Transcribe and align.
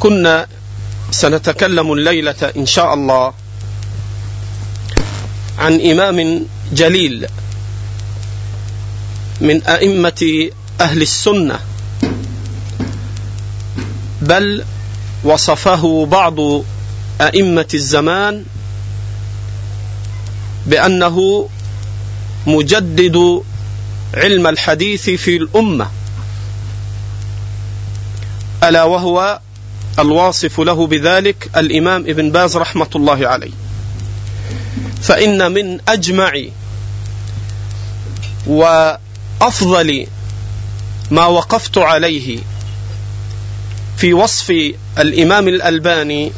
كنا 0.00 0.46
سنتكلم 1.10 1.92
الليلة 1.92 2.52
إن 2.56 2.66
شاء 2.66 2.94
الله 2.94 3.32
عن 5.58 5.80
إمام 5.80 6.46
جليل 6.72 7.26
من 9.40 9.62
أئمة 9.62 10.50
أهل 10.80 11.02
السنة 11.02 11.60
بل 14.22 14.64
وصفه 15.24 16.06
بعض 16.06 16.36
أئمة 17.20 17.68
الزمان 17.74 18.44
بأنه 20.66 21.48
مجدد 22.46 23.42
علم 24.14 24.46
الحديث 24.46 25.10
في 25.10 25.36
الأمة 25.36 25.90
ألا 28.64 28.84
وهو 28.84 29.40
الواصف 29.98 30.60
له 30.60 30.86
بذلك 30.86 31.50
الإمام 31.56 32.00
ابن 32.00 32.30
باز 32.30 32.56
رحمة 32.56 32.90
الله 32.96 33.28
عليه. 33.28 33.52
فإن 35.02 35.52
من 35.52 35.78
أجمع 35.88 36.32
وأفضل 38.46 40.06
ما 41.10 41.26
وقفت 41.26 41.78
عليه 41.78 42.38
في 43.96 44.14
وصف 44.14 44.72
الإمام 44.98 45.48
الألباني 45.48 46.32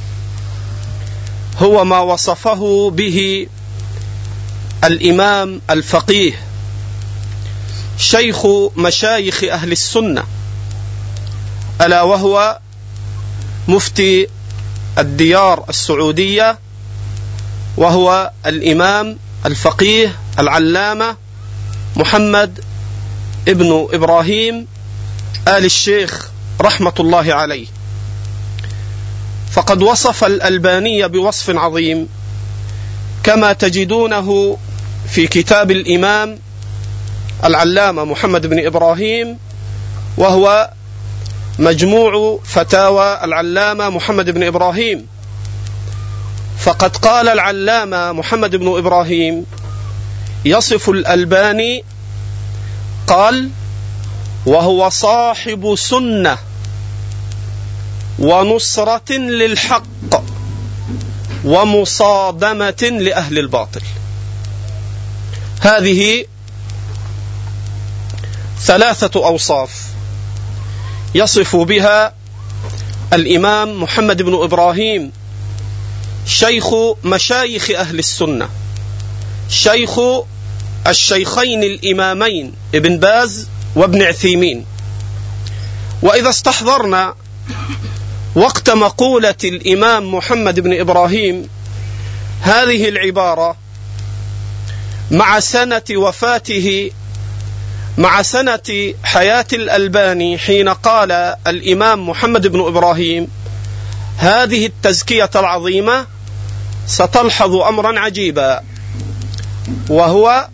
هو 1.59 1.85
ما 1.85 1.99
وصفه 2.01 2.91
به 2.91 3.47
الإمام 4.85 5.61
الفقيه 5.71 6.33
شيخ 7.99 8.47
مشايخ 8.77 9.45
أهل 9.45 9.73
السنة 9.73 10.25
ألا 11.81 12.03
وهو 12.03 12.59
مفتي 13.69 14.27
الديار 14.99 15.65
السعودية 15.69 16.59
وهو 17.77 18.31
الإمام 18.47 19.19
الفقيه 19.47 20.15
العلامة 20.39 21.17
محمد 21.97 22.61
ابن 23.49 23.89
إبراهيم 23.93 24.67
آل 25.49 25.65
الشيخ 25.65 26.31
رحمة 26.61 26.95
الله 27.01 27.35
عليه. 27.35 27.67
فقد 29.53 29.83
وصف 29.83 30.25
الألباني 30.25 31.09
بوصف 31.09 31.51
عظيم 31.51 32.09
كما 33.23 33.53
تجدونه 33.53 34.59
في 35.09 35.27
كتاب 35.27 35.71
الإمام 35.71 36.39
العلامة 37.45 38.05
محمد 38.05 38.47
بن 38.47 38.67
إبراهيم 38.67 39.39
وهو 40.17 40.71
مجموع 41.61 42.41
فتاوى 42.45 43.25
العلامة 43.25 43.91
محمد 43.91 44.31
بن 44.31 44.43
إبراهيم. 44.43 45.07
فقد 46.59 46.97
قال 46.97 47.29
العلامة 47.29 48.13
محمد 48.13 48.57
بن 48.57 48.79
إبراهيم 48.79 49.47
يصف 50.45 50.89
الألباني 50.89 51.85
قال 53.07 53.51
وهو 54.47 54.89
صاحب 54.89 55.75
سنة 55.79 56.39
ونصرة 58.19 59.13
للحق 59.13 60.23
ومصادمة 61.45 62.83
لأهل 62.83 63.39
الباطل. 63.39 63.83
هذه 65.61 66.25
ثلاثة 68.61 69.27
أوصاف. 69.27 70.00
يصف 71.15 71.57
بها 71.57 72.15
الإمام 73.13 73.83
محمد 73.83 74.23
بن 74.23 74.35
إبراهيم 74.35 75.13
شيخ 76.27 76.67
مشايخ 77.05 77.71
أهل 77.71 77.99
السنة 77.99 78.49
شيخ 79.49 80.01
الشيخين 80.87 81.63
الإمامين 81.63 82.53
ابن 82.75 82.99
باز 82.99 83.49
وابن 83.77 84.03
عثيمين. 84.03 84.65
وإذا 86.03 86.29
استحضرنا 86.29 87.15
وقت 88.35 88.71
مقولة 88.71 89.35
الإمام 89.45 90.15
محمد 90.15 90.61
بن 90.61 90.81
إبراهيم 90.81 91.49
هذه 92.41 92.89
العبارة 92.89 93.57
مع 95.11 95.41
سنة 95.41 95.83
وفاته 95.91 96.91
مع 97.99 98.23
سنة 98.23 98.95
حياة 99.05 99.47
الألباني 99.53 100.39
حين 100.39 100.69
قال 100.69 101.13
الإمام 101.47 102.09
محمد 102.09 102.47
بن 102.47 102.61
إبراهيم 102.61 103.29
هذه 104.17 104.67
التزكية 104.67 105.31
العظيمة 105.37 106.07
ستلحظ 106.87 107.57
أمرا 107.57 108.01
عجيبا 108.01 108.63
وهو 109.89 110.49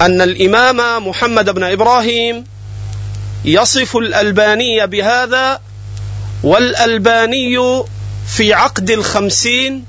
أن 0.00 0.22
الإمام 0.22 1.08
محمد 1.08 1.50
بن 1.50 1.64
إبراهيم 1.64 2.44
يصف 3.44 3.96
الألباني 3.96 4.86
بهذا 4.86 5.60
والألباني 6.42 7.82
في 8.26 8.54
عقد 8.54 8.90
الخمسين 8.90 9.84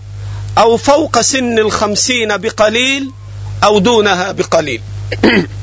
أو 0.58 0.78
فوق 0.78 1.22
سن 1.22 1.60
الخمسين 1.60 2.38
بقليل 2.38 3.12
أو 3.64 3.80
دونها 3.80 4.32
بقليل. 4.32 4.82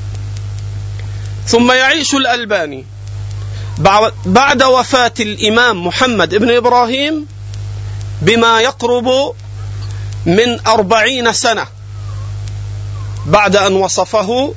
ثم 1.48 1.72
يعيش 1.72 2.14
الألباني. 2.14 2.84
بعد 4.26 4.62
وفاة 4.62 5.14
الإمام 5.20 5.86
محمد 5.86 6.34
بن 6.34 6.56
إبراهيم 6.56 7.26
بما 8.22 8.60
يقرب 8.60 9.34
من 10.26 10.66
أربعين 10.66 11.32
سنة. 11.32 11.66
بعد 13.26 13.56
أن 13.56 13.72
وصفه 13.72 14.54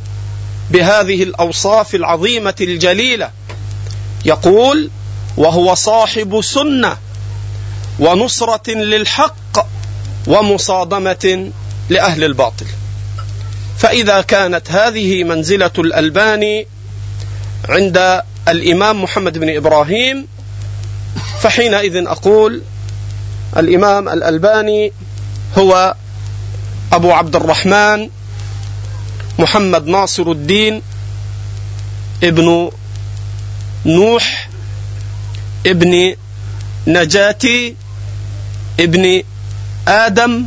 بهذه 0.71 1.23
الأوصاف 1.23 1.95
العظيمة 1.95 2.55
الجليلة. 2.61 3.31
يقول 4.25 4.89
وهو 5.37 5.75
صاحب 5.75 6.41
سنة 6.41 6.97
ونصرة 7.99 8.71
للحق 8.71 9.67
ومصادمة 10.27 11.51
لأهل 11.89 12.23
الباطل 12.23 12.65
فإذا 13.77 14.21
كانت 14.21 14.71
هذه 14.71 15.23
منزلة 15.23 15.71
الألباني 15.79 16.67
عند 17.69 18.21
الإمام 18.47 19.03
محمد 19.03 19.37
بن 19.37 19.55
إبراهيم 19.55 20.27
فحينئذ 21.41 22.07
أقول 22.07 22.61
الإمام 23.57 24.09
الألباني 24.09 24.93
هو 25.57 25.95
أبو 26.93 27.11
عبد 27.11 27.35
الرحمن 27.35 28.09
محمد 29.39 29.87
ناصر 29.87 30.31
الدين 30.31 30.81
ابن 32.23 32.71
نوح 33.85 34.49
ابن 35.65 36.15
نجاتي 36.87 37.75
ابن 38.79 39.23
آدم 39.87 40.45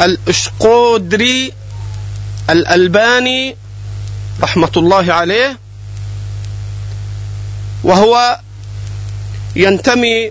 الإشقودري 0.00 1.52
الألباني 2.50 3.56
رحمة 4.42 4.72
الله 4.76 5.12
عليه 5.12 5.58
وهو 7.84 8.40
ينتمي 9.56 10.30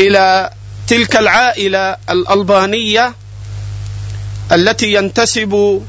إلى 0.00 0.50
تلك 0.86 1.16
العائلة 1.16 1.96
الألبانية 2.10 3.14
التي 4.52 4.92
ينتسب 4.94 5.82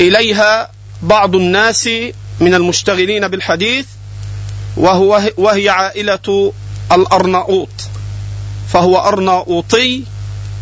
إليها 0.00 0.70
بعض 1.02 1.36
الناس 1.36 1.88
من 2.40 2.54
المشتغلين 2.54 3.28
بالحديث 3.28 3.86
وهو 4.76 5.22
وهي 5.36 5.68
عائلة 5.68 6.52
الأرناؤوط. 6.92 7.68
فهو 8.72 8.98
أرناؤوطي 8.98 10.04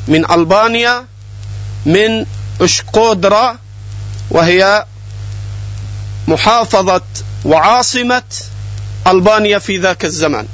من 0.08 0.30
ألبانيا 0.30 1.06
من 1.86 2.26
أشقودرا 2.60 3.58
وهي 4.30 4.86
محافظة 6.28 7.02
وعاصمة 7.44 8.22
ألبانيا 9.06 9.58
في 9.58 9.76
ذاك 9.76 10.04
الزمان. 10.04 10.46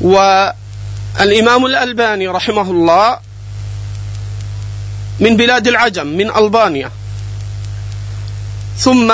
والإمام 0.00 1.66
الألباني 1.66 2.28
رحمه 2.28 2.70
الله 2.70 3.18
من 5.20 5.36
بلاد 5.36 5.68
العجم 5.68 6.06
من 6.06 6.36
ألبانيا. 6.36 6.90
ثم 8.78 9.12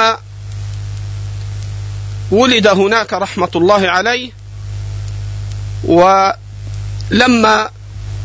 ولد 2.31 2.67
هناك 2.67 3.13
رحمة 3.13 3.51
الله 3.57 3.89
عليه 3.89 4.31
ولما 5.85 7.71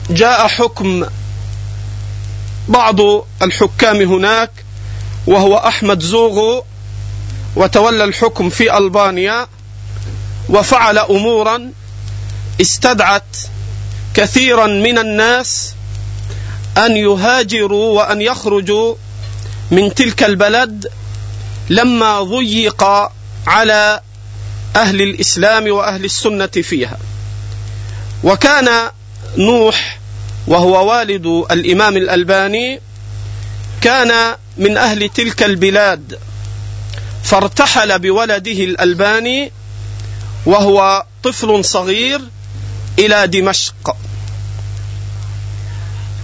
جاء 0.09 0.47
حكم 0.47 1.05
بعض 2.67 2.99
الحكام 3.41 4.01
هناك 4.01 4.51
وهو 5.31 5.57
أحمد 5.57 6.01
زوغو 6.03 6.63
وتولى 7.55 8.03
الحكم 8.03 8.49
في 8.49 8.77
ألبانيا 8.77 9.47
وفعل 10.49 10.97
أمورا 10.97 11.71
استدعت 12.61 13.37
كثيرا 14.13 14.67
من 14.67 14.97
الناس 14.97 15.73
أن 16.77 16.97
يهاجروا 16.97 17.97
وأن 17.97 18.21
يخرجوا 18.21 18.95
من 19.71 19.93
تلك 19.93 20.23
البلد 20.23 20.91
لما 21.69 22.21
ضيق 22.21 22.83
على 23.47 24.01
أهل 24.75 25.01
الإسلام 25.01 25.71
وأهل 25.71 26.05
السنة 26.05 26.47
فيها. 26.47 26.97
وكان 28.23 28.89
نوح 29.37 29.99
وهو 30.47 30.89
والد 30.89 31.25
الإمام 31.51 31.97
الألباني 31.97 32.81
كان 33.81 34.35
من 34.57 34.77
أهل 34.77 35.09
تلك 35.09 35.43
البلاد 35.43 36.19
فارتحل 37.23 37.99
بولده 37.99 38.51
الألباني 38.51 39.51
وهو 40.45 41.05
طفل 41.23 41.65
صغير 41.65 42.21
إلى 42.99 43.27
دمشق. 43.27 43.95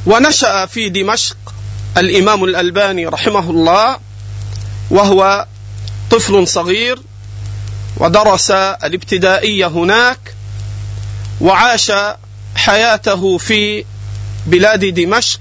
ونشأ 0.05 0.65
في 0.65 0.89
دمشق 0.89 1.37
الإمام 1.97 2.43
الألباني 2.43 3.05
رحمه 3.07 3.49
الله 3.49 3.97
وهو 4.89 5.45
طفل 6.11 6.47
صغير 6.47 6.99
ودرس 7.97 8.51
الابتدائية 8.51 9.67
هناك 9.67 10.19
وعاش 11.41 11.91
حياته 12.55 13.37
في 13.37 13.85
بلاد 14.47 14.85
دمشق. 14.85 15.39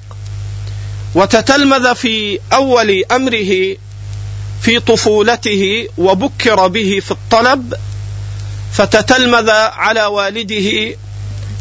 وتتلمذ 1.16 1.94
في 1.94 2.38
أول 2.52 3.04
أمره 3.12 3.76
في 4.62 4.80
طفولته 4.86 5.88
وبكر 5.98 6.66
به 6.66 7.00
في 7.04 7.10
الطلب 7.10 7.74
فتتلمذ 8.72 9.50
على 9.50 10.04
والده 10.04 10.96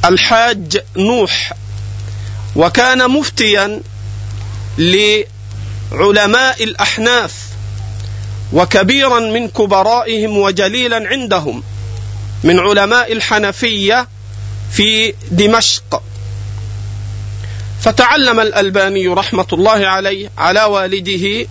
الحاج 0.06 0.82
نوح 0.98 1.54
وكان 2.56 3.10
مفتيا 3.12 3.82
لعلماء 4.78 6.64
الأحناف 6.64 7.34
وكبيرا 8.54 9.20
من 9.20 9.48
كبرائهم 9.48 10.38
وجليلا 10.38 11.08
عندهم 11.08 11.64
من 12.44 12.60
علماء 12.60 13.14
الحنفية 13.14 14.08
في 14.72 15.14
دمشق. 15.32 16.04
فتعلم 17.86 18.40
الألباني 18.40 19.08
رحمة 19.08 19.48
الله 19.54 19.88
عليه 19.88 20.32
على 20.38 20.64
والده 20.64 21.48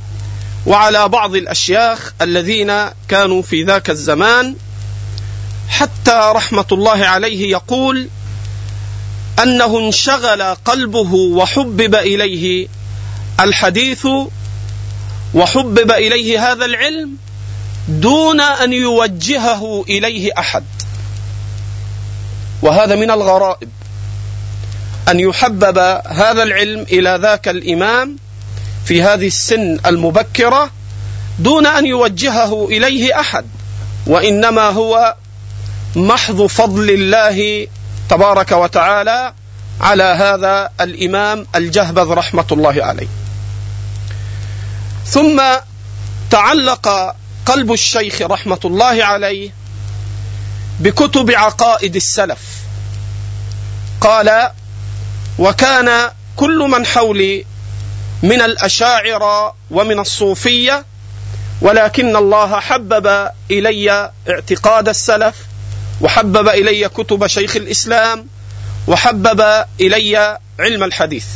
وعلى 0.67 1.09
بعض 1.09 1.35
الأشياخ 1.35 2.13
الذين 2.23 2.73
كانوا 3.09 3.43
في 3.43 3.63
ذاك 3.63 3.91
الزمان 3.91 4.57
حتى 5.69 6.33
رحمة 6.35 6.65
الله 6.73 7.05
عليه 7.05 7.51
يقول 7.51 8.09
أنه 9.43 9.79
انشغل 9.79 10.43
قلبه 10.43 11.15
وحبب 11.15 11.95
إليه 11.95 12.69
الحديث 13.41 14.07
وحبب 15.35 15.91
إليه 15.91 16.53
هذا 16.53 16.65
العلم 16.65 17.17
دون 17.89 18.41
أن 18.41 18.73
يوجهه 18.73 19.85
إليه 19.89 20.31
أحد. 20.39 20.65
وهذا 22.63 22.95
من 22.95 23.11
الغرائب. 23.11 23.69
أن 25.09 25.21
يحبب 25.21 25.79
هذا 26.07 26.43
العلم 26.43 26.81
إلى 26.81 27.19
ذاك 27.23 27.49
الإمام 27.49 28.17
في 28.85 29.03
هذه 29.03 29.27
السن 29.27 29.79
المبكرة 29.87 30.71
دون 31.39 31.67
أن 31.67 31.87
يوجهه 31.87 32.67
إليه 32.69 33.21
أحد 33.21 33.47
وإنما 34.07 34.63
هو 34.63 35.17
محض 35.97 36.47
فضل 36.47 36.91
الله 36.91 37.67
تبارك 38.09 38.53
وتعالى 38.53 39.33
على 39.81 40.03
هذا 40.03 40.71
الإمام 40.81 41.47
الجهبذ 41.55 42.09
رحمة 42.09 42.47
الله 42.53 42.85
عليه. 42.85 43.07
ثم 45.07 45.43
تعلق 46.31 47.17
قلب 47.47 47.73
الشيخ 47.73 48.23
رحمة 48.23 48.61
الله 48.65 49.05
عليه 49.05 49.51
بكتب 50.81 51.31
عقائد 51.31 51.97
السلف. 51.97 52.39
قال 54.01 54.51
وكان 55.39 56.11
كل 56.37 56.59
من 56.59 56.87
حولي 56.87 57.45
من 58.23 58.41
الأشاعرة 58.43 59.55
ومن 59.71 59.99
الصوفية 59.99 60.85
ولكن 61.61 62.17
الله 62.17 62.61
حبب 62.61 63.29
إلي 63.51 64.11
اعتقاد 64.31 64.89
السلف 64.89 65.35
وحبب 66.01 66.49
إلي 66.49 66.89
كتب 66.89 67.27
شيخ 67.27 67.57
الإسلام 67.57 68.27
وحبب 68.89 69.65
إلي 69.81 70.39
علم 70.61 70.83
الحديث. 70.83 71.27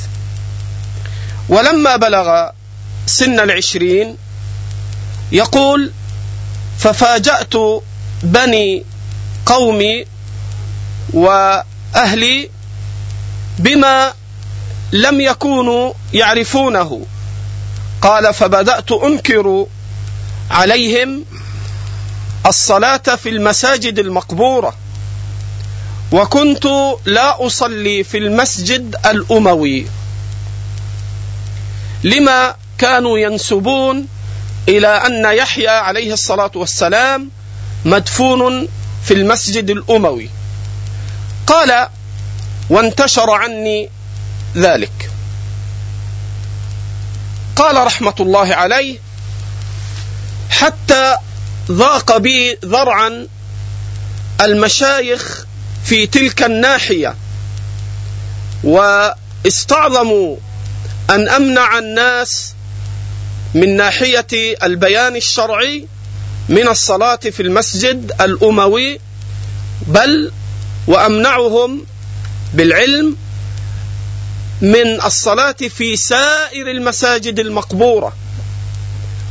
ولما 1.48 1.96
بلغ 1.96 2.50
سن 3.06 3.40
العشرين 3.40 4.16
يقول 5.32 5.92
ففاجأت 6.78 7.54
بني 8.22 8.84
قومي 9.46 10.04
وأهلي 11.12 12.50
بما 13.58 14.12
لم 14.92 15.20
يكونوا 15.20 15.92
يعرفونه. 16.14 17.06
قال 18.02 18.34
فبدأت 18.34 18.92
أنكر 18.92 19.66
عليهم 20.50 21.24
الصلاة 22.46 22.96
في 22.96 23.28
المساجد 23.28 23.98
المقبورة 23.98 24.74
وكنت 26.12 26.66
لا 27.04 27.46
أصلي 27.46 28.04
في 28.04 28.18
المسجد 28.18 28.96
الأموي. 29.06 29.86
لما 32.04 32.54
كانوا 32.78 33.18
ينسبون 33.18 34.06
إلى 34.68 34.88
أن 34.88 35.36
يحيى 35.36 35.68
عليه 35.68 36.12
الصلاة 36.12 36.50
والسلام 36.54 37.30
مدفون 37.84 38.68
في 39.04 39.14
المسجد 39.14 39.70
الأموي. 39.70 40.30
قال 41.46 41.88
وانتشر 42.70 43.30
عني 43.30 43.90
ذلك. 44.56 45.10
قال 47.56 47.86
رحمة 47.86 48.14
الله 48.20 48.54
عليه 48.54 48.98
حتى 50.50 51.16
ضاق 51.70 52.16
بي 52.16 52.58
ذرعا 52.64 53.26
المشايخ 54.40 55.46
في 55.84 56.06
تلك 56.06 56.42
الناحية 56.42 57.14
واستعظموا 58.64 60.36
أن 61.10 61.28
أمنع 61.28 61.78
الناس 61.78 62.54
من 63.54 63.76
ناحية 63.76 64.26
البيان 64.62 65.16
الشرعي 65.16 65.86
من 66.48 66.68
الصلاة 66.68 67.16
في 67.16 67.42
المسجد 67.42 68.12
الأموي 68.20 69.00
بل 69.86 70.32
وأمنعهم 70.86 71.86
بالعلم 72.54 73.16
من 74.60 75.02
الصلاة 75.04 75.56
في 75.76 75.96
سائر 75.96 76.70
المساجد 76.70 77.38
المقبورة 77.38 78.12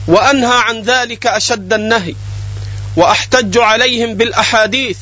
وأنهى 0.07 0.59
عن 0.67 0.81
ذلك 0.81 1.27
أشد 1.27 1.73
النهي 1.73 2.15
وأحتج 2.95 3.57
عليهم 3.57 4.13
بالأحاديث 4.13 4.97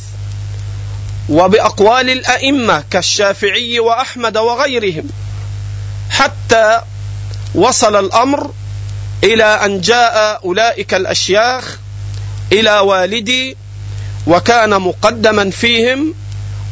وبأقوال 1.29 2.09
الأئمة 2.09 2.83
كالشافعي 2.91 3.79
وأحمد 3.79 4.37
وغيرهم 4.37 5.07
حتى 6.09 6.81
وصل 7.55 7.95
الأمر 8.05 8.53
إلى 9.23 9.43
أن 9.43 9.81
جاء 9.81 10.41
أولئك 10.45 10.93
الأشياخ 10.93 11.77
إلى 12.51 12.79
والدي 12.79 13.57
وكان 14.27 14.81
مقدما 14.81 15.49
فيهم 15.49 16.13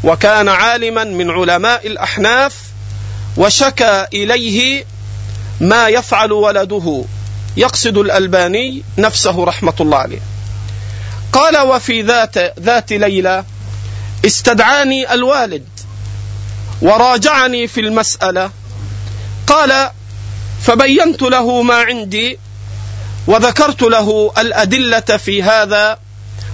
وكان 0.04 0.50
عالما 0.50 1.04
من 1.04 1.32
علماء 1.32 1.88
الأحناف 1.88 2.56
وشكى 3.38 4.06
إليه 4.14 4.86
ما 5.62 5.88
يفعل 5.88 6.32
ولده. 6.32 7.04
يقصد 7.58 7.98
الألباني 7.98 8.84
نفسه 8.98 9.44
رحمة 9.44 9.74
الله 9.80 9.98
عليه. 9.98 10.20
قال 11.34 11.58
وفي 11.58 12.02
ذات 12.02 12.60
ذات 12.60 12.94
ليلة 12.94 13.44
استدعاني 14.26 15.14
الوالد 15.14 15.66
وراجعني 16.82 17.68
في 17.68 17.80
المسألة. 17.80 18.52
قال 19.48 19.90
فبينت 20.62 21.22
له 21.22 21.62
ما 21.62 21.76
عندي 21.76 22.40
وذكرت 23.28 23.82
له 23.82 24.32
الأدلة 24.38 25.00
في 25.00 25.44
هذا 25.44 25.98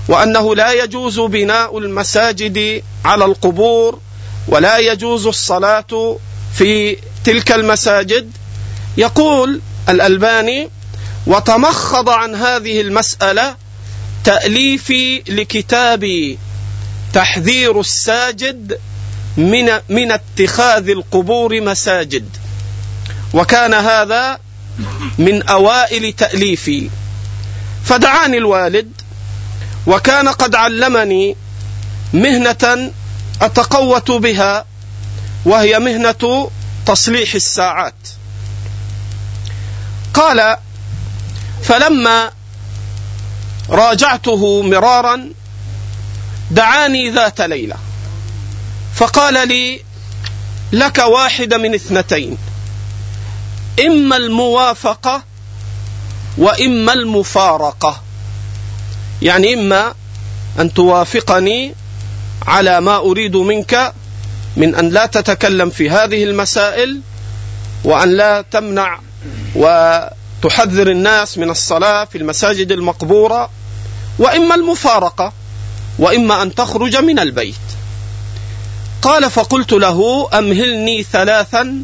وأنه 0.09 0.55
لا 0.55 0.71
يجوز 0.83 1.19
بناء 1.19 1.77
المساجد 1.77 2.83
على 3.05 3.25
القبور 3.25 3.99
ولا 4.47 4.77
يجوز 4.77 5.27
الصلاة 5.27 6.17
في 6.53 6.97
تلك 7.23 7.51
المساجد. 7.51 8.31
يقول 8.97 9.61
الألباني 9.89 10.69
وتمخض 11.27 12.09
عن 12.09 12.35
هذه 12.35 12.81
المسألة 12.81 13.55
تأليفي 14.23 15.23
لكتاب 15.27 16.35
تحذير 17.13 17.79
الساجد 17.79 18.79
من 19.37 19.65
من 19.89 20.11
اتخاذ 20.11 20.89
القبور 20.89 21.61
مساجد. 21.61 22.29
وكان 23.33 23.73
هذا 23.73 24.39
من 25.17 25.43
أوائل 25.43 26.13
تأليفي. 26.13 26.89
فدعاني 27.85 28.37
الوالد 28.37 28.98
وكان 29.89 30.27
قد 30.27 30.55
علمني 30.55 31.35
مهنة 32.13 32.91
أتقوت 33.41 34.11
بها 34.11 34.65
وهي 35.45 35.79
مهنة 35.79 36.51
تصليح 36.85 37.33
الساعات. 37.35 37.93
قال 40.13 40.57
فلما 41.63 42.31
راجعته 43.69 44.61
مرارا 44.61 45.29
دعاني 46.51 47.09
ذات 47.09 47.41
ليلة. 47.41 47.75
فقال 48.95 49.47
لي 49.47 49.83
لك 50.71 50.97
واحدة 50.97 51.57
من 51.57 51.73
اثنتين 51.73 52.37
إما 53.87 54.17
الموافقة 54.17 55.23
وإما 56.37 56.93
المفارقة. 56.93 58.08
يعني 59.21 59.53
إما 59.53 59.93
أن 60.59 60.73
توافقني 60.73 61.75
على 62.47 62.81
ما 62.81 62.97
أريد 62.97 63.35
منك 63.35 63.93
من 64.57 64.75
أن 64.75 64.89
لا 64.89 65.05
تتكلم 65.05 65.69
في 65.69 65.89
هذه 65.89 66.23
المسائل 66.23 67.01
وأن 67.83 68.09
لا 68.09 68.41
تمنع 68.41 68.99
وتحذر 69.55 70.91
الناس 70.91 71.37
من 71.37 71.49
الصلاة 71.49 72.05
في 72.05 72.17
المساجد 72.17 72.71
المقبورة 72.71 73.49
وإما 74.19 74.55
المفارقة 74.55 75.33
وإما 75.99 76.41
أن 76.41 76.55
تخرج 76.55 76.95
من 76.95 77.19
البيت. 77.19 77.55
قال 79.01 79.31
فقلت 79.31 79.71
له 79.71 80.29
أمهلني 80.33 81.03
ثلاثا 81.03 81.81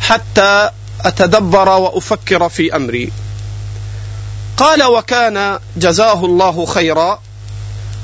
حتى 0.00 0.70
أتدبر 1.00 1.68
وأفكر 1.68 2.48
في 2.48 2.76
أمري. 2.76 3.12
قال 4.62 4.82
وكان 4.82 5.58
جزاه 5.76 6.24
الله 6.24 6.66
خيرا. 6.66 7.22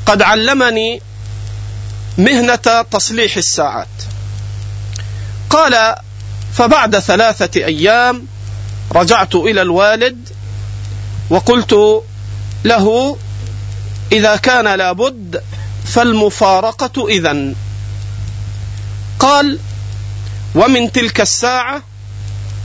قد 0.06 0.22
علمني 0.22 1.02
مهنة 2.18 2.84
تصليح 2.90 3.36
الساعات. 3.36 3.88
قال 5.50 5.94
فبعد 6.52 6.98
ثلاثة 6.98 7.64
أيام 7.64 8.26
رجعت 8.92 9.34
إلى 9.34 9.62
الوالد 9.62 10.28
وقلت 11.30 12.02
له 12.64 13.16
إذا 14.12 14.36
كان 14.36 14.74
لابد 14.78 15.42
فالمفارقة 15.84 17.08
إذن. 17.08 17.54
قال 19.18 19.58
ومن 20.54 20.92
تلك 20.92 21.20
الساعة 21.20 21.82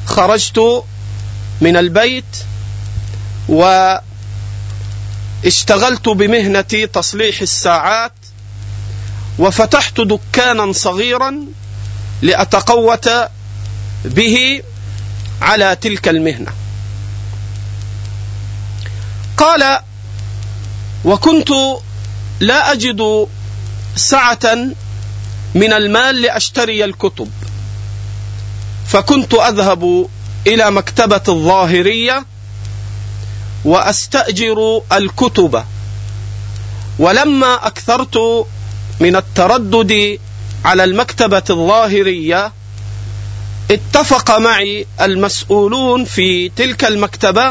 خرجت 0.05 0.83
من 1.61 1.77
البيت 1.77 2.25
واشتغلت 5.43 6.09
بمهنه 6.09 6.61
تصليح 6.93 7.41
الساعات 7.41 8.13
وفتحت 9.39 10.01
دكانا 10.01 10.73
صغيرا 10.73 11.45
لأتقوت 12.21 13.09
به 14.05 14.61
على 15.41 15.75
تلك 15.81 16.07
المهنة. 16.07 16.51
قال 19.37 19.79
وكنت 21.05 21.49
لا 22.39 22.71
أجد 22.71 23.27
سعه 23.95 24.55
من 25.55 25.73
المال 25.73 26.21
لأشتري 26.21 26.85
الكتب 26.85 27.31
فكنت 28.87 29.33
أذهب 29.33 30.07
إلى 30.47 30.71
مكتبة 30.71 31.21
الظاهرية 31.29 32.25
وأستأجر 33.65 34.81
الكتب. 34.93 35.63
ولما 36.99 37.67
أكثرت 37.67 38.45
من 38.99 39.15
التردد 39.15 40.19
على 40.65 40.83
المكتبة 40.83 41.43
الظاهرية 41.49 42.51
اتفق 43.71 44.37
معي 44.39 44.87
المسؤولون 45.01 46.05
في 46.05 46.49
تلك 46.49 46.85
المكتبة 46.85 47.49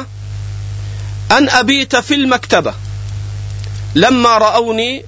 أن 1.30 1.48
أبيت 1.48 1.96
في 1.96 2.14
المكتبة. 2.14 2.74
لما 3.94 4.38
رأوني 4.38 5.04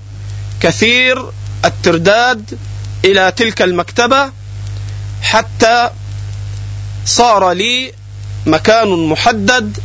كثير 0.61 1.31
الترداد 1.65 2.59
إلى 3.05 3.33
تلك 3.37 3.63
المكتبة 3.63 4.33
حتى 5.23 5.91
صار 7.07 7.51
لي 7.53 7.93
مكان 8.47 8.89
محدد 9.09 9.79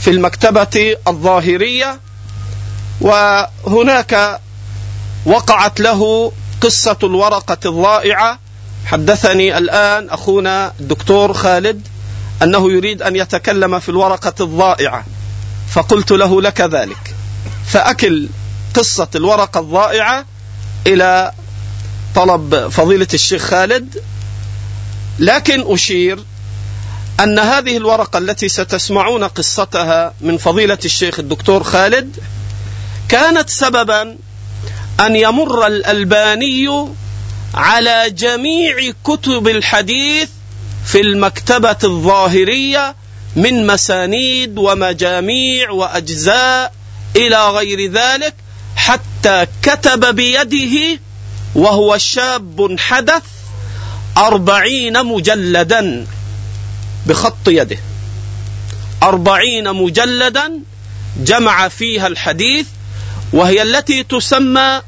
في 0.00 0.10
المكتبة 0.10 0.96
الظاهرية 1.08 2.00
وهناك 3.00 4.40
وقعت 5.26 5.80
له 5.80 6.32
قصة 6.60 6.98
الورقة 7.02 7.58
الضائعة. 7.66 8.38
حدثني 8.86 9.58
الآن 9.58 10.10
أخونا 10.10 10.72
الدكتور 10.80 11.32
خالد 11.32 11.88
أنه 12.42 12.72
يريد 12.72 13.02
أن 13.02 13.16
يتكلم 13.16 13.78
في 13.78 13.88
الورقة 13.88 14.34
الضائعة. 14.40 15.04
فقلت 15.68 16.10
له 16.10 16.42
لك 16.42 16.60
ذلك. 16.60 17.14
فأكل 17.66 18.28
قصة 18.74 19.08
الورقة 19.14 19.60
الضائعة 19.60 20.24
إلى 20.86 21.32
طلب 22.14 22.68
فضيلة 22.68 23.08
الشيخ 23.14 23.42
خالد 23.42 24.02
لكن 25.18 25.64
أشير 25.66 26.24
أن 27.20 27.38
هذه 27.38 27.76
الورقة 27.76 28.18
التي 28.18 28.48
ستسمعون 28.48 29.24
قصتها 29.24 30.14
من 30.20 30.38
فضيلة 30.38 30.78
الشيخ 30.84 31.18
الدكتور 31.18 31.62
خالد 31.62 32.16
كانت 33.08 33.50
سببا 33.50 34.16
أن 35.00 35.16
يمر 35.16 35.66
الألباني 35.66 36.88
على 37.54 38.10
جميع 38.10 38.92
كتب 39.04 39.48
الحديث 39.48 40.28
في 40.86 41.00
المكتبة 41.00 41.76
الظاهرية 41.84 42.96
من 43.36 43.66
مسانيد 43.66 44.58
ومجاميع 44.58 45.70
وأجزاء 45.70 46.72
إلى 47.16 47.48
غير 47.50 47.92
ذلك 47.92 48.34
حتى 48.76 49.46
كتب 49.62 50.14
بيده 50.14 51.00
وهو 51.54 51.98
شاب 51.98 52.76
حدث 52.78 53.22
أربعين 54.16 55.06
مجلدا. 55.06 56.06
بخط 57.06 57.48
يده. 57.48 57.78
أربعين 59.02 59.72
مجلدا 59.72 60.60
جمع 61.16 61.68
فيها 61.68 62.06
الحديث 62.06 62.66
وهي 63.32 63.62
التي 63.62 64.02
تسمى 64.02 64.82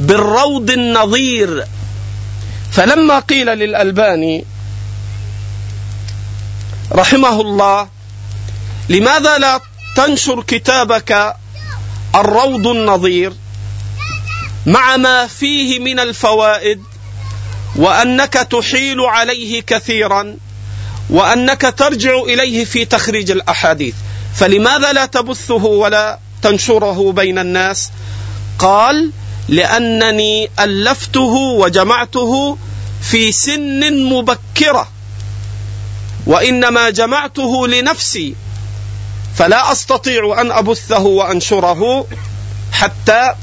بالروض 0.00 0.70
النظير. 0.70 1.66
فلما 2.72 3.18
قيل 3.18 3.46
للألباني 3.46 4.44
رحمه 6.92 7.40
الله 7.40 7.88
لماذا 8.88 9.38
لا 9.38 9.60
تنشر 9.96 10.42
كتابك 10.42 11.36
الروض 12.14 12.66
النظير؟ 12.66 13.32
مع 14.66 14.96
ما 14.96 15.26
فيه 15.26 15.78
من 15.78 16.00
الفوائد 16.00 16.82
وأنك 17.76 18.32
تحيل 18.32 19.00
عليه 19.00 19.62
كثيرا. 19.62 20.36
وأنك 21.10 21.74
ترجع 21.76 22.18
إليه 22.22 22.64
في 22.64 22.84
تخريج 22.84 23.30
الأحاديث. 23.30 23.94
فلماذا 24.34 24.92
لا 24.92 25.06
تبثه 25.06 25.64
ولا 25.64 26.18
تنشره 26.42 27.12
بين 27.12 27.38
الناس؟ 27.38 27.90
قال 28.58 29.10
لأنني 29.48 30.50
ألفته 30.60 31.34
وجمعته 31.34 32.58
في 33.02 33.32
سن 33.32 34.04
مبكرة 34.04 34.88
وإنما 36.26 36.90
جمعته 36.90 37.68
لنفسي 37.68 38.34
فلا 39.34 39.72
أستطيع 39.72 40.40
أن 40.40 40.50
أبثه 40.50 40.98
وأنشره 41.02 42.06
حتى 42.72 43.34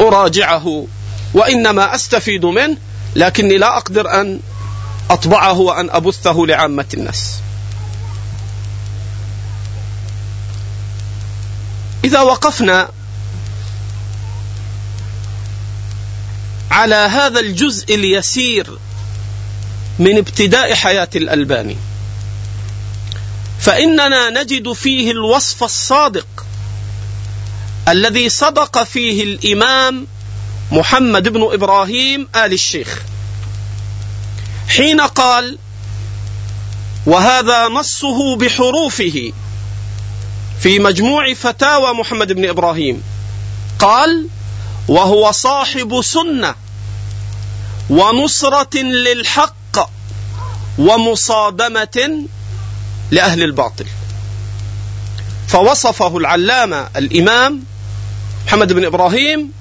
أراجعه 0.00 0.86
وإنما 1.34 1.94
أستفيد 1.94 2.44
منه 2.44 2.76
لكني 3.16 3.58
لا 3.58 3.76
أقدر 3.76 4.20
أن 4.20 4.40
أطبعه 5.10 5.58
وأن 5.58 5.90
أبثه 5.90 6.44
لعامة 6.46 6.86
الناس. 6.94 7.32
إذا 12.04 12.20
وقفنا 12.20 12.88
على 16.70 16.94
هذا 16.94 17.40
الجزء 17.40 17.94
اليسير 17.94 18.78
من 19.98 20.16
ابتداء 20.16 20.74
حياة 20.74 21.08
الألباني 21.16 21.76
فإننا 23.60 24.30
نجد 24.30 24.72
فيه 24.72 25.10
الوصف 25.10 25.64
الصادق 25.64 26.46
الذي 27.88 28.28
صدق 28.28 28.82
فيه 28.82 29.22
الإمام 29.22 30.06
محمد 30.72 31.28
بن 31.28 31.48
إبراهيم 31.52 32.28
آل 32.36 32.52
الشيخ 32.52 33.02
حين 34.68 35.00
قال 35.00 35.58
وهذا 37.06 37.68
نصه 37.68 38.36
بحروفه 38.36 39.32
في 40.60 40.78
مجموع 40.78 41.34
فتاوى 41.34 41.92
محمد 41.94 42.32
بن 42.32 42.48
إبراهيم. 42.48 43.02
قال 43.78 44.28
وهو 44.88 45.32
صاحب 45.32 46.00
سنة 46.02 46.54
ونصرة 47.90 48.78
للحق 48.78 49.90
ومصادمة 50.78 52.26
لأهل 53.10 53.42
الباطل. 53.42 53.86
فوصفه 55.48 56.16
العلامة 56.16 56.88
الإمام 56.96 57.64
محمد 58.46 58.72
بن 58.72 58.84
إبراهيم 58.84 59.52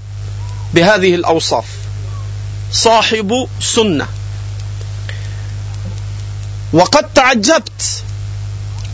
بهذه 0.74 1.16
الأوصاف 1.16 1.66
صاحب 2.72 3.48
سنة. 3.60 4.08
وقد 6.74 7.14
تعجبت 7.14 8.04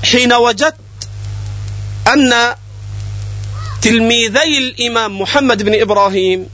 حين 0.03 0.33
وجدت 0.33 0.75
أن 2.07 2.55
تلميذي 3.81 4.57
الإمام 4.57 5.21
محمد 5.21 5.63
بن 5.63 5.81
إبراهيم 5.81 6.47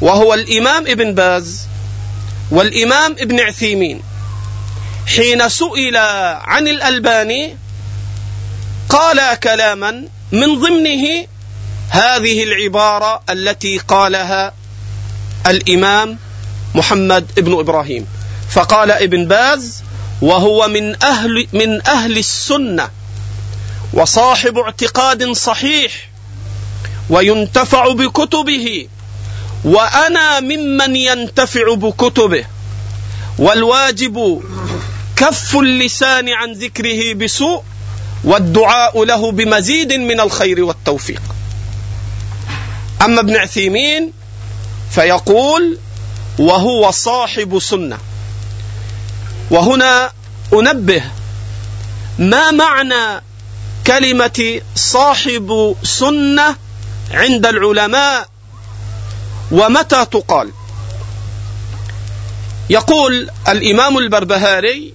وهو 0.00 0.34
الإمام 0.34 0.86
ابن 0.86 1.14
باز 1.14 1.66
والإمام 2.50 3.12
ابن 3.12 3.40
عثيمين 3.40 4.02
حين 5.06 5.48
سئل 5.48 5.96
عن 6.40 6.68
الألباني 6.68 7.56
قال 8.88 9.34
كلاما 9.40 10.08
من 10.32 10.60
ضمنه 10.60 11.26
هذه 11.88 12.44
العبارة 12.44 13.22
التي 13.30 13.78
قالها 13.78 14.54
الإمام 15.46 16.18
محمد 16.74 17.40
بن 17.40 17.58
إبراهيم. 17.58 18.06
فقال 18.50 18.90
ابن 18.90 19.28
باز 19.28 19.83
وهو 20.24 20.68
من 20.68 21.02
أهل 21.02 21.46
من 21.52 21.86
أهل 21.86 22.18
السنة. 22.18 22.88
وصاحب 23.92 24.58
اعتقاد 24.58 25.32
صحيح. 25.32 26.08
وينتفع 27.10 27.92
بكتبه. 27.92 28.88
وأنا 29.64 30.40
ممن 30.40 30.96
ينتفع 30.96 31.74
بكتبه. 31.74 32.44
والواجب 33.38 34.42
كف 35.16 35.56
اللسان 35.56 36.28
عن 36.28 36.52
ذكره 36.52 37.12
بسوء. 37.14 37.62
والدعاء 38.24 39.04
له 39.04 39.32
بمزيد 39.32 39.92
من 39.92 40.20
الخير 40.20 40.64
والتوفيق. 40.64 41.22
أما 43.02 43.20
ابن 43.20 43.36
عثيمين 43.36 44.12
فيقول 44.90 45.78
وهو 46.38 46.90
صاحب 46.90 47.58
سنة. 47.58 47.98
وهنا 49.50 50.12
أنبه 50.52 51.02
ما 52.18 52.50
معنى 52.50 53.22
كلمة 53.86 54.60
صاحب 54.76 55.76
سنة 55.82 56.56
عند 57.10 57.46
العلماء 57.46 58.28
ومتى 59.52 60.04
تقال. 60.04 60.50
يقول 62.70 63.30
الإمام 63.48 63.98
البربهاري 63.98 64.94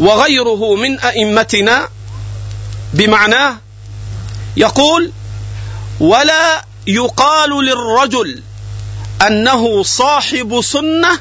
وغيره 0.00 0.74
من 0.74 1.00
أئمتنا 1.00 1.88
بمعناه 2.94 3.56
يقول 4.56 5.12
ولا 6.00 6.64
يقال 6.86 7.64
للرجل 7.64 8.42
أنه 9.26 9.82
صاحب 9.82 10.60
سنة 10.60 11.20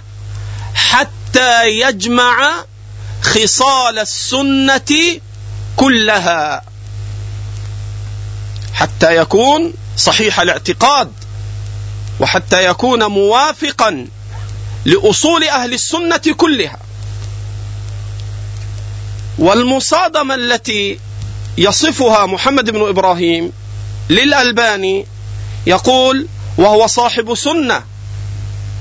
حتى 0.75 1.16
يجمع 1.65 2.65
خصال 3.21 3.99
السنة 3.99 5.19
كلها. 5.75 6.63
حتى 8.73 9.17
يكون 9.17 9.73
صحيح 9.97 10.39
الاعتقاد 10.39 11.11
وحتى 12.19 12.65
يكون 12.65 13.03
موافقا 13.03 14.07
لأصول 14.85 15.43
أهل 15.43 15.73
السنة 15.73 16.21
كلها. 16.37 16.79
والمصادمة 19.37 20.35
التي 20.35 20.99
يصفها 21.57 22.25
محمد 22.25 22.69
بن 22.69 22.89
إبراهيم 22.89 23.51
للألباني 24.09 25.05
يقول 25.67 26.27
وهو 26.57 26.87
صاحب 26.87 27.35
سنة 27.35 27.83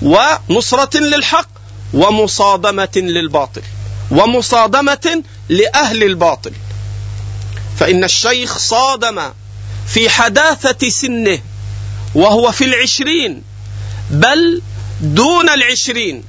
ونصرة 0.02 0.98
للحق 0.98 1.48
ومصادمة 1.94 2.88
للباطل 2.96 3.62
ومصادمة 4.11 5.22
لأهل 5.49 6.03
الباطل. 6.03 6.53
فإن 7.79 8.05
الشيخ 8.05 8.59
صادم 8.59 9.33
في 9.87 10.11
حداثة 10.11 10.88
سنه 10.88 11.38
وهو 12.14 12.53
في 12.53 12.64
العشرين 12.64 13.42
بل 14.11 14.62
دون 15.01 15.51
العشرين 15.51 16.25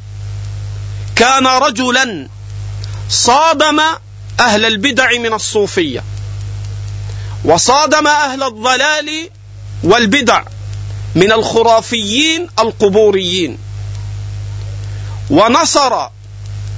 كان 1.16 1.48
رجلا 1.48 2.28
صادم 3.10 3.80
أهل 4.40 4.66
البدع 4.66 5.10
من 5.20 5.34
الصوفية 5.34 6.04
وصادم 7.46 8.08
أهل 8.08 8.44
الضلال 8.44 9.30
والبدع 9.84 10.44
من 11.16 11.32
الخرافيين 11.32 12.48
القبوريين. 12.60 13.58
ونصر 15.30 16.08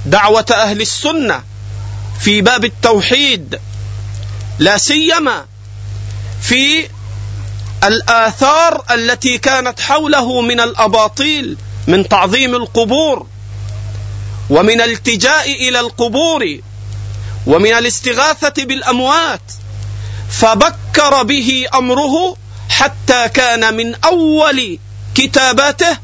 دعوة 0.06 0.46
أهل 0.52 0.80
السنة 0.80 1.42
في 2.20 2.40
باب 2.40 2.64
التوحيد 2.64 3.60
لا 4.58 4.78
سيما 4.78 5.44
في 6.42 6.88
الآثار 7.84 8.84
التي 8.90 9.38
كانت 9.38 9.80
حوله 9.80 10.40
من 10.40 10.60
الأباطيل 10.60 11.56
من 11.86 12.08
تعظيم 12.08 12.54
القبور 12.54 13.26
ومن 14.50 14.80
الالتجاء 14.80 15.50
إلى 15.68 15.80
القبور 15.80 16.58
ومن 17.46 17.72
الاستغاثة 17.72 18.64
بالأموات 18.64 19.40
فبكر 20.30 21.22
به 21.22 21.66
أمره 21.74 22.36
حتى 22.70 23.28
كان 23.28 23.74
من 23.76 23.94
أول 24.04 24.78
كتاباته 25.14 25.98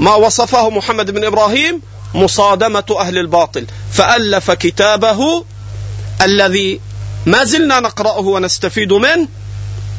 ما 0.00 0.14
وصفه 0.14 0.70
محمد 0.70 1.10
بن 1.10 1.24
إبراهيم 1.24 1.82
مصادمة 2.14 2.84
أهل 2.98 3.18
الباطل 3.18 3.66
فألف 3.92 4.50
كتابه 4.50 5.44
الذي 6.22 6.80
ما 7.26 7.44
زلنا 7.44 7.80
نقرأه 7.80 8.18
ونستفيد 8.18 8.92
منه 8.92 9.28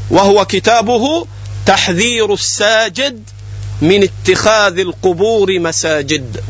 وهو 0.10 0.46
كتابه 0.46 1.28
تحذير 1.66 2.34
الساجد 2.34 3.30
من 3.82 4.04
اتخاذ 4.04 4.80
القبور 4.80 5.60
مساجد. 5.60 6.44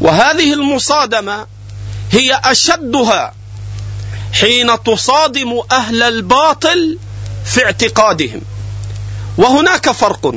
وهذه 0.00 0.52
المصادمة 0.52 1.46
هي 2.12 2.40
أشدها 2.44 3.34
حين 4.32 4.82
تصادم 4.82 5.60
أهل 5.72 6.02
الباطل 6.02 6.98
في 7.44 7.64
اعتقادهم. 7.64 8.40
وهناك 9.38 9.90
فرق 9.90 10.34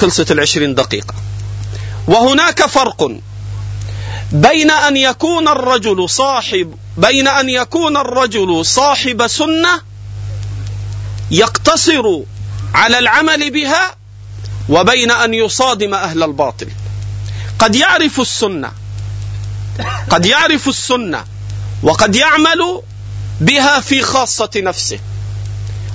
خلصت 0.00 0.30
العشرين 0.30 0.74
دقيقة. 0.74 1.14
وهناك 2.08 2.66
فرق 2.66 3.12
بين 4.32 4.70
أن 4.70 4.96
يكون 4.96 5.48
الرجل 5.48 6.10
صاحب 6.10 6.74
بين 6.96 7.28
أن 7.28 7.48
يكون 7.48 7.96
الرجل 7.96 8.66
صاحب 8.66 9.26
سنة 9.26 9.80
يقتصر 11.30 12.20
على 12.74 12.98
العمل 12.98 13.50
بها 13.50 13.96
وبين 14.68 15.10
أن 15.10 15.34
يصادم 15.34 15.94
أهل 15.94 16.22
الباطل. 16.22 16.68
قد 17.58 17.74
يعرف 17.74 18.20
السنة 18.20 18.72
قد 20.10 20.26
يعرف 20.26 20.68
السنة 20.68 21.24
وقد 21.82 22.16
يعمل 22.16 22.82
بها 23.40 23.80
في 23.80 24.02
خاصة 24.02 24.50
نفسه 24.56 24.98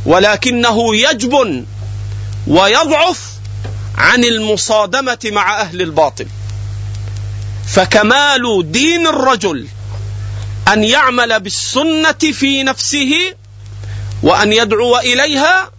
ولكنه 0.06 0.96
يجبن 0.96 1.66
ويضعف 2.48 3.35
عن 3.98 4.24
المصادمة 4.24 5.18
مع 5.26 5.62
أهل 5.62 5.82
الباطل. 5.82 6.28
فكمال 7.68 8.72
دين 8.72 9.08
الرجل 9.08 9.68
أن 10.74 10.84
يعمل 10.84 11.40
بالسنة 11.40 12.32
في 12.34 12.64
نفسه 12.64 13.14
وأن 14.24 14.54
يدعو 14.54 14.98
إليها 14.98 15.72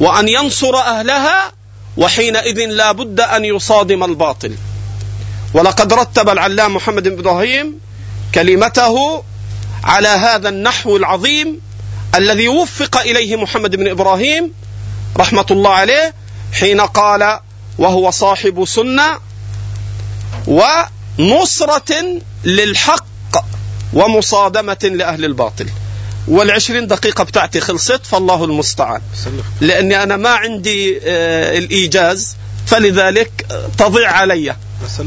وأن 0.00 0.28
ينصر 0.28 0.76
أهلها 0.76 1.52
وحينئذ 1.96 2.66
لا 2.66 2.92
بد 2.92 3.20
أن 3.20 3.44
يصادم 3.44 4.04
الباطل. 4.04 4.56
ولقد 5.54 5.92
رتب 5.92 6.28
العلام 6.28 6.74
محمد 6.74 7.08
بن 7.08 7.18
إبراهيم 7.18 7.80
كلمته 8.34 9.24
على 9.84 10.08
هذا 10.08 10.48
النحو 10.48 10.96
العظيم 10.96 11.60
الذي 12.14 12.48
وفق 12.48 12.98
إليه 12.98 13.36
محمد 13.36 13.76
بن 13.76 13.88
إبراهيم 13.88 14.52
رحمة 15.16 15.46
الله 15.50 15.70
عليه 15.70 16.14
حين 16.52 16.80
قال 16.80 17.40
وهو 17.78 18.10
صاحب 18.10 18.64
سنة 18.64 19.18
ونصرة 20.46 22.20
للحق 22.44 23.06
ومصادمة 23.92 24.90
لأهل 24.94 25.24
الباطل. 25.24 25.68
والعشرين 26.28 26.86
دقيقة 26.86 27.24
بتاعتي 27.24 27.60
خلصت 27.60 28.06
فالله 28.06 28.44
المستعان. 28.44 29.00
لأني 29.60 30.02
أنا 30.02 30.16
ما 30.16 30.30
عندي 30.30 31.00
آه، 31.04 31.58
الإيجاز 31.58 32.36
فلذلك 32.66 33.46
تضيع 33.78 34.10
علي. 34.12 34.56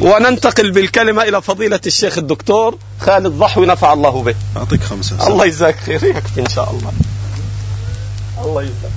وننتقل 0.01 0.71
بالكلمة 0.71 1.23
إلى 1.23 1.41
فضيلة 1.41 1.79
الشيخ 1.85 2.17
الدكتور 2.17 2.77
خالد 2.99 3.27
ضحوي 3.27 3.65
نفع 3.65 3.93
الله 3.93 4.23
به. 4.23 4.35
أعطيك 4.57 4.83
خمسة. 4.83 5.27
الله 5.27 5.45
يجزاك 5.45 5.75
خير 5.85 6.03
يكفي 6.03 6.41
إن 6.41 6.49
شاء 6.49 6.71
الله. 6.71 6.91
الله 8.43 8.61
يجزاك 8.63 8.91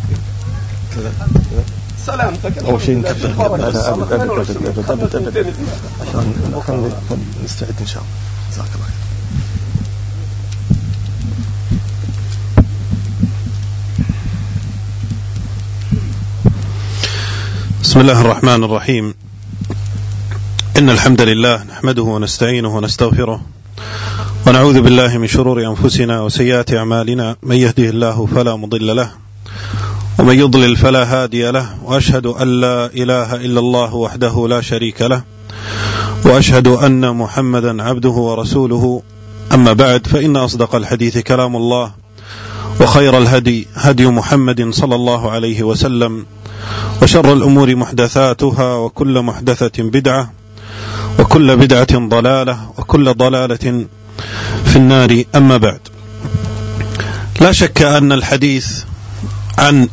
خير. 0.94 1.62
سلامتك 2.06 2.58
أول 2.58 2.82
شيء 2.82 3.06
عشان 3.06 3.14
نستعد 7.44 7.74
إن 7.80 7.86
شاء 7.86 8.02
الله. 8.02 8.14
جزاك 8.52 8.72
الله 8.74 8.86
خير. 8.86 9.00
بسم 17.82 18.00
الله 18.00 18.20
الرحمن 18.20 18.64
الرحيم. 18.64 19.14
إن 20.78 20.90
الحمد 20.90 21.20
لله 21.20 21.62
نحمده 21.62 22.02
ونستعينه 22.02 22.76
ونستغفره 22.76 23.40
ونعوذ 24.46 24.80
بالله 24.80 25.18
من 25.18 25.26
شرور 25.26 25.66
أنفسنا 25.66 26.20
وسيئات 26.20 26.74
أعمالنا. 26.74 27.36
من 27.42 27.56
يهده 27.56 27.88
الله 27.90 28.26
فلا 28.26 28.56
مضل 28.56 28.96
له 28.96 29.10
ومن 30.18 30.38
يضلل 30.38 30.76
فلا 30.76 31.04
هادي 31.04 31.50
له 31.50 31.66
وأشهد 31.84 32.26
أن 32.26 32.60
لا 32.60 32.86
إله 32.86 33.34
إلا 33.34 33.60
الله 33.60 33.94
وحده 33.94 34.48
لا 34.48 34.60
شريك 34.60 35.02
له 35.02 35.22
وأشهد 36.24 36.66
أن 36.68 37.16
محمدا 37.16 37.82
عبده 37.82 38.10
ورسوله. 38.10 39.02
أما 39.52 39.72
بعد 39.72 40.06
فإن 40.06 40.36
أصدق 40.36 40.74
الحديث 40.74 41.18
كلام 41.18 41.56
الله 41.56 41.92
وخير 42.80 43.18
الهدي 43.18 43.68
هدي 43.74 44.06
محمد 44.06 44.70
صلى 44.70 44.94
الله 44.94 45.30
عليه 45.30 45.62
وسلم 45.62 46.26
وشر 47.02 47.32
الأمور 47.32 47.76
محدثاتها 47.76 48.74
وكل 48.74 49.22
محدثة 49.22 49.82
بدعة 49.82 50.32
وكل 51.18 51.56
بدعة 51.56 52.08
ضلالة 52.08 52.58
وكل 52.78 53.14
ضلالة 53.14 53.86
في 54.64 54.76
النار. 54.76 55.24
أما 55.34 55.56
بعد 55.56 55.80
لا 57.40 57.52
شك 57.52 57.82
أن 57.82 58.12
الحديث 58.12 58.84
عن 59.58 59.88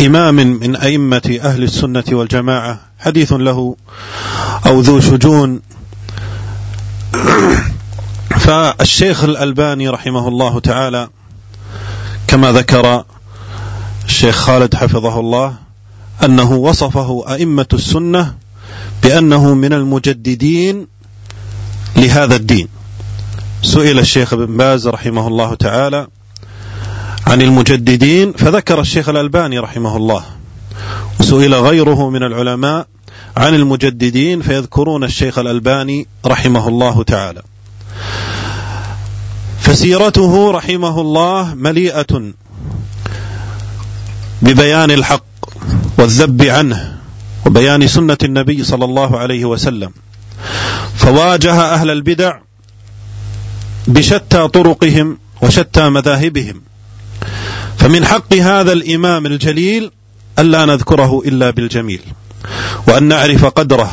إمام 0.00 0.34
من 0.34 0.76
أئمة 0.76 1.38
أهل 1.42 1.62
السنة 1.62 2.04
والجماعة 2.12 2.80
حديث 2.98 3.32
له 3.32 3.76
أو 4.66 4.80
ذو 4.80 5.00
شجون. 5.00 5.60
فالشيخ 8.38 9.24
الألباني 9.24 9.88
رحمه 9.88 10.28
الله 10.28 10.60
تعالى 10.60 11.08
كما 12.26 12.52
ذكر 12.52 13.04
الشيخ 14.04 14.36
خالد 14.36 14.74
حفظه 14.74 15.20
الله 15.20 15.54
أنه 16.24 16.52
وصفه 16.52 17.24
أئمة 17.28 17.66
السنة 17.72 18.34
بأنه 19.02 19.54
من 19.54 19.72
المجددين 19.72 20.86
لهذا 21.96 22.36
الدين. 22.36 22.68
سئل 23.62 23.98
الشيخ 23.98 24.32
ابن 24.32 24.56
باز 24.56 24.88
رحمه 24.88 25.28
الله 25.28 25.54
تعالى 25.54 26.06
عن 27.26 27.42
المجددين 27.42 28.32
فذكر 28.32 28.80
الشيخ 28.80 29.08
الألباني 29.08 29.58
رحمه 29.58 29.96
الله. 29.96 30.24
وسئل 31.20 31.54
غيره 31.54 32.10
من 32.10 32.22
العلماء 32.22 32.86
عن 33.36 33.54
المجددين 33.54 34.42
فيذكرون 34.42 35.04
الشيخ 35.04 35.38
الألباني 35.38 36.06
رحمه 36.26 36.68
الله 36.68 37.02
تعالى. 37.02 37.42
فسيرته 39.60 40.50
رحمه 40.50 41.00
الله 41.00 41.54
مليئة 41.54 42.32
ببيان 44.42 44.90
الحق 44.90 45.24
والذب 45.98 46.42
عنه 46.42 46.98
وبيان 47.46 47.86
سنة 47.86 48.18
النبي 48.22 48.64
صلى 48.64 48.84
الله 48.84 49.18
عليه 49.18 49.44
وسلم. 49.44 49.90
فواجه 50.96 51.52
أهل 51.52 51.90
البدع 51.90 52.38
بشتى 53.86 54.48
طرقهم 54.48 55.18
وشتى 55.42 55.88
مذاهبهم. 55.88 56.62
فمن 57.78 58.04
حق 58.04 58.34
هذا 58.34 58.72
الإمام 58.72 59.26
الجليل 59.26 59.90
ألا 60.38 60.64
نذكره 60.64 61.22
إلا 61.26 61.50
بالجميل 61.50 62.00
وأن 62.88 63.04
نعرف 63.04 63.44
قدره 63.44 63.90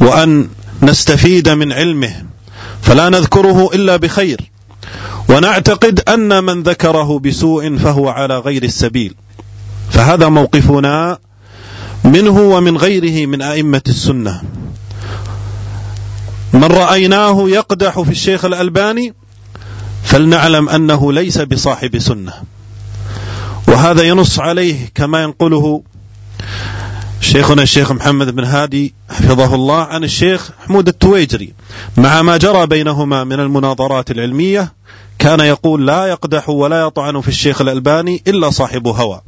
وأن 0.00 0.48
نستفيد 0.82 1.48
من 1.48 1.72
علمه 1.72 2.24
فلا 2.82 3.08
نذكره 3.08 3.70
إلا 3.74 3.96
بخير 3.96 4.40
ونعتقد 5.28 6.00
أن 6.00 6.44
من 6.44 6.62
ذكره 6.62 7.18
بسوء 7.18 7.76
فهو 7.76 8.08
على 8.08 8.38
غير 8.38 8.62
السبيل. 8.62 9.14
فهذا 9.90 10.28
موقفنا 10.28 11.18
منه 12.04 12.40
ومن 12.40 12.76
غيره 12.76 13.26
من 13.26 13.42
أئمة 13.42 13.82
السنة. 13.88 14.42
من 16.52 16.64
رأيناه 16.64 17.48
يقدح 17.48 18.00
في 18.00 18.10
الشيخ 18.10 18.44
الألباني 18.44 19.14
فلنعلم 20.02 20.68
أنه 20.68 21.12
ليس 21.12 21.38
بصاحب 21.38 21.98
سنة. 21.98 22.32
وهذا 23.68 24.02
ينص 24.02 24.38
عليه 24.38 24.90
كما 24.94 25.22
ينقله 25.22 25.82
شيخنا 27.20 27.62
الشيخ 27.62 27.92
محمد 27.92 28.34
بن 28.34 28.44
هادي 28.44 28.94
حفظه 29.10 29.54
الله 29.54 29.82
عن 29.82 30.04
الشيخ 30.04 30.50
حمود 30.66 30.88
التويجري. 30.88 31.52
مع 31.96 32.22
ما 32.22 32.36
جرى 32.36 32.66
بينهما 32.66 33.24
من 33.24 33.40
المناظرات 33.40 34.10
العلمية 34.10 34.72
كان 35.18 35.40
يقول 35.40 35.86
لا 35.86 36.06
يقدح 36.06 36.48
ولا 36.48 36.80
يطعن 36.80 37.20
في 37.20 37.28
الشيخ 37.28 37.60
الألباني 37.60 38.22
إلا 38.26 38.50
صاحب 38.50 38.86
هوى. 38.86 39.20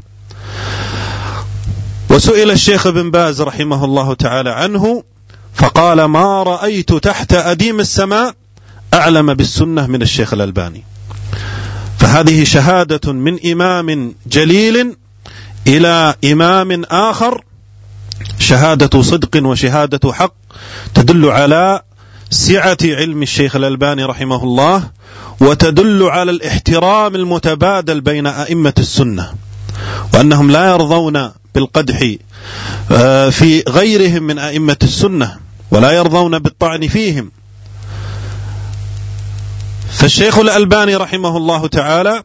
وسئل 2.11 2.50
الشيخ 2.50 2.87
ابن 2.87 3.11
باز 3.11 3.42
رحمه 3.42 3.85
الله 3.85 4.14
تعالى 4.14 4.50
عنه 4.50 5.02
فقال 5.54 6.04
ما 6.04 6.42
رأيت 6.42 6.92
تحت 6.92 7.33
أديم 7.33 7.80
السماء 7.80 8.35
أعلم 8.94 9.35
بالسنة 9.35 9.87
من 9.87 10.03
الشيخ 10.03 10.33
الألباني. 10.35 10.85
فهذه 11.98 12.44
شهادة 12.44 13.12
من 13.12 13.50
إمام 13.53 14.14
جليل 14.26 14.96
إلى 15.66 16.14
إمام 16.24 16.85
آخر 16.85 17.44
شهادة 18.38 19.03
صدق 19.03 19.46
وشهادة 19.46 20.12
حق 20.12 20.35
تدل 20.94 21.26
على 21.26 21.83
سعة 22.31 22.79
علم 22.85 23.22
الشيخ 23.22 23.57
الألباني 23.57 24.05
رحمه 24.05 24.44
الله 24.44 24.90
وتدل 25.40 26.03
على 26.03 26.31
الاحترام 26.31 27.14
المتبادل 27.14 28.00
بين 28.00 28.26
أئمة 28.26 28.74
السنة 28.79 29.35
وأنهم 30.14 30.50
لا 30.50 30.70
يرضون 30.70 31.31
بالقدح 31.55 32.14
آه، 32.92 33.31
في 33.31 33.64
غيرهم 33.68 34.22
من 34.22 34.38
أئمة 34.38 34.76
السنة 34.83 35.37
ولا 35.70 35.90
يرضون 35.90 36.38
بالطعن 36.38 36.88
فيهم 36.88 37.31
فالشيخ 39.92 40.38
الألباني 40.38 40.96
رحمه 40.96 41.37
الله 41.37 41.66
تعالى 41.66 42.22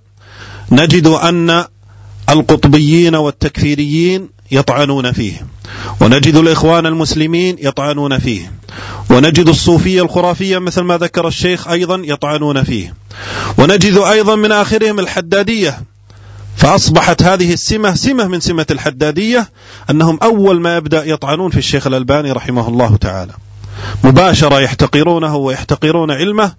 نجد 0.72 1.08
أن 1.08 1.66
القطبيين 2.30 3.16
والتكفيريين 3.16 4.30
يطعنون 4.52 5.12
فيه 5.12 5.48
ونجد 6.02 6.36
الإخوان 6.36 6.86
المسلمين 6.86 7.56
يطعنون 7.60 8.20
فيه 8.20 8.52
ونجد 9.10 9.48
الصوفية 9.48 10.02
الخرافية 10.02 10.58
مثل 10.58 10.82
ما 10.82 10.98
ذكر 10.98 11.28
الشيخ 11.28 11.68
أيضا 11.68 12.02
يطعنون 12.04 12.64
فيه 12.64 12.94
ونجد 13.58 13.98
أيضا 13.98 14.36
من 14.36 14.52
آخرهم 14.52 15.00
الحدادية 15.00 15.80
فأصبحت 16.58 17.24
هذه 17.24 17.54
السمة 17.54 17.96
سمة 17.96 18.28
من 18.28 18.40
سمة 18.40 18.66
الحدادية 18.72 19.50
أنهم 19.90 20.20
أول 20.24 20.62
ما 20.62 20.78
يبدأ 20.78 21.06
يطعنون 21.06 21.52
في 21.52 21.58
الشيخ 21.58 21.88
الألباني 21.88 22.32
رحمه 22.32 22.68
الله 22.68 22.96
تعالى. 22.96 23.34
مباشرة 24.04 24.60
يحتقرونه 24.60 25.36
ويحتقرون 25.36 26.12
علمه 26.12 26.52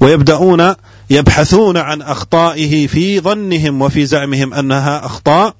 ويبدأون 0.00 0.74
يبحثون 1.10 1.76
عن 1.76 2.02
أخطائه 2.02 2.86
في 2.86 3.20
ظنهم 3.20 3.82
وفي 3.82 4.06
زعمهم 4.06 4.54
أنها 4.54 5.06
أخطاء. 5.06 5.54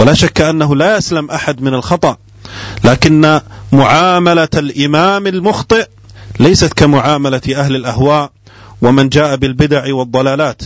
ولا 0.00 0.14
شك 0.14 0.40
أنه 0.40 0.76
لا 0.76 0.96
يسلم 0.96 1.30
أحد 1.30 1.62
من 1.62 1.74
الخطأ. 1.74 2.16
لكن 2.84 3.40
معاملة 3.72 4.48
الإمام 4.54 5.26
المخطئ 5.26 5.86
ليست 6.40 6.72
كمعاملة 6.72 7.42
أهل 7.54 7.76
الأهواء 7.76 8.30
ومن 8.82 9.08
جاء 9.08 9.36
بالبدع 9.36 9.94
والضلالات. 9.94 10.62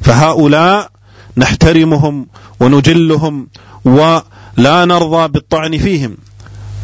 فهؤلاء 0.00 0.90
نحترمهم 1.36 2.26
ونجلهم 2.60 3.48
ولا 3.84 4.84
نرضى 4.84 5.28
بالطعن 5.28 5.78
فيهم. 5.78 6.16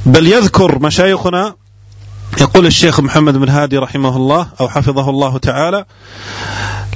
بل 0.07 0.27
يذكر 0.27 0.79
مشايخنا 0.79 1.55
يقول 2.41 2.67
الشيخ 2.67 3.01
محمد 3.01 3.37
بن 3.37 3.49
هادي 3.49 3.79
رحمه 3.79 4.17
الله 4.17 4.49
أو 4.61 4.69
حفظه 4.69 5.11
الله 5.11 5.39
تعالى 5.39 5.85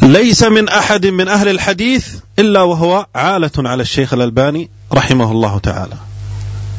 ليس 0.02 0.42
من 0.42 0.68
أحد 0.68 1.06
من 1.06 1.28
أهل 1.28 1.48
الحديث 1.48 2.08
إلا 2.38 2.62
وهو 2.62 3.06
عالة 3.14 3.50
على 3.58 3.82
الشيخ 3.82 4.14
الألباني 4.14 4.70
رحمه 4.92 5.32
الله 5.32 5.58
تعالى. 5.58 5.94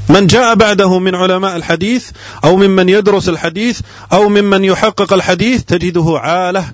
من 0.10 0.28
جاء 0.28 0.56
بعده 0.56 1.00
من 1.00 1.16
علماء 1.16 1.56
الحديث 1.56 2.10
أو 2.44 2.56
ممن 2.58 2.90
يدرس 2.90 3.30
الحديث 3.30 3.82
أو 4.14 4.30
ممن 4.30 4.64
يحقق 4.64 5.14
الحديث 5.14 5.64
تجده 5.64 6.20
عالة 6.20 6.66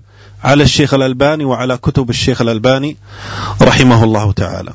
على 0.43 0.63
الشيخ 0.63 0.93
الألباني 0.93 1.45
وعلى 1.45 1.77
كتب 1.77 2.09
الشيخ 2.09 2.41
الألباني 2.41 2.97
رحمه 3.61 4.03
الله 4.03 4.31
تعالى. 4.31 4.73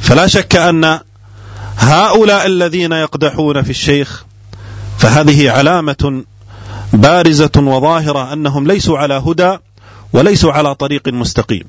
فلا 0.00 0.26
شك 0.26 0.56
أن 0.56 1.00
هؤلاء 1.76 2.46
الذين 2.46 2.92
يقدحون 2.92 3.62
في 3.62 3.70
الشيخ 3.70 4.24
فهذه 5.02 5.50
علامة 5.50 6.24
بارزة 6.92 7.50
وظاهرة 7.56 8.32
أنهم 8.32 8.66
ليسوا 8.66 8.98
على 8.98 9.14
هدى 9.14 9.58
وليسوا 10.12 10.52
على 10.52 10.74
طريق 10.74 11.08
مستقيم. 11.08 11.64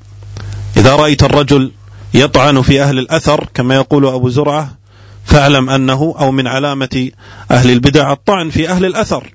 إذا 0.76 0.96
رأيت 0.96 1.22
الرجل 1.22 1.72
يطعن 2.14 2.62
في 2.62 2.82
أهل 2.82 2.98
الأثر 2.98 3.48
كما 3.54 3.74
يقول 3.74 4.06
أبو 4.06 4.28
زرعة 4.28 4.74
فاعلم 5.24 5.70
أنه 5.70 6.14
أو 6.18 6.32
من 6.32 6.46
علامة 6.46 7.10
أهل 7.50 7.70
البدع 7.70 8.12
الطعن 8.12 8.50
في 8.50 8.68
أهل 8.68 8.84
الأثر. 8.84 9.34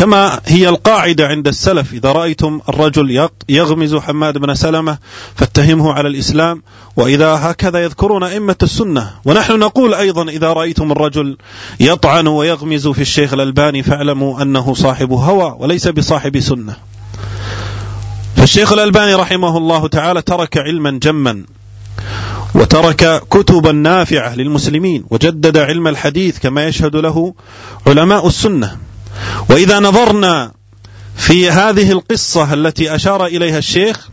وكما 0.00 0.40
هي 0.46 0.68
القاعدة 0.68 1.26
عند 1.26 1.48
السلف. 1.48 1.92
إذا 1.92 2.12
رأيتم 2.12 2.60
الرجل 2.68 3.28
يغمز 3.48 3.96
حماد 3.96 4.38
بن 4.38 4.54
سلمة 4.54 4.98
فاتهمه 5.34 5.92
على 5.92 6.08
الإسلام 6.08 6.62
وإذا 6.96 7.26
هكذا 7.26 7.84
يذكرون 7.84 8.22
أئمة 8.22 8.56
السنة. 8.62 9.10
ونحن 9.24 9.58
نقول 9.58 9.94
أيضا 9.94 10.22
إذا 10.22 10.52
رأيتم 10.52 10.92
الرجل 10.92 11.36
يطعن 11.80 12.26
ويغمز 12.26 12.88
في 12.88 13.00
الشيخ 13.00 13.32
الألباني 13.32 13.82
فاعلموا 13.82 14.42
أنه 14.42 14.74
صاحب 14.74 15.12
هوى 15.12 15.56
وليس 15.58 15.88
بصاحب 15.88 16.40
سنة. 16.40 16.76
فالشيخ 18.36 18.72
الألباني 18.72 19.14
رحمه 19.14 19.58
الله 19.58 19.88
تعالى 19.88 20.22
ترك 20.22 20.58
علما 20.58 20.90
جما 20.90 21.44
وترك 22.54 23.22
كتبا 23.30 23.72
نافعة 23.72 24.34
للمسلمين 24.34 25.04
وجدد 25.10 25.58
علم 25.58 25.88
الحديث 25.88 26.38
كما 26.38 26.66
يشهد 26.66 26.96
له 26.96 27.34
علماء 27.86 28.26
السنة. 28.26 28.76
وإذا 29.50 29.78
نظرنا 29.78 30.52
في 31.16 31.50
هذه 31.50 31.92
القصة 31.92 32.54
التي 32.54 32.94
أشار 32.94 33.26
إليها 33.26 33.58
الشيخ 33.58 34.08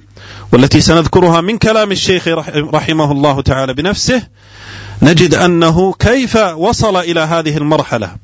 والتي 0.52 0.82
سنذكرها 0.82 1.42
من 1.42 1.58
كلام 1.58 1.92
الشيخ 1.92 2.28
رحمه 2.74 3.12
الله 3.12 3.42
تعالى 3.42 3.74
بنفسه 3.74 4.22
نجد 5.02 5.34
أنه 5.34 5.94
كيف 5.94 6.36
وصل 6.36 6.98
إلى 6.98 7.20
هذه 7.20 7.58
المرحلة 7.58 8.16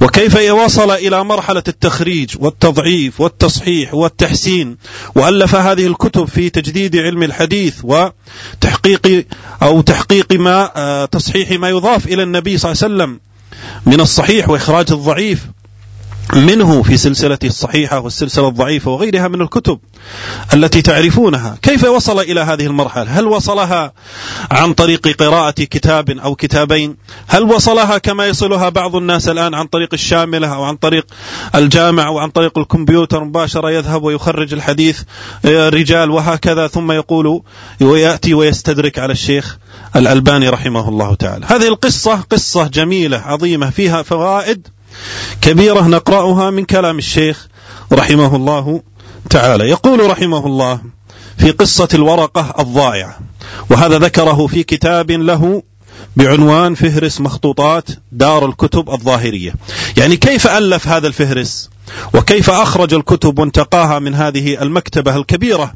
وكيف 0.00 0.36
وصل 0.36 0.90
إلى 0.90 1.24
مرحلة 1.24 1.62
التخريج 1.68 2.34
والتضعيف 2.38 3.20
والتصحيح 3.20 3.94
والتحسين 3.94 4.76
وألف 5.14 5.54
هذه 5.54 5.86
الكتب 5.86 6.24
في 6.24 6.50
تجديد 6.50 6.96
علم 6.96 7.22
الحديث 7.22 7.74
وتحقيق 7.82 9.26
أو 9.62 9.80
تحقيق 9.80 10.32
ما 10.32 10.70
آه، 10.76 11.04
تصحيح 11.04 11.50
ما 11.50 11.68
يضاف 11.68 12.06
إلى 12.06 12.22
النبي 12.22 12.58
صلى 12.58 12.72
الله 12.72 12.84
عليه 12.84 12.94
وسلم 12.94 13.20
من 13.86 14.00
الصحيح 14.00 14.48
وإخراج 14.48 14.92
الضعيف. 14.92 15.46
منه 16.34 16.82
في 16.82 16.96
سلسلته 16.96 17.46
الصحيحة 17.46 18.00
والسلسلة 18.00 18.48
الضعيفة 18.48 18.90
وغيرها 18.90 19.28
من 19.28 19.42
الكتب 19.42 19.78
التي 20.54 20.82
تعرفونها. 20.82 21.58
كيف 21.62 21.84
وصل 21.84 22.20
إلى 22.20 22.40
هذه 22.40 22.66
المرحلة؟ 22.66 23.10
هل 23.10 23.26
وصلها 23.26 23.92
عن 24.50 24.72
طريق 24.72 25.08
قراءة 25.08 25.50
كتاب 25.50 26.10
أو 26.10 26.34
كتابين؟ 26.34 26.96
هل 27.26 27.42
وصلها 27.42 27.98
كما 27.98 28.26
يصلها 28.26 28.68
بعض 28.68 28.96
الناس 28.96 29.28
الآن 29.28 29.54
عن 29.54 29.66
طريق 29.66 29.88
الشاملة 29.92 30.54
أو 30.54 30.62
عن 30.62 30.76
طريق 30.76 31.06
الجامع 31.54 32.06
أو 32.06 32.18
عن 32.18 32.30
طريق 32.30 32.58
الكمبيوتر 32.58 33.24
مباشرة 33.24 33.70
يذهب 33.70 34.02
ويخرج 34.02 34.52
الحديث 34.52 35.00
آه، 35.44 35.68
رجال 35.68 36.10
وهكذا 36.10 36.66
ثم 36.66 36.92
يقول 36.92 37.42
ويأتي 37.80 38.34
ويستدرك 38.34 38.98
على 38.98 39.12
الشيخ 39.12 39.58
الألباني 39.96 40.48
رحمه 40.48 40.88
الله 40.88 41.14
تعالى. 41.14 41.46
هذه 41.46 41.68
القصة 41.68 42.14
قصة 42.30 42.68
جميلة 42.68 43.18
عظيمة 43.18 43.70
فيها 43.70 44.02
فوائد 44.02 44.68
كبيرة 45.40 45.80
نقرأها 45.80 46.50
من 46.50 46.64
كلام 46.64 46.98
الشيخ 46.98 47.48
رحمه 47.92 48.36
الله 48.36 48.82
تعالى. 49.30 49.68
يقول 49.68 50.10
رحمه 50.10 50.46
الله 50.46 50.80
في 51.38 51.50
قصة 51.50 51.88
الورقة 51.94 52.54
الضائعة 52.58 53.18
وهذا 53.70 53.98
ذكره 53.98 54.46
في 54.46 54.62
كتاب 54.62 55.10
له 55.10 55.62
بعنوان 56.16 56.74
فهرس 56.74 57.20
مخطوطات 57.20 57.88
دار 58.12 58.46
الكتب 58.46 58.90
الظاهرية. 58.90 59.54
يعني 59.96 60.16
كيف 60.16 60.46
ألف 60.46 60.88
هذا 60.88 61.06
الفهرس؟ 61.06 61.70
وكيف 62.14 62.50
أخرج 62.50 62.94
الكتب 62.94 63.38
وانتقاها 63.38 63.98
من 63.98 64.14
هذه 64.14 64.62
المكتبة 64.62 65.16
الكبيرة 65.16 65.72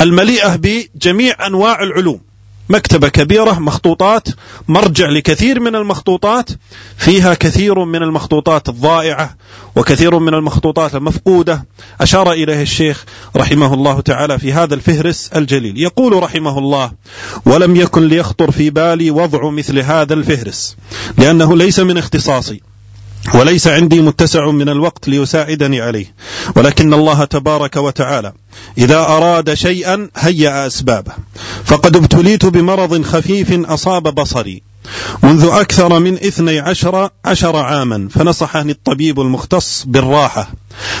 المليئة 0.00 0.56
بجميع 0.56 1.46
أنواع 1.46 1.82
العلوم؟ 1.82 2.29
مكتبة 2.70 3.08
كبيرة 3.08 3.58
مخطوطات 3.58 4.28
مرجع 4.68 5.08
لكثير 5.08 5.60
من 5.60 5.76
المخطوطات 5.76 6.50
فيها 6.96 7.34
كثير 7.34 7.84
من 7.84 8.02
المخطوطات 8.02 8.68
الضائعة 8.68 9.36
وكثير 9.76 10.18
من 10.18 10.34
المخطوطات 10.34 10.94
المفقودة. 10.94 11.66
أشار 12.00 12.32
إليه 12.32 12.62
الشيخ 12.62 13.04
رحمه 13.36 13.74
الله 13.74 14.00
تعالى 14.00 14.38
في 14.38 14.52
هذا 14.52 14.74
الفهرس 14.74 15.30
الجليل. 15.36 15.78
يقول 15.78 16.22
رحمه 16.22 16.58
الله 16.58 16.92
ولم 17.44 17.76
يكن 17.76 18.08
ليخطر 18.08 18.50
في 18.50 18.70
بالي 18.70 19.10
وضع 19.10 19.50
مثل 19.50 19.78
هذا 19.78 20.14
الفهرس 20.14 20.76
لأنه 21.18 21.56
ليس 21.56 21.80
من 21.80 21.98
اختصاصي. 21.98 22.60
وليس 23.34 23.68
عندي 23.68 24.00
متسع 24.00 24.50
من 24.50 24.68
الوقت 24.68 25.08
ليساعدني 25.08 25.80
عليه. 25.80 26.14
ولكن 26.56 26.94
الله 26.94 27.24
تبارك 27.24 27.76
وتعالى 27.76 28.32
إذا 28.78 28.98
أراد 28.98 29.54
شيئا 29.54 30.08
هيأ 30.16 30.66
أسبابه. 30.66 31.12
فقد 31.64 31.96
ابتليت 31.96 32.46
بمرض 32.46 33.02
خفيف 33.02 33.70
أصاب 33.70 34.02
بصري. 34.14 34.69
منذ 35.22 35.48
أكثر 35.52 35.98
من 35.98 36.14
اثني 36.14 36.58
عشر, 36.58 37.10
عشر 37.24 37.56
عاما 37.56 38.08
فنصحني 38.10 38.72
الطبيب 38.72 39.20
المختص 39.20 39.84
بالراحة 39.86 40.50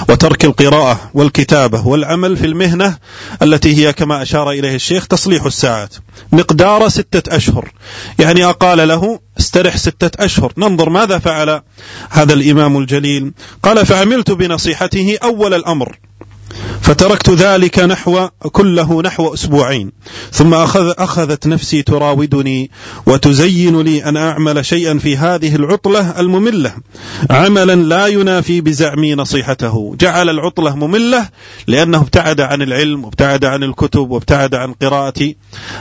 وترك 0.08 0.44
القراءة 0.44 1.10
والكتابة 1.14 1.86
والعمل 1.86 2.36
في 2.36 2.46
المهنة 2.46 2.98
التي 3.42 3.76
هي 3.76 3.92
كما 3.92 4.22
أشار 4.22 4.50
إليه 4.50 4.74
الشيخ 4.74 5.06
تصليح 5.06 5.44
الساعات. 5.44 5.94
مقدار 6.32 6.88
ستة 6.88 7.36
أشهر. 7.36 7.72
يعني 8.18 8.44
أقال 8.44 8.88
له 8.88 9.20
استرح 9.40 9.76
ستة 9.76 10.24
أشهر. 10.24 10.52
ننظر 10.56 10.90
ماذا 10.90 11.18
فعل 11.18 11.62
هذا 12.10 12.32
الإمام 12.32 12.78
الجليل. 12.78 13.32
قال 13.62 13.86
فعملت 13.86 14.30
بنصيحته 14.30 15.18
أول 15.22 15.54
الأمر. 15.54 15.98
فتركت 16.82 17.30
ذلك 17.30 17.78
نحو 17.78 18.28
كله 18.52 19.02
نحو 19.02 19.34
أسبوعين 19.34 19.92
ثم 20.32 20.54
أخذ 20.54 20.92
أخذت 20.98 21.46
نفسي 21.46 21.82
تراودني 21.82 22.70
وتزين 23.06 23.80
لي 23.80 24.04
أن 24.04 24.16
أعمل 24.16 24.64
شيئا 24.64 24.98
في 24.98 25.16
هذه 25.16 25.56
العطلة 25.56 26.20
المملة 26.20 26.72
عملا 27.30 27.74
لا 27.74 28.06
ينافي 28.06 28.60
بزعمي 28.60 29.14
نصيحته. 29.14 29.96
جعل 30.00 30.30
العطلة 30.30 30.76
مملة 30.76 31.28
لأنه 31.66 32.00
ابتعد 32.00 32.40
عن 32.40 32.62
العلم 32.62 33.04
وابتعد 33.04 33.44
عن 33.44 33.62
الكتب 33.62 34.10
وابتعد 34.10 34.54
عن 34.54 34.72
قراءة 34.72 35.34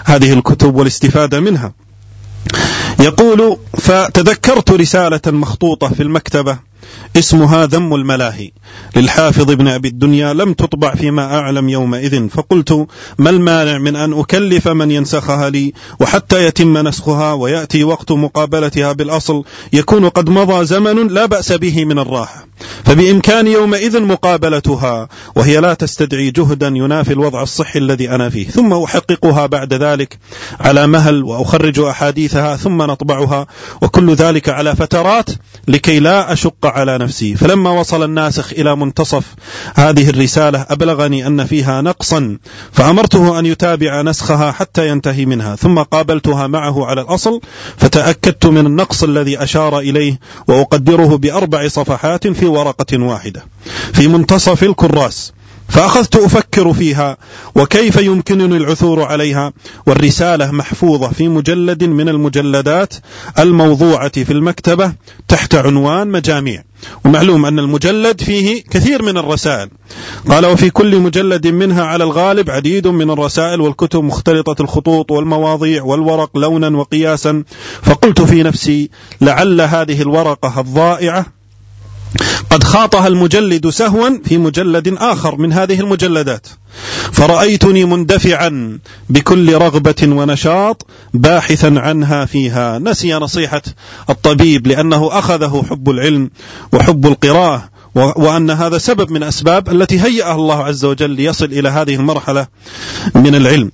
هذه 0.05 0.33
الكتب 0.33 0.75
والاستفادة 0.75 1.39
منها. 1.39 1.73
يقول 2.99 3.57
فتذكرت 3.77 4.71
رسالة 4.71 5.21
مخطوطة 5.27 5.88
في 5.88 6.03
المكتبة 6.03 6.68
اسمها 7.15 7.65
ذم 7.65 7.95
الملاهي. 7.95 8.51
للحافظ 8.95 9.51
ابن 9.51 9.67
أبي 9.67 9.87
الدنيا 9.87 10.33
لم 10.33 10.53
تطبع 10.53 10.95
فيما 10.95 11.39
أعلم 11.39 11.69
يومئذ. 11.69 12.27
فقلت 12.27 12.87
ما 13.17 13.29
المانع 13.29 13.77
من 13.77 13.95
أن 13.95 14.13
أكلف 14.13 14.67
من 14.67 14.91
ينسخها 14.91 15.49
لي 15.49 15.73
وحتى 15.99 16.45
يتم 16.45 16.77
نسخها 16.87 17.33
ويأتي 17.33 17.83
وقت 17.83 18.11
مقابلتها 18.11 18.91
بالأصل 18.91 19.43
يكون 19.73 20.09
قد 20.09 20.29
مضى 20.29 20.65
زمن 20.65 21.07
لا 21.07 21.25
بأس 21.25 21.51
به 21.51 21.85
من 21.85 21.99
الراحة. 21.99 22.47
فبإمكان 22.85 23.47
يومئذ 23.47 24.01
مقابلتها 24.01 25.09
وهي 25.35 25.59
لا 25.59 25.73
تستدعي 25.73 26.31
جهدا 26.31 26.67
ينافي 26.67 27.13
الوضع 27.13 27.43
الصحي 27.43 27.79
الذي 27.79 28.09
أنا 28.09 28.29
فيه. 28.29 28.47
ثم 28.47 28.73
أحققها 28.73 29.45
بعد 29.45 29.73
ذلك 29.73 30.19
على 30.59 30.87
مهل 30.87 31.23
وأخرج 31.23 31.79
أحاديثها 31.79 32.55
ثم 32.55 32.81
نطبعها 32.81 33.47
وكل 33.81 34.13
ذلك 34.13 34.49
على 34.49 34.75
فترات 34.75 35.29
لكي 35.69 35.99
لا 35.99 36.34
أشق 36.34 36.65
على 36.65 36.97
نفسي. 36.97 37.36
فلما 37.36 37.69
وصل 37.69 38.03
الناسخ 38.03 38.53
إلى 38.53 38.75
منتصف 38.75 39.23
هذه 39.75 40.10
الرسالة 40.10 40.65
أبلغني 40.69 41.27
أن 41.27 41.45
فيها 41.45 41.82
نقصا 41.82 42.38
فأمرته 42.71 43.39
أن 43.39 43.45
يتابع 43.45 44.01
نسخها 44.01 44.51
حتى 44.51 44.88
ينتهي 44.89 45.25
منها. 45.25 45.55
ثم 45.55 45.79
قابلتها 45.79 46.47
معه 46.47 46.86
على 46.86 47.01
الأصل 47.01 47.41
فتأكدت 47.77 48.45
من 48.45 48.65
النقص 48.65 49.03
الذي 49.03 49.43
أشار 49.43 49.79
إليه 49.79 50.19
وأقدره 50.47 51.17
بأربع 51.17 51.67
صفحات 51.67 52.27
في 52.27 52.45
ورقة 52.45 53.03
واحدة. 53.03 53.45
في 53.93 54.08
منتصف 54.08 54.63
الكراس 54.63 55.34
فأخذت 55.69 56.15
أفكر 56.15 56.73
فيها 56.73 57.17
وكيف 57.55 57.97
يمكنني 57.97 58.58
العثور 58.58 59.03
عليها 59.03 59.53
والرسالة 59.88 60.51
محفوظة 60.51 61.08
في 61.08 61.27
مجلد 61.27 61.84
من 61.84 62.10
المجلدات 62.10 62.93
الموضوعة 63.39 64.23
في 64.23 64.34
المكتبة 64.34 64.93
تحت 65.27 65.55
عنوان 65.55 66.08
مجاميع. 66.08 66.63
ومعلوم 67.05 67.45
أن 67.45 67.60
المجلد 67.60 68.21
فيه 68.21 68.63
كثير 68.71 69.03
من 69.03 69.17
الرسائل. 69.17 69.69
قال 70.29 70.45
وفي 70.45 70.69
كل 70.69 70.99
مجلد 70.99 71.47
منها 71.47 71.84
على 71.84 72.03
الغالب 72.03 72.49
عديد 72.49 72.88
من 72.88 73.12
الرسائل 73.12 73.62
والكتب 73.62 74.03
مختلطة 74.03 74.62
الخطوط 74.62 75.12
والمواضيع 75.12 75.84
والورق 75.84 76.38
لونا 76.38 76.77
وقياسا. 76.77 77.43
فقلت 77.82 78.21
في 78.21 78.43
نفسي 78.43 78.89
لعل 79.21 79.62
هذه 79.62 80.01
الورقة 80.01 80.60
الضائعة 80.60 81.38
قد 82.49 82.63
خاطها 82.63 83.07
المجلد 83.07 83.69
سهوا 83.69 84.09
في 84.25 84.37
مجلد 84.37 84.95
آخر 84.97 85.35
من 85.35 85.53
هذه 85.53 85.79
المجلدات. 85.79 86.47
فرأيتني 87.11 87.85
مندفعا 87.85 88.79
بكل 89.09 89.53
رغبة 89.53 89.95
ونشاط 90.03 90.87
باحثا 91.13 91.73
عنها 91.77 92.25
فيها. 92.25 92.79
نسي 92.79 93.13
نصيحة 93.13 93.61
الطبيب 94.09 94.67
لأنه 94.67 95.09
أخذه 95.11 95.65
حب 95.69 95.89
العلم 95.89 96.29
وحب 96.73 97.07
القراءة 97.07 97.69
وأن 97.99 98.51
هذا 98.51 98.77
سبب 98.77 99.12
من 99.12 99.23
أسباب 99.23 99.69
التي 99.69 100.01
هيأها 100.01 100.35
الله 100.35 100.63
عز 100.63 100.85
وجل 100.85 101.09
ليصل 101.09 101.45
إلى 101.45 101.69
هذه 101.69 101.95
المرحلة 101.95 102.47
من 103.15 103.35
العلم. 103.35 103.71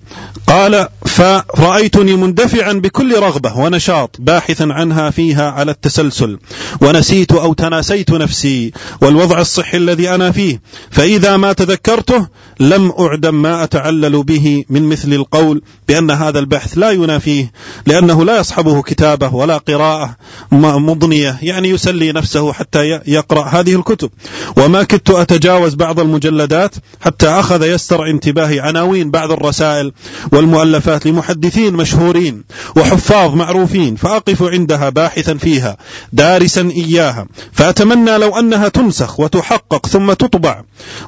قال 0.47 0.87
فرأيتني 1.05 2.15
مندفعا 2.15 2.73
بكل 2.73 3.19
رغبة 3.19 3.57
ونشاط 3.57 4.15
باحثا 4.19 4.63
عنها 4.63 5.09
فيها 5.09 5.51
على 5.51 5.71
التسلسل 5.71 6.39
ونسيت 6.81 7.31
أو 7.31 7.53
تناسيت 7.53 8.11
نفسي 8.11 8.71
والوضع 9.01 9.39
الصحي 9.39 9.77
الذي 9.77 10.09
أنا 10.09 10.31
فيه 10.31 10.61
فإذا 10.91 11.37
ما 11.37 11.53
تذكرته 11.53 12.27
لم 12.59 12.91
أعدم 12.99 13.41
ما 13.41 13.63
أتعلل 13.63 14.23
به 14.23 14.65
من 14.69 14.83
مثل 14.83 15.13
القول 15.13 15.61
بأن 15.87 16.11
هذا 16.11 16.39
البحث 16.39 16.77
لا 16.77 16.91
ينافيه 16.91 17.51
لأنه 17.85 18.25
لا 18.25 18.39
يصحبه 18.39 18.81
كتابة 18.81 19.35
ولا 19.35 19.57
قراءة 19.57 20.15
مضنية 20.51 21.37
يعني 21.41 21.69
يسلي 21.69 22.11
نفسه 22.11 22.53
حتى 22.53 22.99
يقرأ 23.07 23.43
هذه 23.43 23.75
الكتب. 23.75 24.09
وما 24.57 24.83
كدت 24.83 25.09
أتجاوز 25.09 25.73
بعض 25.73 25.99
المجلدات 25.99 26.75
حتى 27.01 27.27
أخذ 27.27 27.63
يستر 27.63 28.09
انتباهي 28.09 28.59
عناوين 28.59 29.11
بعض 29.11 29.31
الرسائل 29.31 29.91
والمؤلفات 30.31 31.05
لمحدثين 31.05 31.73
مشهورين 31.73 32.43
وحفاظ 32.75 33.35
معروفين 33.35 33.95
فأقف 33.95 34.43
عندها 34.43 34.89
باحثا 34.89 35.33
فيها 35.33 35.77
دارسا 36.13 36.71
إياها. 36.75 37.27
فأتمنى 37.51 38.17
لو 38.17 38.39
أنها 38.39 38.67
تنسخ 38.67 39.19
وتحقق 39.19 39.85
ثم 39.85 40.13
تطبع. 40.13 40.61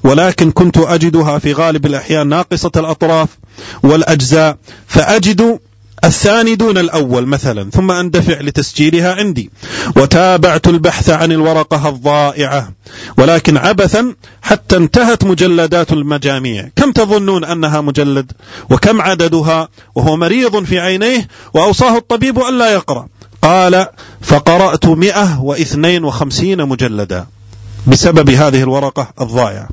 ولكن 0.04 0.52
كنت 0.52 0.78
أجدها 0.78 1.40
في 1.40 1.54
غالب 1.54 1.86
الأحيان 1.86 2.28
ناقصة 2.28 2.72
الأطراف 2.78 3.30
والأجزاء 3.84 4.58
فأجد 4.88 5.60
الثاني 6.04 6.56
دون 6.56 6.78
الأول 6.78 7.26
مثلا 7.26 7.70
ثم 7.72 7.92
أندفع 7.92 8.42
لتسجيلها 8.42 9.14
عندي. 9.14 9.52
وتابعت 9.96 10.68
البحث 10.68 11.10
عن 11.10 11.32
الورقة 11.32 11.90
الضائعة 11.90 12.74
ولكن 13.18 13.58
عبثا 13.58 14.16
حتى 14.42 14.78
انتهت 14.78 15.24
مجلدات 15.24 15.92
المجاميع. 15.92 16.70
كم 16.76 16.92
تظنون 16.92 17.44
أنها 17.44 17.82
مجلد؟ 17.82 18.32
وكم 18.70 19.02
عددها؟ 19.02 19.68
وهو 19.96 20.18
مريض 20.18 20.64
في 20.64 20.80
عينيه 20.80 21.28
وأوصاه 21.54 21.98
الطبيب 21.98 22.40
ألا 22.40 22.74
يقرأ. 22.74 23.08
قال 23.42 23.88
فقرأت 24.22 24.86
مئة 24.86 25.40
واثنين 25.42 26.04
وخمسين 26.04 26.66
مجلدا 26.66 27.26
بسبب 27.88 28.30
هذه 28.30 28.64
الورقة 28.64 29.14
الضائعة. 29.22 29.68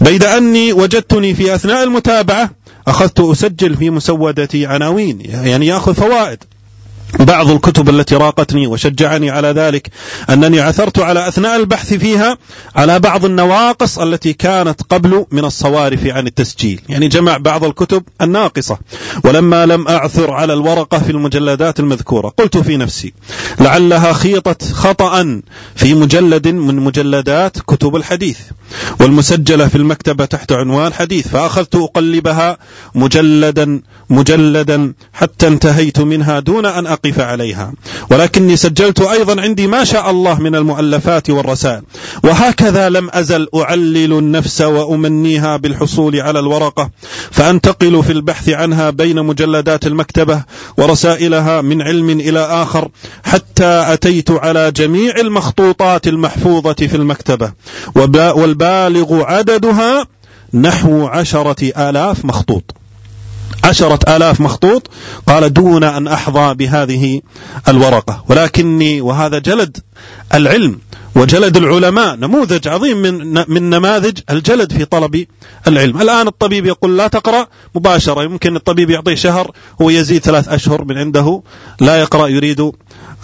بيد 0.00 0.24
أني 0.24 0.72
وجدتني 0.72 1.34
في 1.34 1.54
أثناء 1.54 1.84
المتابعة 1.84 2.50
أخذت 2.86 3.20
أسجل 3.20 3.76
في 3.76 3.90
مسودتي 3.90 4.66
عناوين 4.66 5.20
يعني 5.20 5.66
يأخذ 5.66 5.94
فوائد. 5.94 6.44
بعض 7.14 7.50
الكتب 7.50 7.88
التي 7.88 8.16
راقتني 8.16 8.66
وشجعني 8.66 9.30
على 9.30 9.48
ذلك 9.48 9.90
أنني 10.30 10.60
عثرت 10.60 10.98
على 10.98 11.28
أثناء 11.28 11.56
البحث 11.56 11.94
فيها 11.94 12.38
على 12.76 12.98
بعض 12.98 13.24
النواقص 13.24 13.98
التي 13.98 14.32
كانت 14.32 14.82
قبل 14.82 15.26
من 15.30 15.44
الصوارف 15.44 16.06
عن 16.06 16.26
التسجيل. 16.26 16.80
يعني 16.88 17.08
جمع 17.08 17.36
بعض 17.36 17.64
الكتب 17.64 18.02
الناقصة. 18.22 18.78
ولما 19.24 19.66
لم 19.66 19.88
أعثر 19.88 20.30
على 20.30 20.52
الورقة 20.52 20.98
في 20.98 21.10
المجلدات 21.12 21.80
المذكورة 21.80 22.28
قلت 22.28 22.58
في 22.58 22.76
نفسي 22.76 23.12
لعلها 23.60 24.12
خيطت 24.12 24.72
خطأ 24.72 25.40
في 25.74 25.94
مجلد 25.94 26.48
من 26.48 26.76
مجلدات 26.76 27.58
كتب 27.58 27.96
الحديث. 27.96 28.38
والمسجلة 29.00 29.68
في 29.68 29.76
المكتبة 29.76 30.24
تحت 30.24 30.52
عنوان 30.52 30.92
حديث 30.92 31.28
فأخذت 31.28 31.74
أقلبها 31.74 32.58
مجلدا 32.94 33.80
مجلدا 34.10 34.92
حتى 35.12 35.48
انتهيت 35.48 36.00
منها 36.00 36.40
دون 36.40 36.66
أن 36.66 36.86
أقف 36.96 37.20
عليها. 37.20 37.72
ولكني 38.10 38.56
سجلت 38.56 39.00
أيضا 39.00 39.40
عندي 39.40 39.66
ما 39.66 39.84
شاء 39.84 40.10
الله 40.10 40.40
من 40.40 40.54
المؤلفات 40.54 41.30
والرسائل. 41.30 41.82
وهكذا 42.24 42.88
لم 42.88 43.10
أزل 43.12 43.48
أعلل 43.54 44.12
النفس 44.12 44.60
وأمنيها 44.60 45.56
بالحصول 45.56 46.20
على 46.20 46.38
الورقة. 46.38 46.90
فأنتقل 47.30 48.02
في 48.02 48.12
البحث 48.12 48.48
عنها 48.48 48.90
بين 48.90 49.22
مجلدات 49.22 49.86
المكتبة 49.86 50.42
ورسائلها 50.76 51.60
من 51.60 51.82
علم 51.82 52.10
إلى 52.10 52.40
آخر 52.40 52.88
حتى 53.24 53.84
أتيت 53.92 54.30
على 54.30 54.70
جميع 54.70 55.16
المخطوطات 55.16 56.08
المحفوظة 56.08 56.72
في 56.72 56.96
المكتبة. 56.96 57.52
والبالغ 57.94 59.22
عددها 59.24 60.06
نحو 60.54 61.06
عشرة 61.06 61.72
آلاف 61.88 62.24
مخطوط. 62.24 62.74
عشرة 63.64 64.16
آلاف 64.16 64.40
مخطوط 64.40 64.90
قال 65.26 65.52
دون 65.52 65.84
أن 65.84 66.08
أحظى 66.08 66.54
بهذه 66.54 67.20
الورقة. 67.68 68.24
ولكني 68.28 69.00
وهذا 69.00 69.38
جلد 69.38 69.76
العلم 70.34 70.78
وجلد 71.16 71.56
العلماء 71.56 72.16
نموذج 72.16 72.68
عظيم 72.68 72.96
من 72.96 73.44
من 73.48 73.70
نماذج 73.70 74.18
الجلد 74.30 74.72
في 74.72 74.84
طلب 74.84 75.26
العلم. 75.66 76.00
الآن 76.02 76.26
الطبيب 76.26 76.66
يقول 76.66 76.98
لا 76.98 77.08
تقرأ 77.08 77.46
مباشرة 77.74 78.22
يمكن 78.22 78.56
الطبيب 78.56 78.90
يعطيه 78.90 79.14
شهر 79.14 79.50
هو 79.82 79.90
يزيد 79.90 80.22
ثلاث 80.22 80.48
أشهر 80.48 80.84
من 80.84 80.98
عنده 80.98 81.42
لا 81.80 82.00
يقرأ 82.00 82.28
يريد 82.28 82.72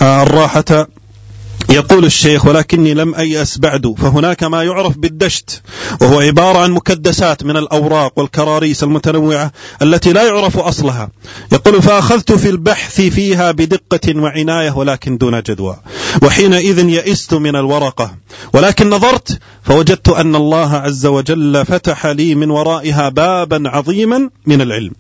الراحة 0.03 0.87
يقول 1.71 2.05
الشيخ 2.05 2.47
ولكني 2.47 2.95
لم 2.95 3.15
أيأس 3.15 3.59
بعد 3.59 3.95
فهناك 3.99 4.45
ما 4.45 4.63
يعرف 4.63 4.99
بالدشت 4.99 5.63
وهو 6.01 6.21
عبارة 6.21 6.59
عن 6.59 6.71
مكدسات 6.71 7.45
من 7.45 7.57
الأوراق 7.57 8.19
والكراريس 8.19 8.83
المتنوعة 8.83 9.53
التي 9.83 10.13
لا 10.13 10.27
يعرف 10.27 10.59
أصلها. 10.59 11.11
يقول 11.53 11.83
فأخذت 11.83 12.33
في 12.33 12.49
البحث 12.49 13.01
فيها 13.01 13.51
بدقة 13.51 14.17
وعناية 14.17 14.71
ولكن 14.71 15.19
دون 15.19 15.41
جدوى. 15.41 15.77
وحينئذ 16.23 16.89
يئست 16.89 17.35
من 17.35 17.57
الورقة. 17.57 18.15
ولكن 18.53 18.91
نظرت 18.91 19.39
فوجدت 19.63 20.09
أن 20.09 20.37
الله 20.37 20.75
عز 20.75 21.07
وجل 21.07 21.65
فتح 21.67 22.07
لي 22.07 22.35
من 22.35 22.51
ورائها 22.51 23.09
بابا 23.09 23.63
عظيما 23.69 24.31
من 24.47 24.61
العلم. 24.61 24.93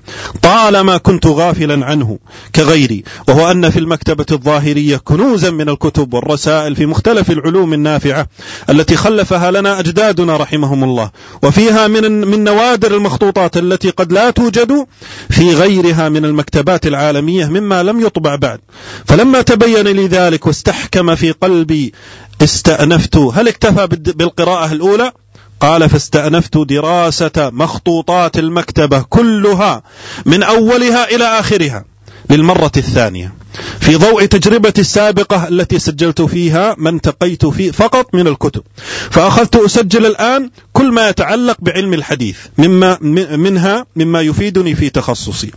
طالما 0.42 0.96
كنت 0.96 1.26
غافلا 1.26 1.86
عنه 1.86 2.18
كغيري 2.54 3.04
وهو 3.28 3.50
أن 3.50 3.70
في 3.70 3.78
المكتبة 3.78 4.26
الظاهرية 4.32 4.96
كنوزا 4.96 5.50
من 5.50 5.68
الكتب 5.68 6.14
والرسائل 6.14 6.76
في 6.76 6.86
مختلف 6.86 7.30
العلوم 7.30 7.72
النافعة 7.74 8.26
التي 8.70 8.96
خلفها 8.96 9.50
لنا 9.50 9.80
أجدادنا 9.80 10.36
رحمهم 10.36 10.84
الله. 10.84 11.10
وفيها 11.42 11.88
من 11.88 12.20
من 12.26 12.44
نوادر 12.44 12.94
المخطوطات 12.94 13.56
التي 13.56 13.90
قد 13.90 14.12
لا 14.12 14.30
توجد 14.30 14.86
في 15.30 15.54
غيرها 15.54 16.08
من 16.08 16.24
المكتبات 16.24 16.86
العالمية 16.86 17.46
مما 17.46 17.82
لم 17.82 18.00
يطبع 18.00 18.34
بعد. 18.34 18.60
فلما 19.06 19.42
تبين 19.42 19.88
لي 19.88 20.06
ذلك 20.06 20.46
واستحكم 20.46 21.01
في 21.14 21.30
قلبي 21.32 21.92
استأنفت. 22.42 23.16
هل 23.16 23.48
اكتفى 23.48 23.86
بالقراءة 23.86 24.72
الأولى؟ 24.72 25.12
قال 25.60 25.90
فاستأنفت 25.90 26.56
دراسة 26.58 27.50
مخطوطات 27.52 28.38
المكتبة 28.38 29.02
كلها 29.02 29.82
من 30.26 30.42
أولها 30.42 31.14
إلى 31.14 31.24
آخرها 31.24 31.84
للمرة 32.30 32.72
الثانية. 32.76 33.34
في 33.80 33.96
ضوء 33.96 34.24
تجربتي 34.24 34.80
السابقة 34.80 35.48
التي 35.48 35.78
سجلت 35.78 36.22
فيها 36.22 36.74
ما 36.78 36.90
انتقيت 36.90 37.46
فيه 37.46 37.70
فقط 37.70 38.14
من 38.14 38.26
الكتب. 38.26 38.62
فأخذت 39.10 39.56
أسجل 39.56 40.06
الآن 40.06 40.50
كل 40.72 40.92
ما 40.92 41.08
يتعلق 41.08 41.56
بعلم 41.60 41.94
الحديث 41.94 42.38
مما 42.58 42.98
منها 43.36 43.86
مما 43.96 44.20
يفيدني 44.20 44.74
في 44.74 44.90
تخصصي. 44.90 45.50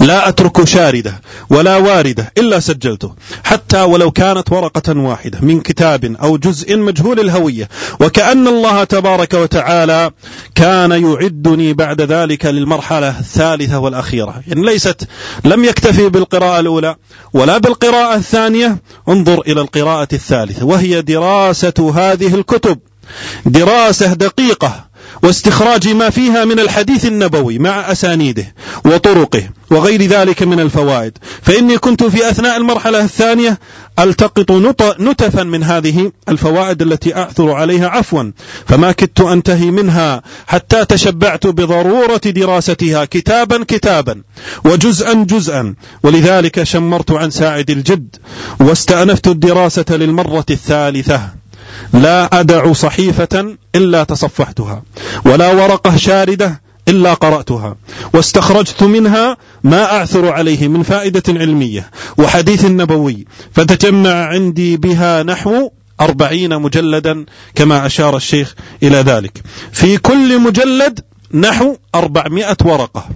لا 0.00 0.28
أترك 0.28 0.64
شاردة 0.64 1.20
ولا 1.50 1.76
واردة 1.76 2.32
إلا 2.38 2.60
سجلته 2.60 3.14
حتى 3.44 3.82
ولو 3.82 4.10
كانت 4.10 4.52
ورقة 4.52 4.98
واحدة 4.98 5.38
من 5.42 5.60
كتاب 5.60 6.16
أو 6.22 6.36
جزء 6.36 6.76
مجهول 6.76 7.20
الهوية. 7.20 7.68
وكأن 8.00 8.48
الله 8.48 8.84
تبارك 8.84 9.34
وتعالى 9.34 10.10
كان 10.54 10.90
يعدني 10.90 11.72
بعد 11.72 12.00
ذلك 12.00 12.46
للمرحلة 12.46 13.18
الثالثة 13.18 13.78
والأخيرة. 13.78 14.42
يعني 14.46 14.66
ليست 14.66 15.08
لم 15.44 15.64
يكتفي 15.64 16.08
بالقراءة 16.08 16.60
الأولى 16.60 16.96
ولا 17.32 17.58
بالقراءة 17.58 18.16
الثانية. 18.16 18.78
انظر 19.08 19.40
إلى 19.40 19.60
القراءة 19.60 20.08
الثالثة 20.12 20.66
وهي 20.66 21.02
دراسة 21.02 21.92
هذه 21.94 22.34
الكتب. 22.34 22.78
دراسة 23.46 24.12
دقيقة 24.12 24.84
واستخراج 25.22 25.88
ما 25.88 26.10
فيها 26.10 26.44
من 26.44 26.60
الحديث 26.60 27.04
النبوي 27.06 27.58
مع 27.58 27.92
أسانيده 27.92 28.54
وطرقه 28.84 29.48
وغير 29.70 30.02
ذلك 30.02 30.42
من 30.42 30.60
الفوائد. 30.60 31.18
فإني 31.42 31.78
كنت 31.78 32.04
في 32.04 32.30
أثناء 32.30 32.56
المرحلة 32.56 33.04
الثانية 33.04 33.58
ألتقط 33.98 34.52
نتفا 35.00 35.42
من 35.42 35.62
هذه 35.62 36.12
الفوائد 36.28 36.82
التي 36.82 37.16
أعثر 37.16 37.52
عليها. 37.52 37.88
عفوا. 37.88 38.32
فما 38.66 38.92
كدت 38.92 39.20
أنتهي 39.20 39.70
منها 39.70 40.22
حتى 40.46 40.84
تشبعت 40.84 41.46
بضرورة 41.46 42.16
دراستها 42.16 43.04
كتابا 43.04 43.64
كتابا 43.68 44.22
وجزءا 44.64 45.14
جزءا. 45.14 45.74
ولذلك 46.02 46.62
شمرت 46.62 47.10
عن 47.10 47.30
ساعد 47.30 47.70
الجد 47.70 48.16
واستأنفت 48.60 49.28
الدراسة 49.28 49.84
للمرة 49.90 50.46
الثالثة. 50.50 51.43
لا 51.92 52.40
أدع 52.40 52.72
صحيفة 52.72 53.56
إلا 53.74 54.04
تصفحتها 54.04 54.82
ولا 55.24 55.52
ورقة 55.52 55.96
شاردة 55.96 56.60
إلا 56.88 57.14
قرأتها 57.14 57.76
واستخرجت 58.14 58.82
منها 58.82 59.36
ما 59.64 59.84
أعثر 59.84 60.32
عليه 60.32 60.68
من 60.68 60.82
فائدة 60.82 61.22
علمية 61.28 61.90
وحديث 62.18 62.64
نبوي 62.64 63.26
فتجمع 63.52 64.26
عندي 64.26 64.76
بها 64.76 65.22
نحو 65.22 65.70
أربعين 66.00 66.58
مجلدا 66.58 67.24
كما 67.54 67.86
أشار 67.86 68.16
الشيخ 68.16 68.54
إلى 68.82 68.96
ذلك. 68.96 69.42
في 69.72 69.96
كل 69.96 70.40
مجلد 70.40 71.00
نحو 71.34 71.76
أربعمائة 71.94 72.56
ورقة. 72.64 73.08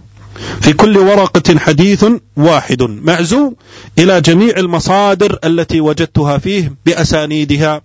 في 0.61 0.73
كل 0.73 0.99
ورقة 0.99 1.59
حديث 1.59 2.05
واحد 2.37 2.83
معزو 2.83 3.55
إلى 3.99 4.21
جميع 4.21 4.57
المصادر 4.57 5.39
التي 5.45 5.81
وجدتها 5.81 6.39
فيه 6.39 6.75
بأسانيدها 6.87 7.81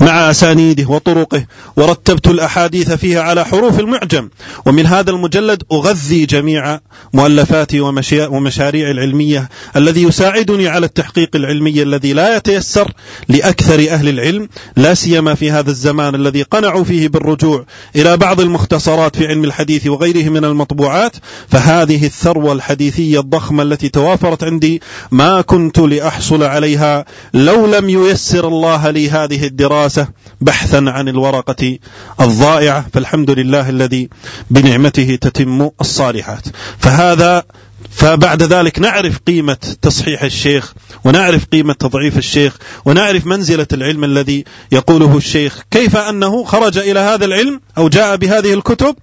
مع 0.00 0.30
أسانيده 0.30 0.90
وطرقه 0.90 1.44
ورتبت 1.76 2.26
الأحاديث 2.26 2.92
فيها 2.92 3.22
على 3.22 3.44
حروف 3.44 3.80
المعجم. 3.80 4.28
ومن 4.66 4.86
هذا 4.86 5.10
المجلد 5.10 5.62
أغذي 5.72 6.26
جميع 6.26 6.80
مؤلفاتي 7.12 7.80
ومشاريع 7.80 8.90
العلمية 8.90 9.48
الذي 9.76 10.02
يساعدني 10.02 10.68
على 10.68 10.86
التحقيق 10.86 11.30
العلمي 11.34 11.82
الذي 11.82 12.12
لا 12.12 12.36
يتيسر 12.36 12.92
لأكثر 13.28 13.90
أهل 13.90 14.08
العلم 14.08 14.48
لا 14.76 14.94
سيما 14.94 15.34
في 15.34 15.50
هذا 15.50 15.70
الزمان 15.70 16.14
الذي 16.14 16.42
قنعوا 16.42 16.84
فيه 16.84 17.08
بالرجوع 17.08 17.64
إلى 17.96 18.16
بعض 18.16 18.40
المختصرات 18.40 19.16
في 19.16 19.26
علم 19.26 19.44
الحديث 19.44 19.86
وغيره 19.86 20.28
من 20.28 20.44
المطبوعات. 20.44 21.16
فهذه 21.48 22.06
الثروة 22.06 22.52
الحديثية 22.52 23.20
الضخمة 23.20 23.62
التي 23.62 23.88
توافرت 23.88 24.44
عندي 24.44 24.82
ما 25.10 25.40
كنت 25.40 25.78
لأحصل 25.78 26.42
عليها 26.42 27.04
لو 27.34 27.66
لم 27.66 27.90
ييسر 27.90 28.48
الله 28.48 28.90
لي 28.90 29.10
هذه 29.10 29.46
الدراسة 29.52 30.08
بحثا 30.40 30.84
عن 30.88 31.08
الورقة 31.08 31.78
الضائعة 32.20 32.86
فالحمد 32.92 33.30
لله 33.30 33.68
الذي 33.68 34.08
بنعمته 34.50 35.18
تتم 35.20 35.70
الصالحات. 35.80 36.46
فهذا 36.78 37.44
فبعد 37.90 38.42
ذلك 38.42 38.78
نعرف 38.78 39.18
قيمة 39.26 39.56
تصحيح 39.82 40.22
الشيخ 40.22 40.74
ونعرف 41.04 41.44
قيمة 41.44 41.72
تضعيف 41.72 42.18
الشيخ 42.18 42.56
ونعرف 42.84 43.26
منزلة 43.26 43.66
العلم 43.72 44.04
الذي 44.04 44.44
يقوله 44.72 45.16
الشيخ. 45.16 45.62
كيف 45.70 45.96
أنه 45.96 46.44
خرج 46.44 46.78
إلى 46.78 47.00
هذا 47.00 47.24
العلم 47.24 47.60
أو 47.78 47.88
جاء 47.88 48.16
بهذه 48.16 48.54
الكتب؟ 48.54 48.96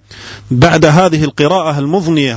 بعد 0.50 0.84
هذه 0.84 1.24
القراءة 1.24 1.78
المضنية 1.78 2.34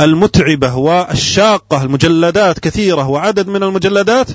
والمتعبة 0.00 0.76
والشاقة 0.76 1.82
المجلدات 1.82 2.58
كثيرة 2.58 3.08
وعدد 3.08 3.48
من 3.48 3.62
المجلدات 3.62 4.28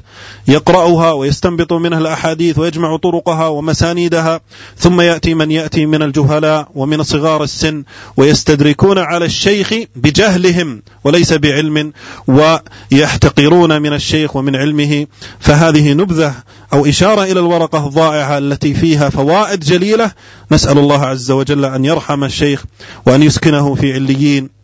يقرأها 0.47 1.11
ويستنبط 1.11 1.73
منها 1.73 1.99
الأحاديث 1.99 2.59
ويجمع 2.59 2.97
طرقها 2.97 3.47
ومسانيدها 3.47 4.41
ثم 4.77 5.01
يأتي 5.01 5.33
من 5.33 5.51
يأتي 5.51 5.85
من 5.85 6.01
الجهلاء 6.01 6.67
ومن 6.75 7.03
صغار 7.03 7.43
السن 7.43 7.83
ويستدركون 8.17 8.97
على 8.97 9.25
الشيخ 9.25 9.73
بجهلهم 9.95 10.81
وليس 11.03 11.33
بعلم 11.33 11.93
ويحتقرون 12.27 13.81
من 13.81 13.93
الشيخ 13.93 14.35
ومن 14.35 14.55
علمه. 14.55 15.07
فهذه 15.39 15.93
نبذة 15.93 16.33
أو 16.73 16.85
إشارة 16.85 17.23
إلى 17.23 17.39
الورقة 17.39 17.87
الضائعة 17.87 18.37
التي 18.37 18.73
فيها 18.73 19.09
فوائد 19.09 19.59
جليلة. 19.59 20.11
نسأل 20.51 20.77
الله 20.77 21.05
عز 21.05 21.31
وجل 21.31 21.65
أن 21.65 21.85
يرحم 21.85 22.23
الشيخ 22.23 22.65
وأن 23.05 23.23
يسكنه 23.23 23.75
في 23.75 23.93
عليين. 23.93 24.58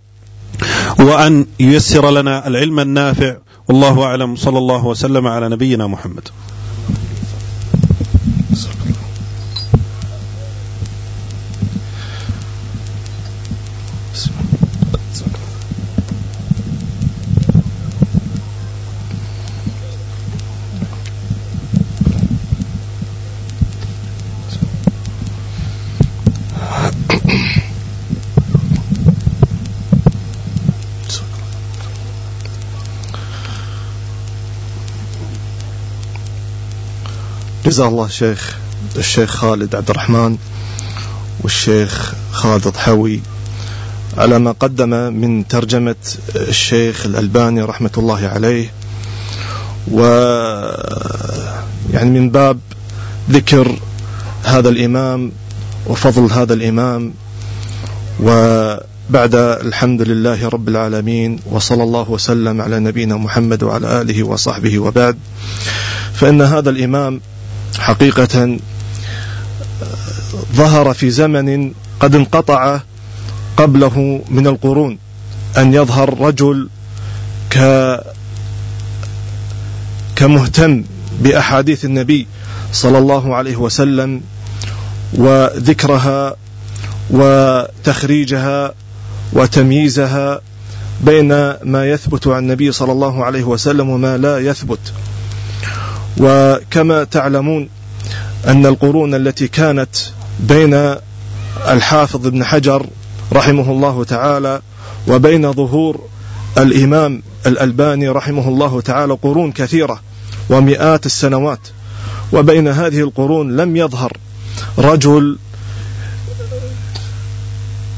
وأن 0.99 1.45
ييسر 1.60 2.12
لنا 2.12 2.47
العلم 2.47 2.80
النافع. 2.80 3.38
والله 3.68 4.03
أعلم. 4.03 4.36
صلى 4.36 4.58
الله 4.58 4.86
وسلم 4.86 5.28
على 5.28 5.49
نبينا 5.49 5.88
محمد. 5.88 6.30
جزاه 37.66 37.88
الله 37.88 38.05
الشيخ 38.05 38.57
الشيخ 38.97 39.30
خالد 39.30 39.76
عبد 39.76 39.89
الرحمن 39.89 40.38
والشيخ 41.41 42.13
خالد 42.32 42.68
الضحوي 42.68 43.22
على 44.18 44.39
ما 44.39 44.51
قدم 44.51 44.89
من 44.89 45.47
ترجمة 45.47 45.95
الشيخ 46.36 47.05
الألباني 47.05 47.61
رحمة 47.61 47.91
الله 47.97 48.28
عليه. 48.28 48.72
و 49.91 49.99
يعني 51.93 52.20
من 52.20 52.30
باب 52.30 52.59
ذكر 53.30 53.80
هذا 54.43 54.70
الإمام 54.70 55.32
وفضل 55.88 56.32
هذا 56.32 56.53
الإمام. 56.53 57.13
وبعد 58.24 59.36
الحمد 59.36 60.01
لله 60.01 60.49
رب 60.49 60.70
العالمين 60.70 61.39
وصلى 61.51 61.84
الله 61.84 62.11
وسلم 62.11 62.61
على 62.61 62.80
نبينا 62.80 63.16
محمد 63.18 63.63
وعلى 63.63 64.01
آله 64.01 64.24
وصحبه 64.24 64.80
وبعد. 64.80 65.18
فإن 66.13 66.41
هذا 66.41 66.70
الإمام 66.70 67.22
حقيقة 67.80 68.57
ظهر 70.55 70.93
في 70.93 71.09
زمن 71.09 71.71
قد 71.99 72.15
انقطع 72.15 72.80
قبله 73.57 74.21
من 74.30 74.47
القرون. 74.47 74.97
أن 75.57 75.73
يظهر 75.73 76.21
رجل 76.21 76.69
ك 77.49 77.57
كمهتم 80.15 80.84
بأحاديث 81.21 81.86
النبي 81.86 82.28
صلى 82.73 82.97
الله 82.97 83.36
عليه 83.36 83.55
وسلم 83.55 84.21
وذكرها 85.13 86.36
وتخريجها 87.09 88.73
وتمييزها 89.34 90.41
بين 91.01 91.30
ما 91.63 91.89
يثبت 91.89 92.28
عن 92.28 92.43
النبي 92.43 92.71
صلى 92.71 92.91
الله 92.91 93.26
عليه 93.26 93.43
وسلم 93.43 93.89
وما 93.89 94.17
لا 94.17 94.39
يثبت. 94.39 94.80
وكما 96.18 97.03
تعلمون 97.03 97.70
أن 98.47 98.66
القرون 98.66 99.16
التي 99.16 99.47
كانت 99.47 99.95
بين 100.39 100.95
الحافظ 101.68 102.28
ابن 102.28 102.43
حجر 102.43 102.86
رحمه 103.34 103.72
الله 103.72 104.03
تعالى 104.03 104.61
وبين 105.07 105.53
ظهور 105.53 106.01
الإمام 106.57 107.24
الألباني 107.47 108.09
رحمه 108.09 108.47
الله 108.47 108.82
تعالى 108.82 109.13
قرون 109.13 109.51
كثيرة 109.51 110.01
ومئات 110.49 111.05
السنوات 111.05 111.59
وبين 112.34 112.68
هذه 112.68 112.99
القرون 112.99 113.57
لم 113.57 113.78
يظهر 113.78 114.18
رجل 114.78 115.38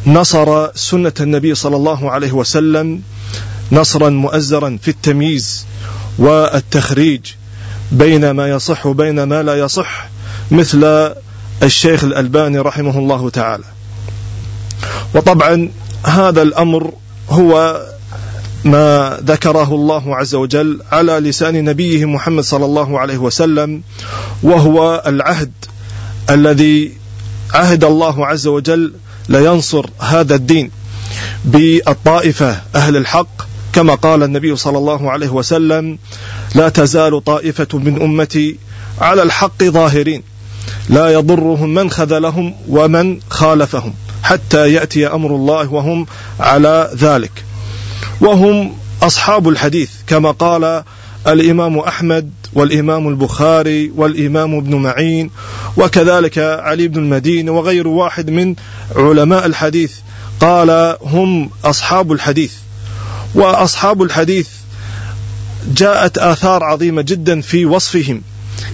نصر 0.07 0.75
سنة 0.75 1.13
النبي 1.19 1.55
صلى 1.55 1.75
الله 1.75 2.11
عليه 2.11 2.31
وسلم 2.31 3.01
نصرا 3.71 4.09
مؤزرا 4.09 4.77
في 4.81 4.87
التمييز 4.87 5.65
والتخريج 6.19 7.21
بين 7.91 8.31
ما 8.31 8.49
يصح 8.49 8.85
وبين 8.85 9.23
ما 9.23 9.43
لا 9.43 9.55
يصح 9.55 10.09
مثل 10.51 11.13
الشيخ 11.63 12.03
الألباني 12.03 12.59
رحمه 12.59 12.99
الله 12.99 13.29
تعالى. 13.29 13.63
وطبعا 15.15 15.69
هذا 16.05 16.41
الأمر 16.41 16.93
هو 17.29 17.81
ما 18.65 19.17
ذكره 19.23 19.75
الله 19.75 20.15
عز 20.15 20.35
وجل 20.35 20.81
على 20.91 21.11
لسان 21.11 21.63
نبيه 21.63 22.05
محمد 22.05 22.43
صلى 22.43 22.65
الله 22.65 22.99
عليه 22.99 23.17
وسلم 23.17 23.81
وهو 24.43 25.03
العهد 25.07 25.51
الذي 26.29 26.93
عهد 27.53 27.83
الله 27.83 28.25
عز 28.25 28.47
وجل 28.47 28.93
لينصر 29.29 29.89
هذا 29.99 30.35
الدين 30.35 30.71
بالطائفة 31.45 32.61
أهل 32.75 32.97
الحق 32.97 33.47
كما 33.73 33.95
قال 33.95 34.23
النبي 34.23 34.55
صلى 34.55 34.77
الله 34.77 35.11
عليه 35.11 35.29
وسلم 35.29 35.97
لا 36.55 36.69
تزال 36.69 37.23
طائفة 37.23 37.77
من 37.77 38.01
أمتي 38.01 38.57
على 39.01 39.23
الحق 39.23 39.63
ظاهرين. 39.63 40.23
لا 40.89 41.09
يضرهم 41.09 41.73
من 41.73 41.89
خذلهم 41.89 42.55
ومن 42.69 43.19
خالفهم 43.29 43.93
حتى 44.23 44.73
يأتي 44.73 45.07
أمر 45.07 45.35
الله 45.35 45.73
وهم 45.73 46.05
على 46.39 46.91
ذلك. 46.95 47.43
وهم 48.21 48.73
أصحاب 49.03 49.49
الحديث 49.49 49.89
كما 50.07 50.31
قال 50.31 50.83
الإمام 51.27 51.79
أحمد 51.79 52.31
والإمام 52.53 53.07
البخاري 53.07 53.91
والإمام 53.95 54.55
ابن 54.55 54.75
معين 54.75 55.29
وكذلك 55.77 56.37
علي 56.37 56.87
بن 56.87 56.99
المدين 56.99 57.49
وغير 57.49 57.87
واحد 57.87 58.29
من 58.29 58.55
علماء 58.95 59.45
الحديث 59.45 59.93
قال 60.39 60.97
هم 61.01 61.49
أصحاب 61.65 62.11
الحديث. 62.11 62.53
وأصحاب 63.35 64.03
الحديث 64.03 64.47
جاءت 65.73 66.17
آثار 66.17 66.63
عظيمة 66.63 67.01
جدا 67.01 67.41
في 67.41 67.65
وصفهم. 67.65 68.21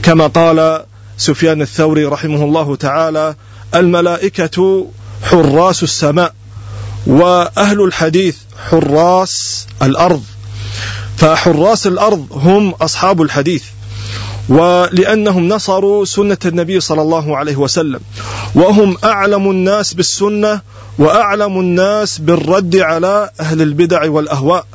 كما 0.04 0.28
قال 0.28 0.84
سفيان 1.18 1.62
الثوري 1.62 2.06
رحمه 2.06 2.44
الله 2.44 2.76
تعالى 2.76 3.36
الملائكة 3.76 4.88
حراس 5.24 5.84
السماء 5.84 6.34
وأهل 7.08 7.82
الحديث 7.82 8.38
حراس 8.70 9.68
الأرض. 9.82 10.24
فحراس 11.18 11.88
الأرض 11.88 12.28
هم 12.32 12.70
أصحاب 12.70 13.22
الحديث 13.22 13.64
ولأنهم 14.50 15.50
نصروا 15.50 16.06
سنة 16.06 16.38
النبي 16.46 16.80
صلى 16.80 17.02
الله 17.02 17.38
عليه 17.38 17.56
وسلم 17.56 18.00
وهم 18.56 18.98
أعلم 19.04 19.52
الناس 19.52 19.94
بالسنة 19.94 20.62
وأعلم 21.00 21.60
الناس 21.60 22.18
بالرد 22.18 22.76
على 22.76 23.30
أهل 23.40 23.62
البدع 23.62 24.10
والأهواء. 24.10 24.66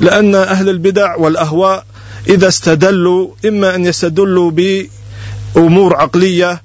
لأن 0.00 0.34
أهل 0.34 0.68
البدع 0.68 1.16
والأهواء 1.16 1.84
إذا 2.28 2.48
استدلوا 2.48 3.30
إما 3.46 3.74
أن 3.74 3.84
يستدلوا 3.84 4.50
بأمور 4.50 5.96
عقلية 5.96 6.62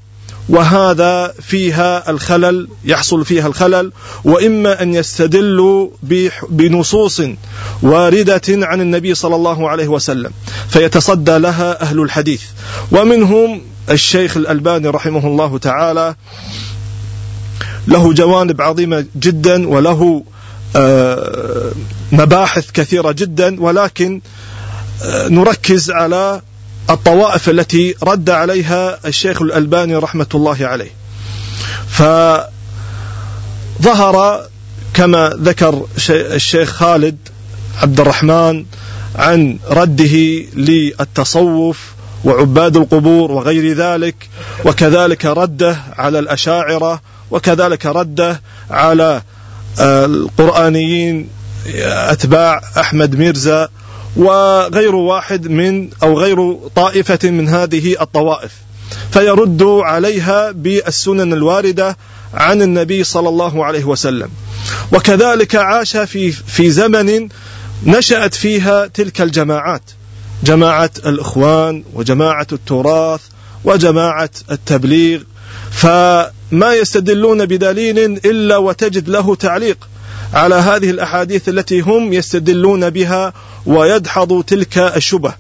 وهذا 0.50 1.34
فيها 1.42 2.10
الخلل 2.10 2.68
يحصل 2.86 3.26
فيها 3.26 3.48
الخلل 3.48 3.92
وإما 4.24 4.82
أن 4.82 4.94
يستدلوا 4.94 5.90
بنصوص 6.50 7.22
واردة 7.82 8.42
عن 8.50 8.82
النبي 8.82 9.16
صلى 9.16 9.36
الله 9.36 9.70
عليه 9.70 9.88
وسلم 9.88 10.32
فيتصدى 10.70 11.38
لها 11.38 11.82
أهل 11.82 12.00
الحديث. 12.02 12.42
ومنهم 12.92 13.62
الشيخ 13.90 14.38
الألباني 14.38 14.88
رحمه 14.88 15.28
الله 15.28 15.58
تعالى 15.58 16.16
له 17.88 18.14
جوانب 18.14 18.62
عظيمة 18.62 19.06
جدا 19.16 19.70
وله 19.70 20.24
آه، 20.76 21.72
مباحث 22.12 22.72
كثيرة 22.72 23.12
جدا 23.12 23.62
ولكن 23.62 24.22
آه، 25.04 25.28
نركز 25.28 25.92
على 25.92 26.42
الطوائف 26.90 27.50
التي 27.50 27.96
رد 28.04 28.30
عليها 28.30 29.00
الشيخ 29.06 29.42
الألباني 29.42 29.96
رحمة 29.96 30.28
الله 30.36 30.58
عليه. 30.62 30.92
فظهر 33.80 34.46
كما 34.94 35.30
ذكر 35.42 35.86
الشيخ 36.10 36.70
خالد 36.70 37.18
عبد 37.82 38.00
الرحمن 38.00 38.66
عن 39.16 39.60
رده 39.70 40.16
للتصوف 40.56 41.92
وعباد 42.26 42.78
القبور 42.78 43.32
وغير 43.32 43.74
ذلك 43.74 44.16
وكذلك 44.66 45.26
رده 45.26 45.78
على 45.98 46.20
الأشاعرة 46.20 47.02
وكذلك 47.32 47.86
رده 47.86 48.42
على 48.70 49.22
القرآنيين 49.80 51.30
أتباع 51.86 52.62
أحمد 52.80 53.16
ميرزا 53.16 53.70
وغير 54.16 54.96
واحد 54.96 55.48
من 55.48 55.90
أو 56.04 56.20
غير 56.20 56.54
طائفة 56.76 57.30
من 57.30 57.50
هذه 57.50 58.02
الطوائف. 58.02 58.52
فيرد 59.12 59.64
عليها 59.64 60.52
بالسنن 60.52 61.34
الواردة 61.34 61.98
عن 62.34 62.62
النبي 62.62 63.04
صلى 63.04 63.30
الله 63.30 63.66
عليه 63.66 63.84
وسلم. 63.84 64.30
وكذلك 64.94 65.56
عاش 65.56 65.98
في 65.98 66.32
في 66.32 66.72
زمن 66.72 67.30
نشأت 67.86 68.34
فيها 68.34 68.88
تلك 68.88 69.22
الجماعات. 69.22 69.84
جماعة 70.44 70.92
الإخوان 71.06 71.84
وجماعة 71.94 72.48
التراث 72.52 73.22
وجماعة 73.64 74.30
التبليغ. 74.52 75.20
فما 75.72 76.74
يستدلون 76.74 77.46
بدليل 77.46 78.00
إلا 78.00 78.58
وتجد 78.58 79.10
له 79.10 79.36
تعليق. 79.36 79.88
على 80.34 80.56
هذه 80.56 80.90
الأحاديث 80.90 81.50
التي 81.50 81.80
هم 81.80 82.14
يستدلون 82.14 82.90
بها 82.90 83.34
ويدحض 83.66 84.44
تلك 84.44 84.78
الشبه. 84.78 85.34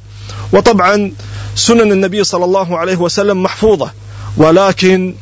وطبعا 0.53 1.11
سنن 1.55 1.91
النبي 1.91 2.23
صلى 2.23 2.45
الله 2.45 2.77
عليه 2.77 2.95
وسلم 2.95 3.43
محفوظة 3.43 3.91
ولكن 4.37 5.15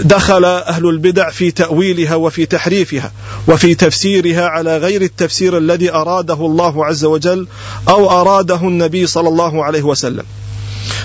دخل 0.00 0.44
أهل 0.44 0.88
البدع 0.88 1.30
في 1.30 1.50
تأويلها 1.50 2.14
وفي 2.14 2.46
تحريفها 2.46 3.12
وفي 3.48 3.74
تفسيرها 3.74 4.46
على 4.48 4.78
غير 4.78 5.02
التفسير 5.02 5.58
الذي 5.58 5.92
أراده 5.92 6.46
الله 6.46 6.86
عز 6.86 7.04
وجل 7.04 7.46
أو 7.88 8.10
أراده 8.20 8.60
النبي 8.62 9.06
صلى 9.06 9.28
الله 9.28 9.64
عليه 9.64 9.82
وسلم. 9.82 10.24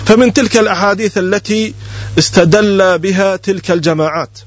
فمن 0.06 0.32
تلك 0.32 0.56
الأحاديث 0.56 1.18
التي 1.18 1.74
استدل 2.18 2.98
بها 2.98 3.36
تلك 3.36 3.70
الجماعات 3.70 4.38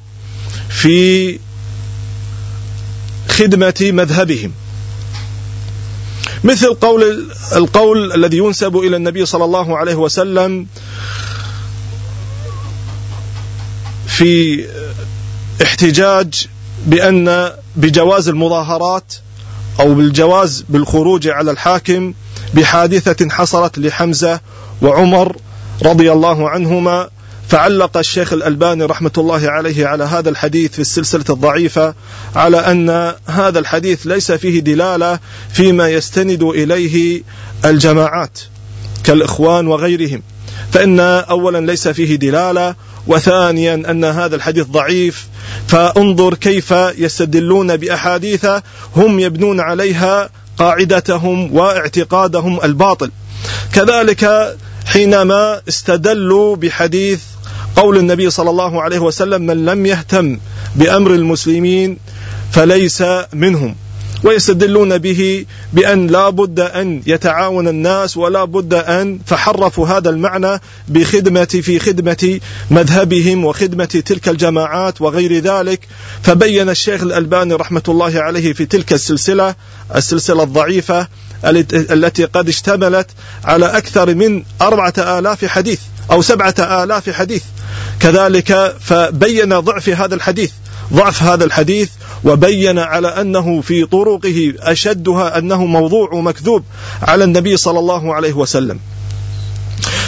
في 0.70 1.40
خدمة 3.32 3.74
مذهبهم. 3.82 4.52
مثل 6.44 6.74
قول 6.74 7.28
القول 7.56 8.12
الذي 8.14 8.38
ينسب 8.38 8.78
إلى 8.78 8.96
النبي 8.96 9.26
صلى 9.26 9.46
الله 9.46 9.78
عليه 9.78 9.96
وسلم 9.96 10.68
في 14.08 14.66
احتجاج 15.64 16.48
بأن 16.86 17.52
بجواز 17.76 18.28
المظاهرات 18.30 19.14
أو 19.80 19.94
بالجواز 19.94 20.66
بالخروج 20.70 21.28
على 21.28 21.52
الحاكم 21.52 22.14
بحادثة 22.54 23.30
حصلت 23.30 23.78
لحمزة 23.80 24.40
وعمر 24.82 25.38
رضي 25.84 26.12
الله 26.12 26.50
عنهما 26.50 27.10
فعلق 27.52 27.98
الشيخ 27.98 28.34
الألباني 28.34 28.84
رحمة 28.84 29.12
الله 29.18 29.50
عليه 29.50 29.88
على 29.88 30.04
هذا 30.04 30.30
الحديث 30.30 30.72
في 30.72 30.80
السلسلة 30.80 31.26
الضعيفة 31.30 31.94
على 32.36 32.58
أن 32.58 33.14
هذا 33.26 33.60
الحديث 33.60 34.08
ليس 34.08 34.32
فيه 34.32 34.60
دلالة 34.60 35.20
فيما 35.54 35.90
يستند 35.90 36.44
إليه 36.44 37.24
الجماعات 37.66 38.40
كالإخوان 39.04 39.68
وغيرهم. 39.68 40.22
فإن 40.74 41.00
أولا 41.00 41.58
ليس 41.58 41.88
فيه 41.88 42.16
دلالة 42.16 42.76
وثانيا 43.08 43.74
أن 43.74 44.04
هذا 44.04 44.36
الحديث 44.36 44.66
ضعيف. 44.66 45.28
فانظر 45.68 46.34
كيف 46.34 46.72
يستدلون 46.98 47.78
بأحاديث 47.78 48.48
هم 48.96 49.20
يبنون 49.20 49.60
عليها 49.60 50.30
قاعدتهم 50.58 51.56
واعتقادهم 51.56 52.64
الباطل. 52.64 53.12
كذلك 53.74 54.56
حينما 54.86 55.62
استدلوا 55.70 56.56
بحديث 56.56 57.20
قول 57.76 57.98
النبي 57.98 58.30
صلى 58.30 58.50
الله 58.50 58.82
عليه 58.82 59.00
وسلم 59.00 59.42
من 59.42 59.66
لم 59.66 59.86
يهتم 59.86 60.40
بأمر 60.76 61.12
المسلمين 61.12 61.98
فليس 62.52 63.04
منهم. 63.34 63.76
ويستدلون 64.24 64.98
به 64.98 65.46
بأن 65.74 66.08
لا 66.08 66.30
بد 66.30 66.60
أن 66.60 67.02
يتعاون 67.08 67.68
الناس 67.68 68.18
ولا 68.18 68.44
بد 68.44 68.74
أن 68.74 69.20
فحرفوا 69.26 69.88
هذا 69.88 70.10
المعنى 70.10 70.62
بخدمة 70.88 71.46
في 71.46 71.80
خدمة 71.80 72.40
مذهبهم 72.72 73.46
وخدمة 73.46 73.86
تلك 73.86 74.30
الجماعات 74.30 75.02
وغير 75.02 75.40
ذلك. 75.40 75.88
فبين 76.24 76.70
الشيخ 76.70 77.02
الألباني 77.02 77.54
رحمة 77.54 77.84
الله 77.88 78.22
عليه 78.22 78.54
في 78.54 78.66
تلك 78.66 78.94
السلسلة 78.94 79.56
السلسلة 79.96 80.44
الضعيفة 80.44 81.08
التي 81.74 82.26
قد 82.26 82.50
اشتملت 82.50 83.08
على 83.44 83.66
أكثر 83.66 84.16
من 84.16 84.44
أربعة 84.62 84.94
آلاف 84.98 85.46
حديث 85.46 85.80
أو 86.12 86.22
سبعة 86.22 86.56
آلاف 86.60 87.10
حديث. 87.10 87.44
كذلك 88.00 88.76
فبين 88.80 89.60
ضعف 89.60 89.90
هذا 89.90 90.16
الحديث 90.16 90.52
ضعف 90.94 91.24
هذا 91.24 91.44
الحديث 91.44 91.90
وبين 92.24 92.80
على 92.80 93.08
أنه 93.08 93.62
في 93.62 93.86
طرقه 93.86 94.54
أشدها 94.60 95.38
أنه 95.38 95.66
موضوع 95.66 96.14
ومكذوب 96.14 96.64
على 97.02 97.24
النبي 97.24 97.58
صلى 97.58 97.80
الله 97.80 98.16
عليه 98.16 98.34
وسلم. 98.34 98.80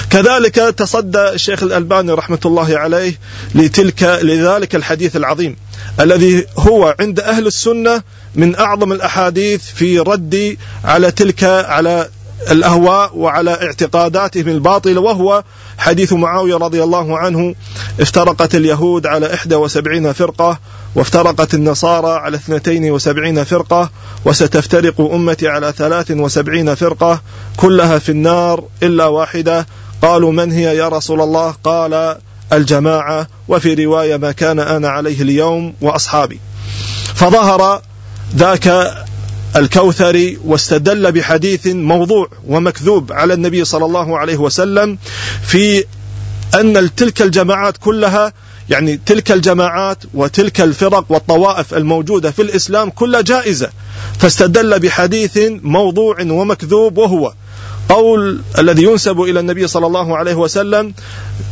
كذلك 0.10 0.56
تصدى 0.56 1.30
الشيخ 1.30 1.64
الألباني 1.64 2.12
رحمة 2.12 2.40
الله 2.46 2.78
عليه 2.78 3.20
لتلك 3.56 4.20
لذلك 4.24 4.76
الحديث 4.76 5.16
العظيم 5.16 5.56
الذي 6.00 6.46
هو 6.58 6.96
عند 7.00 7.20
أهل 7.20 7.48
السنة 7.48 8.02
من 8.36 8.56
أعظم 8.56 8.92
الأحاديث 8.92 9.62
في 9.76 10.00
رد 10.00 10.58
على 10.84 11.12
تلك 11.12 11.44
على 11.44 12.10
الأهواء 12.52 13.18
وعلى 13.18 13.52
اعتقاداتهم 13.52 14.48
الباطلة 14.48 15.02
وهو 15.02 15.44
حديث 15.78 16.14
معاوية 16.14 16.56
رضي 16.56 16.84
الله 16.84 17.18
عنه 17.18 17.56
افترقت 18.00 18.56
اليهود 18.56 19.06
على 19.06 19.40
71 19.52 20.14
فرقة 20.14 20.60
وافترقت 20.96 21.54
النصارى 21.54 22.12
على 22.12 22.38
72 22.38 23.44
فرقة 23.44 23.90
وستفترق 24.26 25.02
أمتي 25.02 25.48
على 25.48 25.74
73 25.78 26.76
فرقة 26.76 27.22
كلها 27.58 28.00
في 28.00 28.10
النار 28.10 28.64
إلا 28.84 29.06
واحدة. 29.06 29.68
قالوا 30.02 30.32
من 30.32 30.52
هي 30.52 30.78
يا 30.78 30.90
رسول 30.90 31.22
الله؟ 31.22 31.56
قال 31.64 32.18
الجماعة. 32.54 33.28
وفي 33.48 33.86
رواية 33.86 34.18
ما 34.18 34.32
كان 34.32 34.60
أنا 34.60 34.90
عليه 34.90 35.22
اليوم 35.22 35.74
وأصحابي. 35.82 36.40
فظهر 37.16 37.82
ذاك 38.36 38.94
الكوثري 39.56 40.40
واستدل 40.46 41.12
بحديث 41.12 41.68
موضوع 41.68 42.30
ومكذوب 42.48 43.12
على 43.12 43.34
النبي 43.34 43.66
صلى 43.66 43.86
الله 43.86 44.18
عليه 44.18 44.38
وسلم 44.38 44.98
في 45.48 45.86
أن 46.56 46.96
تلك 46.96 47.22
الجماعات 47.22 47.78
كلها 47.78 48.34
يعني 48.70 49.00
تلك 49.06 49.32
الجماعات 49.32 49.98
وتلك 50.14 50.62
الفرق 50.62 51.06
والطوائف 51.10 51.74
الموجودة 51.74 52.32
في 52.32 52.42
الإسلام 52.42 52.90
كلها 52.90 53.22
جائزة. 53.22 53.70
فاستدل 54.20 54.80
بحديث 54.80 55.40
موضوع 55.64 56.16
ومكذوب 56.22 56.98
وهو 56.98 57.34
قول 57.90 58.42
الذي 58.58 58.84
ينسب 58.84 59.22
إلى 59.22 59.40
النبي 59.40 59.68
صلى 59.68 59.88
الله 59.88 60.18
عليه 60.18 60.36
وسلم 60.36 60.94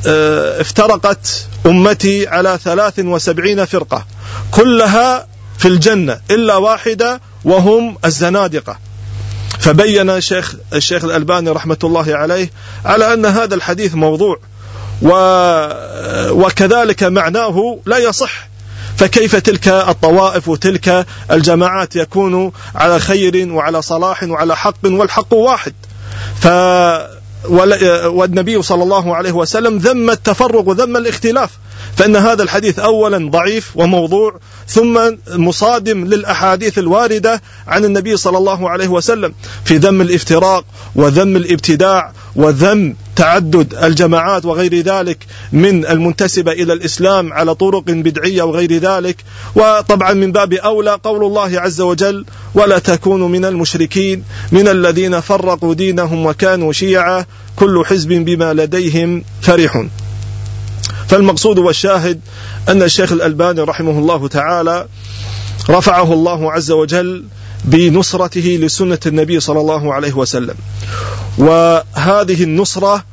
آه، 0.07 0.61
افترقت 0.61 1.45
أمتي 1.65 2.27
على 2.27 2.59
ثلاث 2.63 2.99
وسبعين 2.99 3.65
فرقة 3.65 4.05
كلها 4.51 5.27
في 5.57 5.67
الجنة 5.67 6.19
إلا 6.31 6.55
واحدة 6.55 7.21
وهم 7.45 7.97
الزنادقة. 8.05 8.77
فبين 9.59 10.09
الشيخ 10.09 10.55
الشيخ 10.73 11.03
الألباني 11.03 11.49
رحمة 11.49 11.77
الله 11.83 12.15
عليه 12.15 12.51
على 12.85 13.13
أن 13.13 13.25
هذا 13.25 13.55
الحديث 13.55 13.95
موضوع 13.95 14.39
و 15.01 15.09
وكذلك 16.31 17.03
معناه 17.03 17.79
لا 17.85 17.97
يصح. 17.97 18.51
فكيف 18.97 19.35
تلك 19.35 19.67
الطوائف 19.67 20.47
وتلك 20.47 21.05
الجماعات 21.31 21.95
يكون 21.95 22.51
على 22.75 22.99
خير 22.99 23.51
وعلى 23.51 23.81
صلاح 23.81 24.23
وعلى 24.23 24.57
حق 24.57 24.85
والحق 24.85 25.33
واحد؟ 25.33 25.73
ف 26.41 26.47
والنبي 27.49 28.61
صلى 28.61 28.83
الله 28.83 29.15
عليه 29.15 29.31
وسلم 29.31 29.77
ذم 29.77 30.09
التفرق 30.09 30.67
وذم 30.67 30.97
الاختلاف. 30.97 31.49
فإن 31.97 32.15
هذا 32.15 32.43
الحديث 32.43 32.79
أولا 32.79 33.29
ضعيف 33.29 33.71
وموضوع 33.75 34.39
ثم 34.67 34.99
مصادم 35.35 36.05
للأحاديث 36.05 36.79
الواردة 36.79 37.41
عن 37.67 37.85
النبي 37.85 38.17
صلى 38.17 38.37
الله 38.37 38.69
عليه 38.69 38.87
وسلم 38.87 39.33
في 39.65 39.77
ذم 39.77 40.01
الافتراق 40.01 40.65
وذم 40.95 41.35
الابتداع 41.35 42.13
وذم 42.35 42.95
تعدد 43.21 43.75
الجماعات 43.83 44.45
وغير 44.45 44.81
ذلك 44.81 45.17
من 45.51 45.85
المنتسبة 45.85 46.51
إلى 46.51 46.73
الإسلام 46.73 47.33
على 47.33 47.55
طرق 47.55 47.83
بدعية 47.87 48.43
وغير 48.43 48.77
ذلك. 48.77 49.17
وطبعا 49.55 50.13
من 50.13 50.31
باب 50.31 50.53
أولى 50.53 50.99
قول 51.03 51.25
الله 51.25 51.59
عز 51.59 51.81
وجل 51.81 52.25
ولا 52.53 52.79
تكونوا 52.79 53.29
من 53.29 53.45
المشركين 53.45 54.23
من 54.51 54.67
الذين 54.67 55.19
فرقوا 55.19 55.73
دينهم 55.73 56.25
وكانوا 56.25 56.73
شيعا 56.73 57.25
كل 57.55 57.83
حزب 57.85 58.09
بما 58.09 58.53
لديهم 58.53 59.23
فرحون. 59.41 59.89
فالمقصود 61.07 61.57
والشاهد 61.57 62.21
أن 62.69 62.81
الشيخ 62.81 63.11
الألباني 63.11 63.61
رحمه 63.61 63.99
الله 63.99 64.27
تعالى 64.27 64.87
رفعه 65.69 66.13
الله 66.13 66.51
عز 66.51 66.71
وجل 66.71 67.25
بنصرته 67.65 68.59
لسنة 68.61 68.99
النبي 69.05 69.39
صلى 69.39 69.59
الله 69.59 69.93
عليه 69.93 70.13
وسلم. 70.13 70.55
وهذه 71.37 72.43
النصرة 72.43 73.03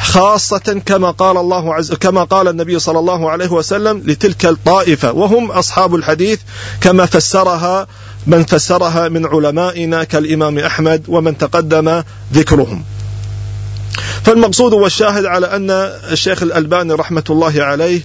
خاصة 0.00 0.82
كما 0.86 1.10
قال 1.10 1.36
الله 1.36 1.74
عز 1.74 1.92
كما 1.92 2.24
قال 2.24 2.48
النبي 2.48 2.78
صلى 2.78 2.98
الله 2.98 3.30
عليه 3.30 3.52
وسلم 3.52 4.02
لتلك 4.06 4.46
الطائفة. 4.46 5.12
وهم 5.12 5.50
أصحاب 5.50 5.94
الحديث 5.94 6.40
كما 6.80 7.06
فسرها 7.06 7.86
من 8.26 8.44
فسرها 8.44 9.08
من 9.08 9.26
علمائنا 9.26 10.04
كالإمام 10.04 10.58
أحمد 10.58 11.02
ومن 11.08 11.38
تقدم 11.38 12.02
ذكرهم. 12.34 12.84
فالمقصود 14.24 14.72
والشاهد 14.72 15.24
على 15.24 15.46
أن 15.46 15.70
الشيخ 16.12 16.42
الألباني 16.42 16.92
رحمة 16.92 17.24
الله 17.30 17.62
عليه 17.62 18.00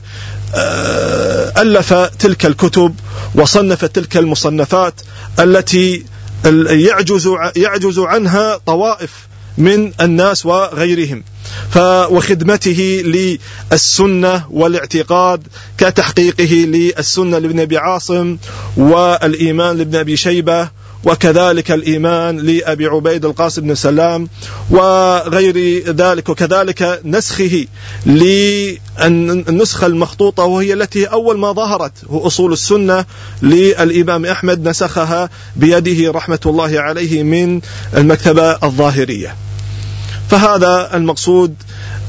آه، 0.56 1.62
ألف 1.62 1.94
تلك 1.94 2.46
الكتب 2.46 2.96
وصنف 3.36 3.86
تلك 3.86 4.18
المصنفات 4.18 4.94
التي 5.40 6.06
يعجز 6.70 7.30
يعجز 7.56 8.00
عنها 8.00 8.58
طوائف 8.58 9.12
من 9.58 9.92
الناس 10.02 10.46
وغيرهم. 10.46 11.24
وخدمته 12.10 13.04
للسنة 13.72 14.46
والاعتقاد 14.50 15.48
كتحقيقه 15.78 16.54
للسنة 16.54 17.38
لابن 17.38 17.60
أبي 17.60 17.78
عاصم 17.78 18.38
والإيمان 18.78 19.78
لابن 19.78 19.96
أبي 19.96 20.18
شيبة 20.18 20.70
وكذلك 21.06 21.72
الإيمان 21.72 22.38
لأبي 22.38 22.88
عبيد 22.88 23.26
القاسم 23.26 23.62
بن 23.62 23.76
سلام 23.76 24.28
وغير 24.70 25.84
ذلك 25.90 26.30
وكذلك 26.30 27.02
نسخه 27.06 27.66
للنسخة 28.06 29.88
المخطوطة 29.88 30.44
وهي 30.44 30.74
التي 30.74 31.06
أول 31.06 31.40
ما 31.40 31.52
ظهرت 31.52 31.92
هو 32.10 32.28
أصول 32.28 32.54
السنة 32.54 33.06
للإمام 33.42 34.26
أحمد 34.26 34.68
نسخها 34.68 35.30
بيده 35.56 36.12
رحمة 36.12 36.40
الله 36.46 36.80
عليه 36.80 37.24
من 37.24 37.62
المكتبة 37.98 38.52
الظاهرية. 38.64 39.36
فهذا 40.30 40.90
المقصود 40.94 41.56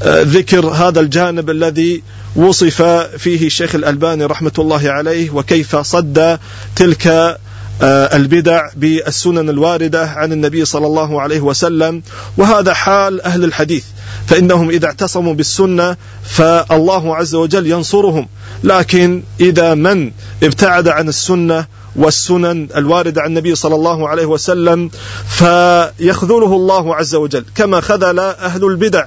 آه، 0.03 0.21
ذكر 0.21 0.67
هذا 0.67 0.99
الجانب 0.99 1.49
الذي 1.49 2.03
وصف 2.35 2.81
فيه 3.17 3.47
الشيخ 3.47 3.75
الألباني 3.75 4.25
رحمة 4.25 4.51
الله 4.59 4.89
عليه 4.89 5.29
وكيف 5.29 5.75
صد 5.75 6.39
تلك 6.75 7.37
البدع 7.83 8.69
بالسنن 8.75 9.49
الواردة 9.49 10.05
عن 10.05 10.31
النبي 10.31 10.65
صلى 10.65 10.87
الله 10.87 11.21
عليه 11.21 11.39
وسلم 11.39 12.03
وهذا 12.37 12.73
حال 12.73 13.21
أهل 13.21 13.43
الحديث 13.43 13.83
فإنهم 14.27 14.69
إذا 14.69 14.87
اعتصموا 14.87 15.33
بالسنة 15.33 15.97
فالله 16.23 17.15
عز 17.15 17.35
وجل 17.35 17.67
ينصرهم. 17.67 18.27
لكن 18.63 19.23
إذا 19.39 19.73
من 19.73 20.11
ابتعد 20.43 20.87
عن 20.87 21.09
السنة 21.09 21.65
والسنن 21.95 22.67
الواردة 22.75 23.21
عن 23.21 23.27
النبي 23.27 23.55
صلى 23.55 23.75
الله 23.75 24.09
عليه 24.09 24.25
وسلم 24.25 24.89
فيخذله 25.29 26.55
الله 26.55 26.95
عز 26.95 27.15
وجل 27.15 27.45
كما 27.55 27.81
خذل 27.81 28.19
أهل 28.19 28.65
البدع. 28.65 29.05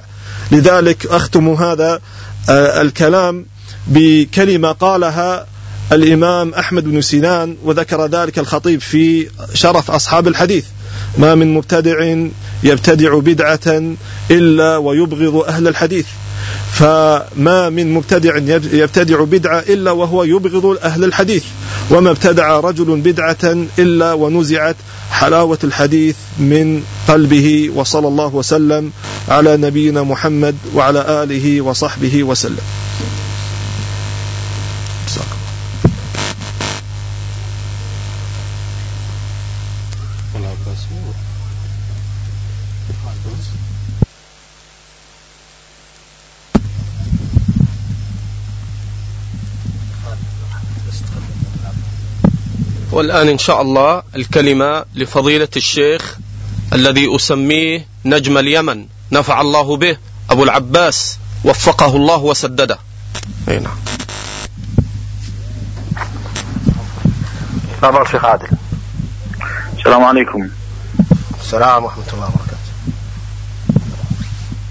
لذلك 0.51 1.05
أختم 1.05 1.49
هذا 1.49 1.99
آه، 2.49 2.81
الكلام 2.81 3.45
بكلمة 3.87 4.71
قالها 4.71 5.45
الإمام 5.91 6.53
أحمد 6.53 6.83
بن 6.83 7.01
سنان 7.01 7.55
وذكر 7.63 8.05
ذلك 8.05 8.39
الخطيب 8.39 8.81
في 8.81 9.27
شرف 9.53 9.91
أصحاب 9.91 10.27
الحديث. 10.27 10.65
ما 11.17 11.35
من 11.35 11.53
مبتدع 11.53 12.25
يبتدع 12.63 13.19
بدعة 13.19 13.95
إلا 14.31 14.77
ويبغض 14.77 15.35
أهل 15.35 15.67
الحديث. 15.67 16.05
فما 16.73 17.69
من 17.69 17.93
مبتدع 17.93 18.37
يبتدع 18.73 19.23
بدعة 19.23 19.59
إلا 19.59 19.91
وهو 19.91 20.23
يبغض 20.23 20.77
أهل 20.83 21.03
الحديث. 21.03 21.43
وما 21.91 22.11
ابتدع 22.11 22.59
رجل 22.59 23.01
بدعة 23.01 23.67
إلا 23.79 24.13
ونزعت 24.13 24.75
حلاوة 25.11 25.59
الحديث 25.63 26.15
من 26.39 26.83
قلبه 27.07 27.69
وصلى 27.75 28.07
الله 28.07 28.35
وسلم 28.35 28.91
على 29.29 29.57
نبينا 29.57 30.03
محمد 30.03 30.55
وعلى 30.75 31.23
آله 31.23 31.61
وصحبه 31.61 32.23
وسلم. 32.23 32.61
والآن 52.99 53.27
إن 53.27 53.37
شاء 53.37 53.61
الله 53.61 54.03
الكلمة 54.15 54.85
لفضيلة 54.95 55.47
الشيخ 55.57 56.17
الذي 56.73 57.15
أسميه 57.15 57.87
نجم 58.05 58.37
اليمن 58.37 58.87
نفع 59.11 59.41
الله 59.41 59.77
به 59.77 59.97
أبو 60.29 60.43
العباس 60.43 61.17
وفقه 61.45 61.95
الله 61.95 62.17
وسدده. 62.17 62.79
أي 63.47 63.59
نعم. 63.59 63.77
تفضل 67.81 68.07
شيخ 68.11 68.25
عادل. 68.25 68.47
السلام 69.77 70.03
عليكم. 70.03 70.49
السلام 71.39 71.83
ورحمة 71.83 72.03
الله 72.13 72.25
وبركاته. 72.25 72.69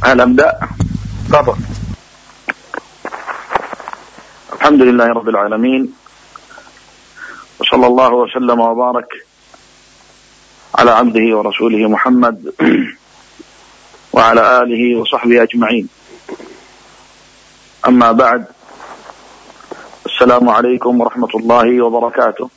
هل 0.04 0.20
أبدأ؟ 0.20 0.58
تفضل. 1.28 1.56
الحمد 4.52 4.82
لله 4.82 5.06
رب 5.06 5.28
العالمين. 5.28 5.97
وصلى 7.60 7.86
الله 7.86 8.14
وسلم 8.14 8.60
وبارك 8.60 9.26
على 10.74 10.90
عبده 10.90 11.36
ورسوله 11.36 11.88
محمد 11.88 12.52
وعلى 14.14 14.62
آله 14.62 15.00
وصحبه 15.00 15.42
أجمعين. 15.42 15.88
أما 17.88 18.12
بعد 18.12 18.44
السلام 20.06 20.48
عليكم 20.48 21.00
ورحمة 21.00 21.28
الله 21.34 21.82
وبركاته. 21.82 22.50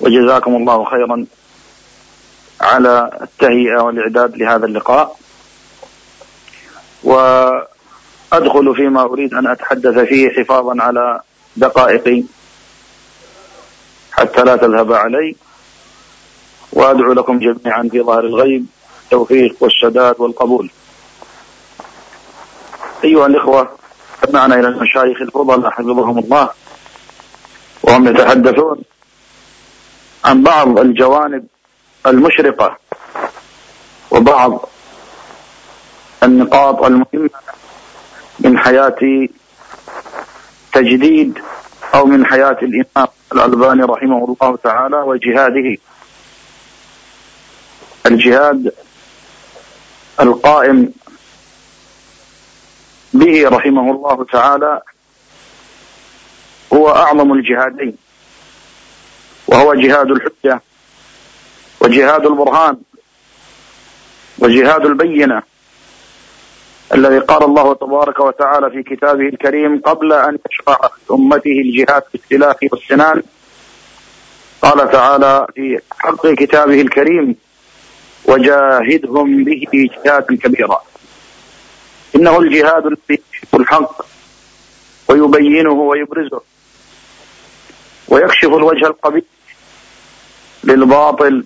وجزاكم 0.00 0.56
الله 0.56 0.84
خيرا 0.84 1.26
على 2.60 3.10
التهيئة 3.22 3.80
والإعداد 3.82 4.36
لهذا 4.36 4.66
اللقاء. 4.66 5.16
وأدخل 7.04 8.74
فيما 8.76 9.02
أريد 9.02 9.34
أن 9.34 9.46
أتحدث 9.46 9.98
فيه 9.98 10.30
حفاظا 10.30 10.82
على 10.82 11.20
دقائقي. 11.56 12.24
حتى 14.16 14.42
لا 14.42 14.56
تذهب 14.56 14.92
علي. 14.92 15.36
وأدعو 16.72 17.12
لكم 17.12 17.38
جميعا 17.38 17.88
في 17.92 18.00
ظهر 18.00 18.24
الغيب 18.24 18.66
التوفيق 19.04 19.56
والسداد 19.60 20.14
والقبول. 20.18 20.70
أيها 23.04 23.26
الإخوة 23.26 23.68
سمعنا 24.26 24.54
إلى 24.54 24.68
المشايخ 24.68 25.22
الفضلاء 25.22 25.70
حفظهم 25.70 26.18
الله 26.18 26.50
وهم 27.82 28.08
يتحدثون 28.08 28.82
عن 30.24 30.42
بعض 30.42 30.78
الجوانب 30.78 31.46
المشرقة 32.06 32.76
وبعض 34.10 34.68
النقاط 36.22 36.82
المهمة 36.82 37.30
من 38.38 38.58
حياة 38.58 39.28
تجديد 40.72 41.38
أو 41.94 42.04
من 42.04 42.26
حياة 42.26 42.58
الإمام. 42.62 43.08
الألباني 43.32 43.82
رحمه 43.82 44.24
الله 44.24 44.56
تعالى 44.56 44.96
وجهاده. 44.96 45.76
الجهاد 48.06 48.72
القائم 50.20 50.92
به 53.12 53.48
رحمه 53.48 53.90
الله 53.90 54.24
تعالى 54.24 54.80
هو 56.72 56.90
أعظم 56.90 57.32
الجهادين 57.32 57.96
وهو 59.46 59.74
جهاد 59.74 60.10
الحجة 60.10 60.60
وجهاد 61.80 62.26
البرهان 62.26 62.76
وجهاد 64.38 64.86
البينة. 64.86 65.42
الذي 66.96 67.18
قال 67.18 67.44
الله 67.44 67.74
تبارك 67.74 68.20
وتعالى 68.20 68.70
في 68.70 68.82
كتابه 68.82 69.28
الكريم 69.28 69.80
قبل 69.80 70.12
أن 70.12 70.38
يشرع 70.50 70.78
أمته 71.10 71.50
الجهاد 71.50 72.02
في 72.12 72.14
السلاح 72.14 72.56
والسنان. 72.72 73.22
قال 74.62 74.90
تعالى 74.90 75.46
في 75.54 75.80
حق 75.98 76.26
كتابه 76.26 76.80
الكريم 76.80 77.36
وجاهدهم 78.24 79.44
به 79.44 79.88
جهادا 80.04 80.36
كبيرا. 80.36 80.82
إنه 82.16 82.38
الجهاد 82.38 82.86
الذي 82.86 83.00
يكشف 83.10 83.54
الحق 83.54 84.06
ويبينه 85.08 85.72
ويبرزه 85.72 86.40
ويكشف 88.08 88.48
الوجه 88.48 88.86
القبيح 88.86 89.24
للباطل 90.64 91.44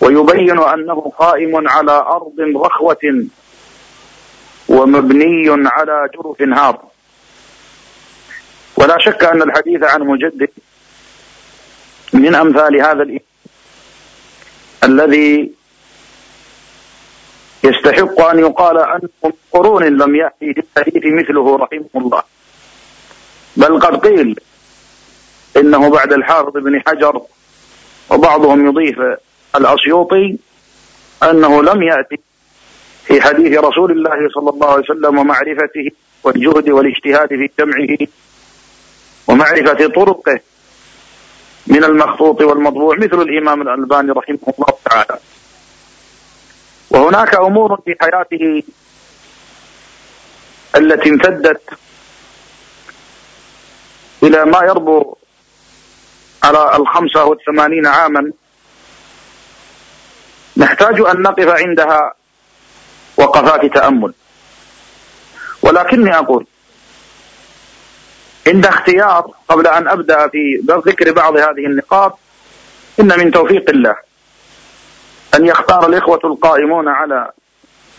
ويبين 0.00 0.58
أنه 0.58 1.12
قائم 1.18 1.68
على 1.68 1.92
أرض 1.92 2.34
رخوة 2.56 3.26
ومبني 4.74 5.48
على 5.50 6.08
جرف 6.14 6.58
هار. 6.58 6.82
ولا 8.76 8.98
شك 8.98 9.24
أن 9.24 9.42
الحديث 9.42 9.82
عن 9.82 10.00
مجدد 10.02 10.50
من 12.12 12.34
أمثال 12.34 12.80
هذا 12.80 13.02
الإيمان 13.02 13.20
الذي 14.84 15.52
يستحق 17.64 18.20
أن 18.20 18.38
يقال 18.38 18.78
أنه 18.78 19.32
قرون 19.52 19.84
لم 19.84 20.16
يأتي 20.16 20.54
في 20.54 20.62
الحديث 20.76 21.02
مثله 21.04 21.56
رحمه 21.56 21.90
الله. 21.96 22.22
بل 23.56 23.80
قد 23.80 23.96
قيل 24.06 24.40
إنه 25.56 25.90
بعد 25.90 26.12
الحافظ 26.12 26.52
بن 26.52 26.82
حجر 26.86 27.22
وبعضهم 28.10 28.66
يضيف 28.66 28.98
الأسيوطي 29.56 30.36
أنه 31.22 31.62
لم 31.62 31.82
يأتي 31.82 32.23
في 33.06 33.20
حديث 33.20 33.58
رسول 33.58 33.90
الله 33.92 34.28
صلى 34.34 34.50
الله 34.50 34.70
عليه 34.72 34.84
وسلم 34.84 35.18
ومعرفته 35.18 35.90
والجهد 36.24 36.70
والاجتهاد 36.70 37.28
في 37.28 37.50
جمعه 37.58 38.08
ومعرفة 39.28 39.86
طرقه 39.86 40.40
من 41.66 41.84
المخطوط 41.84 42.42
والمطبوع 42.42 42.96
مثل 42.96 43.20
الإمام 43.20 43.62
الألباني 43.62 44.10
رحمه 44.10 44.38
الله 44.58 44.78
تعالى. 44.84 45.18
وهناك 46.90 47.34
أمور 47.34 47.80
في 47.84 47.94
حياته 48.00 48.62
التي 50.76 51.08
امتدت 51.08 51.62
إلى 54.22 54.44
ما 54.44 54.58
يربو 54.58 55.16
على 56.42 56.76
الخمسة 56.76 57.24
والثمانين 57.24 57.86
عاما. 57.86 58.32
نحتاج 60.56 61.00
أن 61.00 61.22
نقف 61.22 61.48
عندها 61.48 62.14
وقفات 63.24 63.74
تأمل. 63.74 64.12
ولكني 65.62 66.14
أقول 66.18 66.46
عند 68.46 68.66
اختيار 68.66 69.30
قبل 69.48 69.66
أن 69.66 69.88
أبدأ 69.88 70.28
في 70.28 70.62
ذكر 70.86 71.12
بعض 71.12 71.36
هذه 71.36 71.66
النقاط 71.66 72.18
إن 73.00 73.18
من 73.18 73.30
توفيق 73.30 73.70
الله 73.70 73.96
أن 75.34 75.46
يختار 75.46 75.88
الإخوة 75.88 76.20
القائمون 76.24 76.88
على 76.88 77.30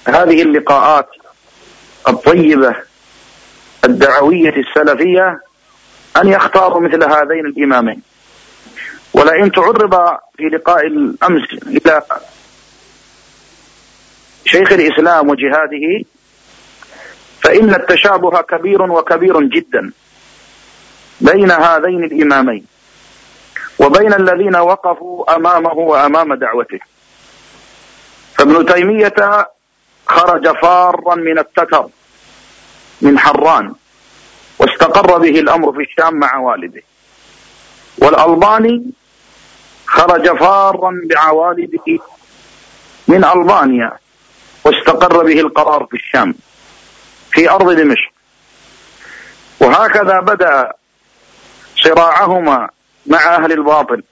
هذه 0.07 0.41
اللقاءات 0.41 1.09
الطيبة 2.07 2.75
الدعوية 3.85 4.53
السلفية 4.57 5.39
أن 6.17 6.27
يختاروا 6.27 6.81
مثل 6.81 7.03
هذين 7.03 7.45
الإمامين. 7.45 8.01
ولئن 9.13 9.51
تعرض 9.51 9.95
في 10.37 10.43
لقاء 10.43 10.87
الأمس 10.87 11.43
إلى 11.67 12.01
شيخ 14.45 14.71
الإسلام 14.71 15.29
وجهاده 15.29 16.05
فإن 17.43 17.75
التشابه 17.75 18.41
كبير 18.41 18.81
وكبير 18.81 19.41
جدا 19.41 19.91
بين 21.21 21.51
هذين 21.51 22.03
الإمامين 22.03 22.65
وبين 23.79 24.13
الذين 24.13 24.55
وقفوا 24.55 25.35
أمامه 25.35 25.73
وأمام 25.73 26.33
دعوته. 26.33 26.79
فابن 28.37 28.65
تيمية 28.65 29.47
خرج 30.05 30.47
فارا 30.61 31.15
من 31.15 31.39
التتر 31.39 31.87
من 33.01 33.19
حران 33.19 33.73
واستقر 34.59 35.17
به 35.17 35.39
الأمر 35.39 35.71
في 35.71 35.81
الشام 35.81 36.13
مع 36.19 36.37
والده. 36.37 36.81
والألباني 37.97 38.91
خرج 39.85 40.37
فارا 40.37 40.91
بعوالده 41.09 41.99
من 43.07 43.25
ألبانيا. 43.25 43.91
واستقر 44.65 45.23
به 45.23 45.39
القرار 45.39 45.87
في 45.91 45.97
الشام 45.97 46.35
في 47.31 47.49
أرض 47.49 47.71
دمشق. 47.71 48.11
وهكذا 49.61 50.19
بدأ 50.21 50.71
صراعهما 51.75 52.69
مع 53.05 53.35
أهل 53.35 53.51
الباطل 53.51 54.03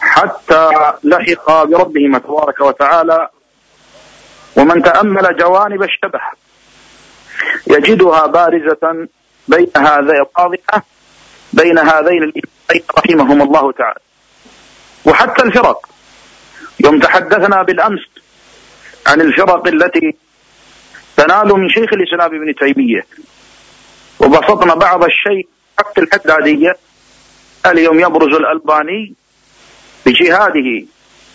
حتى 0.00 0.70
لحق 1.04 1.62
بربهما 1.64 2.18
تبارك 2.18 2.60
وتعالى 2.60 3.28
ومن 4.56 4.82
تأمل 4.82 5.36
جوانب 5.36 5.82
الشبه 5.82 6.20
يجدها 7.66 8.26
بارزة 8.26 9.08
بين 9.48 9.70
هذين 9.76 10.24
واضحة 10.38 10.84
بين 11.52 11.78
هذين 11.78 12.22
الإمامين 12.22 12.84
رحمهم 12.98 13.42
الله 13.42 13.72
تعالى. 13.72 14.00
وحتى 15.04 15.42
الفرق 15.42 15.88
يوم 16.84 16.98
تحدثنا 17.00 17.62
بالأمس 17.62 18.11
عن 19.06 19.20
الفرق 19.20 19.68
التي 19.68 20.14
تنال 21.16 21.48
من 21.48 21.68
شيخ 21.68 21.92
الإسلام 21.92 22.34
ابن 22.34 22.54
تيمية. 22.54 23.06
وبسطنا 24.20 24.74
بعض 24.74 25.04
الشيء 25.04 25.48
حق 25.78 25.98
الحدادية. 25.98 26.76
اليوم 27.66 28.00
يبرز 28.00 28.34
الألباني 28.34 29.14
بجهاده 30.06 30.86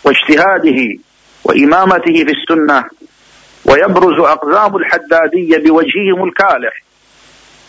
واجتهاده 0.03 0.99
وإمامته 1.43 2.25
في 2.25 2.31
السنة 2.31 2.85
ويبرز 3.65 4.19
أقزام 4.19 4.75
الحدادية 4.75 5.57
بوجههم 5.57 6.23
الكالح 6.23 6.83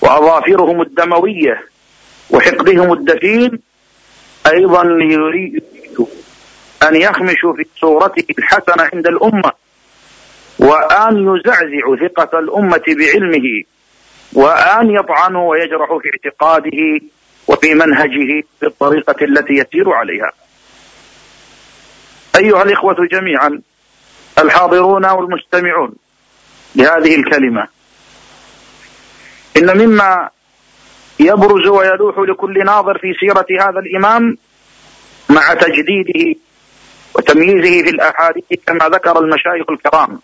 وأظافرهم 0.01 0.83
الدموية 0.83 1.65
وحقدهم 2.31 2.93
الدفين 2.93 3.59
أيضا 4.53 4.83
يريد 5.01 5.65
أن 6.83 6.97
يخمشوا 6.97 7.53
في 7.57 7.65
صورته 7.81 8.25
الحسنة 8.39 8.89
عند 8.95 9.07
الأمة. 9.07 9.53
وأن 10.59 11.17
يزعزع 11.17 12.09
ثقة 12.09 12.39
الأمة 12.39 12.83
بعلمه 12.89 13.63
وأن 14.33 14.91
يطعنوا 14.91 15.51
ويجرحوا 15.51 16.01
في 16.01 16.09
اعتقاده 16.09 17.07
وفي 17.49 17.75
منهجه 17.75 18.45
بالطريقة 18.61 19.25
التي 19.25 19.53
يسير 19.53 19.93
عليها. 19.93 20.33
أيها 22.37 22.63
الإخوة 22.63 22.97
جميعا 23.13 23.61
الحاضرون 24.39 25.07
والمستمعون 25.07 25.95
لهذه 26.77 27.17
الكلمة 27.17 27.69
إن 29.57 29.79
مما 29.79 30.29
يبرز 31.21 31.67
ويلوح 31.69 32.19
لكل 32.19 32.65
ناظر 32.65 32.99
في 32.99 33.13
سيرة 33.21 33.47
هذا 33.61 33.79
الإمام 33.79 34.37
مع 35.31 35.55
تجديده 35.55 36.41
وتمييزه 37.15 37.83
في 37.83 37.91
الأحاديث 37.91 38.45
كما 38.67 38.89
ذكر 38.89 39.19
المشايخ 39.19 39.71
الكرام. 39.71 40.21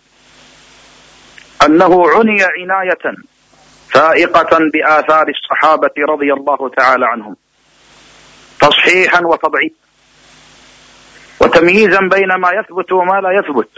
أنه 1.65 2.09
عني 2.09 2.43
عناية 2.43 3.15
فائقة 3.93 4.57
بآثار 4.73 5.25
الصحابة 5.27 5.93
رضي 6.09 6.33
الله 6.33 6.69
تعالى 6.77 7.05
عنهم. 7.05 7.35
تصحيحا 8.61 9.21
وتضعيفا. 9.25 9.75
وتمييزا 11.41 11.99
بين 11.99 12.27
ما 12.39 12.49
يثبت 12.51 12.91
وما 12.91 13.21
لا 13.21 13.29
يثبت. 13.39 13.69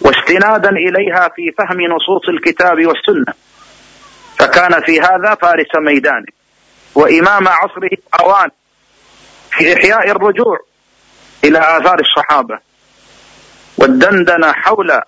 واستنادا 0.00 0.70
إليها 0.70 1.28
في 1.28 1.52
فهم 1.58 1.80
نصوص 1.80 2.28
الكتاب 2.28 2.86
والسنة. 2.86 3.34
فكان 4.38 4.82
في 4.82 5.00
هذا 5.00 5.34
فارس 5.42 5.70
ميدانه. 5.86 6.26
وإمام 6.94 7.48
عصره 7.48 7.98
أوان 8.20 8.50
في 9.50 9.74
إحياء 9.74 10.10
الرجوع 10.10 10.58
إلى 11.44 11.58
آثار 11.58 12.00
الصحابة. 12.00 12.58
والدندنة 13.78 14.52
حول 14.52 15.00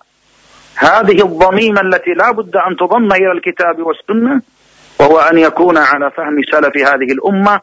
هذه 0.77 1.21
الضميمة 1.21 1.81
التي 1.81 2.11
لا 2.11 2.31
بد 2.31 2.55
أن 2.55 2.75
تضم 2.75 3.13
إلى 3.13 3.31
الكتاب 3.31 3.79
والسنة 3.79 4.41
وهو 4.99 5.19
أن 5.19 5.37
يكون 5.37 5.77
على 5.77 6.11
فهم 6.11 6.41
سلف 6.51 6.77
هذه 6.77 7.11
الأمة 7.11 7.61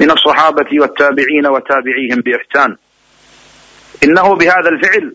من 0.00 0.10
الصحابة 0.10 0.80
والتابعين 0.80 1.46
وتابعيهم 1.46 2.20
بإحسان. 2.24 2.76
إنه 4.04 4.34
بهذا 4.34 4.68
الفعل 4.68 5.14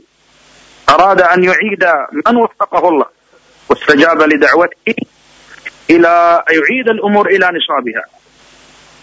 أراد 0.89 1.21
أن 1.21 1.43
يعيد 1.43 1.85
من 2.11 2.37
وفقه 2.37 2.89
الله 2.89 3.05
واستجاب 3.69 4.21
لدعوته 4.21 4.95
إلى 5.89 6.43
يعيد 6.49 6.89
الأمور 6.89 7.27
إلى 7.27 7.51
نصابها 7.57 8.03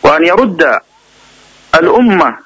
وأن 0.03 0.25
يرد 0.25 0.81
الأمة 1.75 2.39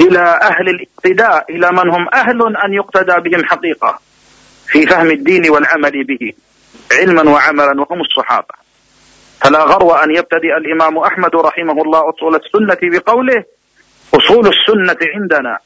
إلى 0.00 0.40
أهل 0.42 0.68
الاقتداء 0.68 1.44
إلى 1.50 1.70
من 1.72 1.90
هم 1.90 2.08
أهل 2.14 2.56
أن 2.64 2.74
يقتدى 2.74 3.30
بهم 3.30 3.44
حقيقة. 3.44 3.98
في 4.72 4.86
فهم 4.86 5.10
الدين 5.10 5.50
والعمل 5.50 6.04
به 6.04 6.32
علما 6.92 7.30
وعملا 7.30 7.80
وهم 7.80 8.00
الصحابة. 8.00 8.54
فلا 9.40 9.64
غرو 9.64 9.90
أن 9.90 10.10
يبتدئ 10.10 10.56
الإمام 10.56 10.98
أحمد 10.98 11.36
رحمه 11.36 11.82
الله 11.82 12.02
أصول 12.10 12.34
السنة 12.34 12.78
بقوله 12.82 13.44
أصول 14.14 14.46
السنة 14.46 14.98
عندنا 15.14 15.58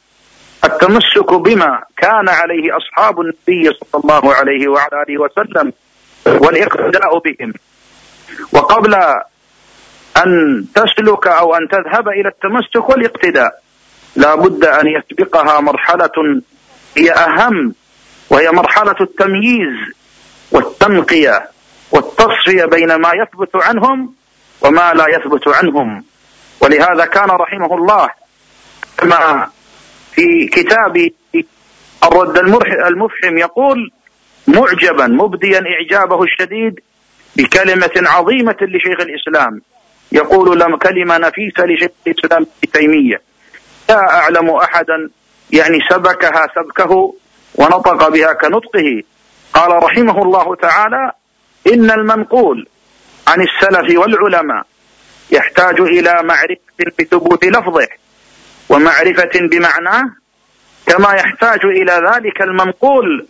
التمسك 0.64 1.34
بما 1.34 1.82
كان 1.96 2.28
عليه 2.28 2.76
أصحاب 2.76 3.20
النبي 3.20 3.64
صلى 3.64 4.00
الله 4.04 4.34
عليه 4.34 4.68
وعلى 4.68 5.02
آله 5.02 5.22
وسلم 5.22 5.72
والإقتداء 6.26 7.18
بهم. 7.18 7.52
وقبل 8.52 8.94
أن 10.16 10.64
تسلك 10.74 11.26
أو 11.26 11.54
أن 11.54 11.68
تذهب 11.68 12.08
إلى 12.08 12.28
التمسك 12.28 12.88
والاقتداء 12.88 13.60
لا 14.16 14.34
بد 14.34 14.64
أن 14.64 14.86
يسبقها 14.86 15.60
مرحلة 15.60 16.42
هي 16.96 17.12
أهم 17.12 17.74
وهي 18.30 18.50
مرحلة 18.50 18.96
التمييز 19.00 19.76
والتنقية 20.52 21.48
والتصفية 21.92 22.64
بين 22.64 22.94
ما 22.94 23.10
يثبت 23.14 23.56
عنهم 23.56 24.14
وما 24.62 24.92
لا 24.92 25.06
يثبت 25.08 25.48
عنهم. 25.48 26.04
ولهذا 26.60 27.04
كان 27.04 27.30
رحمه 27.30 27.74
الله 27.74 28.08
كما 28.98 29.50
في 30.12 30.46
كتاب 30.46 31.10
الرد 32.04 32.38
المفحم 32.86 33.38
يقول 33.38 33.90
معجبا 34.46 35.06
مبديا 35.06 35.60
إعجابه 35.60 36.22
الشديد 36.22 36.80
بكلمة 37.36 37.90
عظيمة 37.96 38.56
لشيخ 38.60 39.00
الإسلام. 39.00 39.62
يقول 40.12 40.60
لم 40.60 40.76
كلمة 40.76 41.18
نفيسة 41.18 41.64
لشيخ 41.64 41.90
الإسلام 42.06 42.46
ابن 42.62 42.72
تيمية. 42.72 43.20
لا 43.88 43.98
أعلم 44.10 44.50
أحدا 44.50 45.10
يعني 45.50 45.78
سبكها 45.90 46.46
سبكه 46.54 47.14
ونطق 47.56 48.08
بها 48.08 48.32
كنطقه. 48.32 49.02
قال 49.54 49.70
رحمه 49.84 50.22
الله 50.22 50.54
تعالى 50.54 51.12
إن 51.72 51.90
المنقول 51.90 52.68
عن 53.28 53.40
السلف 53.40 53.98
والعلماء 53.98 54.66
يحتاج 55.30 55.80
إلى 55.80 56.22
معرفة 56.22 56.92
بثبوت 56.98 57.44
لفظه 57.44 57.88
ومعرفة 58.68 59.30
بمعناه 59.34 60.04
كما 60.86 61.12
يحتاج 61.12 61.60
إلى 61.64 61.92
ذلك 61.92 62.42
المنقول 62.42 63.26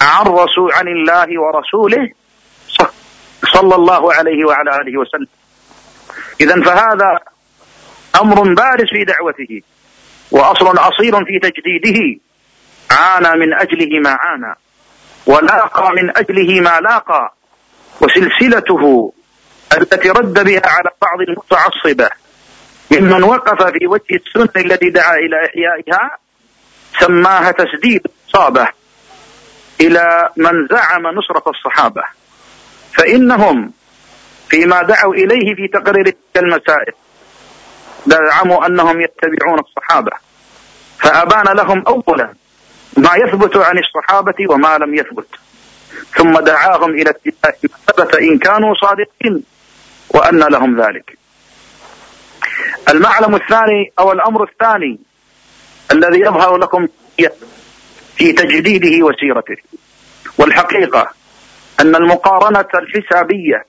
عن 0.00 0.26
رسول 0.26 0.72
عن 0.72 0.88
الله 0.88 1.26
ورسوله 1.40 2.10
صلى 3.54 3.74
الله 3.74 4.14
عليه 4.14 4.44
وعلى 4.44 4.70
آله 4.70 5.00
وسلم. 5.00 5.28
إذا 6.40 6.62
فهذا 6.62 7.18
أمر 8.22 8.54
بارز 8.54 8.88
في 8.90 9.04
دعوته 9.04 9.60
وأصل 10.30 10.78
أصيل 10.78 11.12
في 11.12 11.38
تجديده. 11.42 12.20
عانى 12.92 13.40
من 13.40 13.54
أجله 13.54 14.00
ما 14.00 14.10
عانى 14.10 14.54
ولاقى 15.26 15.90
من 15.92 16.16
أجله 16.16 16.60
ما 16.60 16.80
لاقى 16.80 17.34
وسلسلته 18.00 19.12
التي 19.76 20.10
رد 20.10 20.44
بها 20.44 20.62
على 20.64 20.90
بعض 21.02 21.20
المتعصبة 21.28 22.10
ممن 22.90 23.22
وقف 23.22 23.62
في 23.62 23.86
وجه 23.86 24.20
السنة 24.26 24.64
التي 24.64 24.90
دعا 24.90 25.14
إلى 25.14 25.36
إحيائها 25.46 26.18
سماها 27.00 27.50
تسديد 27.50 28.06
الصابة 28.26 28.68
إلى 29.80 30.28
من 30.36 30.66
زعم 30.70 31.06
نصرة 31.06 31.50
الصحابة. 31.50 32.02
فإنهم 32.98 33.72
فيما 34.48 34.82
دعوا 34.82 35.14
إليه 35.14 35.54
في 35.54 35.68
تقرير 35.72 36.04
تلك 36.04 36.16
المسائل 36.36 36.92
زعموا 38.06 38.66
أنهم 38.66 39.00
يتبعون 39.00 39.58
الصحابة. 39.58 40.12
فأبان 40.98 41.56
لهم 41.56 41.84
أولا 41.86 42.34
ما 42.96 43.10
يثبت 43.16 43.56
عن 43.56 43.78
الصحابة 43.78 44.34
وما 44.50 44.78
لم 44.78 44.94
يثبت. 44.94 45.26
ثم 46.16 46.40
دعاهم 46.40 46.90
إلى 46.90 47.10
اتباع 47.10 47.52
ما 47.62 47.68
ثبت 47.86 48.14
إن 48.14 48.38
كانوا 48.38 48.74
صادقين 48.74 49.42
وأن 50.10 50.38
لهم 50.38 50.80
ذلك. 50.80 51.18
المعلم 52.88 53.34
الثاني 53.34 53.92
أو 53.98 54.12
الأمر 54.12 54.42
الثاني 54.42 54.98
الذي 55.92 56.20
يظهر 56.20 56.56
لكم 56.56 56.88
في 58.16 58.32
تجديده 58.32 59.06
وسيرته 59.06 59.56
والحقيقة 60.38 61.10
أن 61.80 61.96
المقارنة 61.96 62.68
الحسابية 62.74 63.64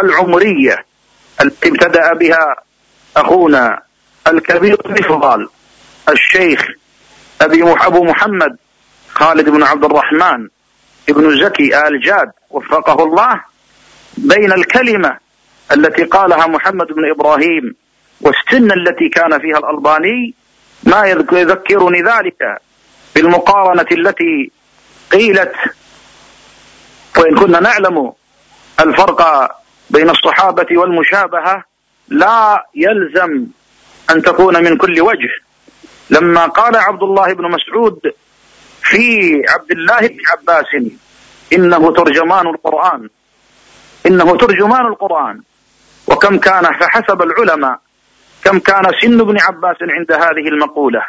العمرية 0.00 0.84
التي 1.40 1.68
ابتدأ 1.68 2.14
بها 2.14 2.56
أخونا 3.16 3.82
الكبير 4.26 4.76
المفضل 4.86 5.48
الشيخ 6.08 6.68
أبي 7.42 7.62
أبو 7.62 8.04
محمد 8.04 8.56
خالد 9.08 9.48
بن 9.48 9.62
عبد 9.62 9.84
الرحمن 9.84 10.48
ابن 11.08 11.44
زكي 11.44 11.88
آل 11.88 12.00
جاد 12.00 12.30
وفقه 12.50 13.04
الله 13.04 13.40
بين 14.16 14.52
الكلمة 14.52 15.18
التي 15.72 16.04
قالها 16.04 16.46
محمد 16.46 16.86
بن 16.86 17.10
إبراهيم 17.10 17.74
والسن 18.20 18.72
التي 18.72 19.08
كان 19.08 19.40
فيها 19.40 19.58
الألباني 19.58 20.34
ما 20.84 21.06
يذكرني 21.32 22.02
ذلك 22.02 22.62
بالمقارنة 23.14 23.86
التي 23.92 24.50
قيلت. 25.12 25.54
وإن 27.18 27.34
كنا 27.34 27.60
نعلم 27.60 28.12
الفرق 28.80 29.50
بين 29.90 30.10
الصحابة 30.10 30.66
والمشابهة 30.78 31.64
لا 32.08 32.66
يلزم 32.74 33.46
أن 34.10 34.22
تكون 34.22 34.64
من 34.64 34.76
كل 34.76 35.00
وجه. 35.00 35.30
لما 36.12 36.46
قال 36.46 36.76
عبد 36.76 37.02
الله 37.02 37.32
بن 37.32 37.44
مسعود 37.44 38.00
في 38.82 39.32
عبد 39.48 39.70
الله 39.70 40.00
بن 40.00 40.18
عباس 40.32 40.92
إنه 41.52 41.92
ترجمان 41.92 42.46
القرآن 42.46 43.08
إنه 44.06 44.36
ترجمان 44.36 44.86
القرآن. 44.86 45.42
وكم 46.06 46.38
كان 46.38 46.64
فحسب 46.64 47.22
العلماء 47.22 47.78
كم 48.44 48.58
كان 48.58 48.82
سن 49.00 49.20
ابن 49.20 49.40
عباس 49.40 49.76
عند 49.82 50.12
هذه 50.12 50.48
المقولة. 50.52 51.06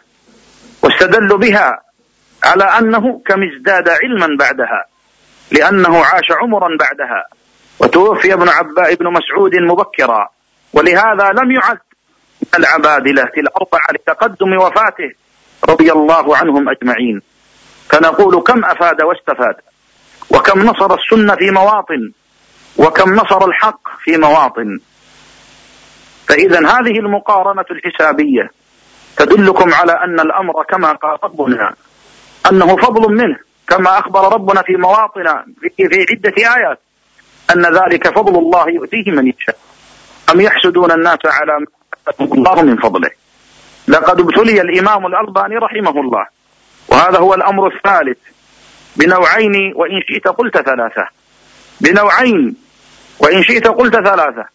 واستدلوا 0.83 1.37
بها 1.37 1.81
على 2.43 2.63
أنه 2.63 3.21
كم 3.25 3.43
ازداد 3.43 3.89
علما 3.89 4.27
بعدها 4.39 4.85
لأنه 5.51 6.05
عاش 6.05 6.31
عمرا 6.41 6.67
بعدها. 6.79 7.23
وتوفي 7.79 8.33
ابن 8.33 8.49
عباس 8.49 8.87
ابن 8.91 9.05
مسعود 9.07 9.55
مبكرا. 9.55 10.29
ولهذا 10.73 11.31
لم 11.31 11.51
يعد 11.51 11.79
العبادلة 12.57 13.31
الأربعة 13.37 13.87
لتقدم 13.93 14.57
وفاته 14.57 15.11
رضي 15.69 15.91
الله 15.91 16.37
عنهم 16.37 16.69
أجمعين. 16.69 17.21
فنقول 17.89 18.43
كم 18.43 18.65
أفاد 18.65 19.01
واستفاد 19.03 19.55
وكم 20.29 20.59
نصر 20.59 20.95
السنة 20.95 21.35
في 21.35 21.51
مواطن 21.51 22.11
وكم 22.77 23.13
نصر 23.15 23.45
الحق 23.47 23.81
في 24.03 24.17
مواطن. 24.17 24.79
فإذا 26.27 26.59
هذه 26.59 26.99
المقارنة 26.99 27.65
الحسابية 27.71 28.51
تدلكم 29.17 29.73
على 29.73 29.91
أن 29.91 30.19
الأمر 30.19 30.63
كما 30.69 30.91
قال 30.91 31.17
ربنا 31.23 31.73
أنه 32.51 32.75
فضل 32.75 33.13
منه 33.13 33.37
كما 33.67 33.99
أخبر 33.99 34.33
ربنا 34.33 34.61
في 34.61 34.75
مواطن 34.75 35.23
في 35.77 36.05
عدة 36.11 36.33
آيات 36.37 36.79
أن 37.55 37.65
ذلك 37.65 38.07
فضل 38.07 38.35
الله 38.39 38.69
يؤتيه 38.69 39.11
من 39.11 39.27
يشاء. 39.27 39.57
أم 40.31 40.41
يحسدون 40.41 40.91
الناس 40.91 41.19
على 41.25 41.59
ما 41.59 41.67
الله 42.21 42.61
من 42.61 42.75
فضله. 42.77 43.09
لقد 43.87 44.19
ابتلي 44.19 44.61
الإمام 44.61 45.05
الألباني 45.05 45.55
رحمه 45.55 46.01
الله 46.01 46.25
وهذا 46.87 47.19
هو 47.19 47.33
الأمر 47.33 47.67
الثالث. 47.67 48.17
بنوعين 48.95 49.73
وإن 49.75 50.01
شئت 50.07 50.27
قلت 50.27 50.57
ثلاثة. 50.57 51.07
بنوعين 51.81 52.55
وإن 53.19 53.43
شئت 53.43 53.67
قلت 53.67 53.93
ثلاثة. 53.93 54.45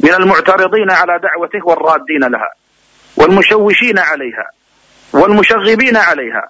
من 0.00 0.14
المعترضين 0.14 0.90
على 0.90 1.18
دعوته 1.18 1.66
والرادين 1.66 2.20
لها 2.20 2.50
والمشوشين 3.16 3.98
عليها 3.98 4.46
والمشغبين 5.12 5.96
عليها. 5.96 6.48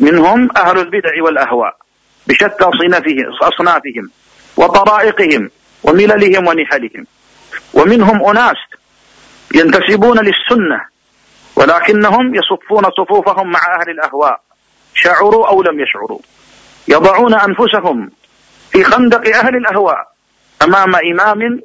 منهم 0.00 0.48
أهل 0.56 0.78
البدع 0.78 1.22
والأهواء 1.24 1.76
بشتى 2.26 2.64
أصنافهم 3.42 4.10
وطرائقهم 4.56 5.50
ومللهم 5.82 6.46
ونحلهم. 6.48 7.06
ومنهم 7.74 8.28
أناس 8.28 8.56
ينتسبون 9.54 10.18
للسنة 10.18 10.80
ولكنهم 11.56 12.34
يصفون 12.34 12.84
صفوفهم 12.98 13.50
مع 13.50 13.60
أهل 13.80 13.90
الأهواء 13.90 14.40
شعروا 14.94 15.48
أو 15.48 15.62
لم 15.62 15.80
يشعروا. 15.80 16.18
يضعون 16.88 17.34
أنفسهم 17.34 18.10
في 18.70 18.84
خندق 18.84 19.36
أهل 19.36 19.56
الأهواء 19.56 19.96
أمام 20.62 20.94
إمام 21.12 21.60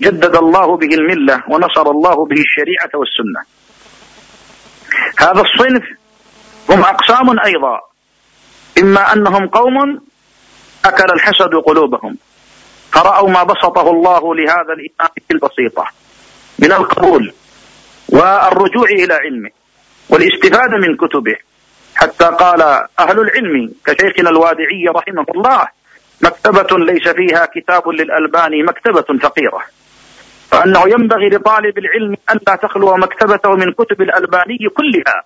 جدد 0.00 0.36
الله 0.36 0.76
به 0.76 0.94
الملة 0.94 1.42
ونصر 1.48 1.90
الله 1.90 2.26
به 2.26 2.40
الشريعة 2.40 2.90
والسنة. 2.94 3.42
هذا 5.18 5.42
الصنف 5.42 5.82
هم 6.70 6.80
أقسام 6.80 7.30
أيضا 7.30 7.80
إما 8.78 9.12
أنهم 9.12 9.48
قوم 9.48 10.00
أكل 10.84 11.12
الحسد 11.14 11.54
قلوبهم 11.66 12.16
فرأوا 12.92 13.30
ما 13.30 13.42
بسطه 13.42 13.90
الله 13.90 14.34
لهذا 14.34 14.72
الإمام 14.72 15.10
البسيطة. 15.30 15.99
من 16.60 16.72
القبول 16.72 17.32
والرجوع 18.08 18.88
إلى 18.88 19.14
علمه 19.14 19.50
والاستفادة 20.08 20.76
من 20.76 20.96
كتبه. 20.96 21.36
حتى 21.94 22.24
قال 22.24 22.62
أهل 22.98 23.20
العلم 23.20 23.72
كشيخنا 23.86 24.30
الوادعي 24.30 24.84
رحمه 24.88 25.26
الله 25.34 25.68
مكتبة 26.22 26.78
ليس 26.78 27.08
فيها 27.08 27.46
كتاب 27.54 27.88
للألباني 27.88 28.62
مكتبة 28.62 29.18
فقيرة. 29.18 29.62
فأنه 30.50 30.82
ينبغي 30.86 31.28
لطالب 31.28 31.78
العلم 31.78 32.16
أن 32.30 32.38
لا 32.48 32.56
تخلو 32.56 32.96
مكتبته 32.96 33.50
من 33.50 33.72
كتب 33.72 34.02
الألباني 34.02 34.58
كلها. 34.76 35.24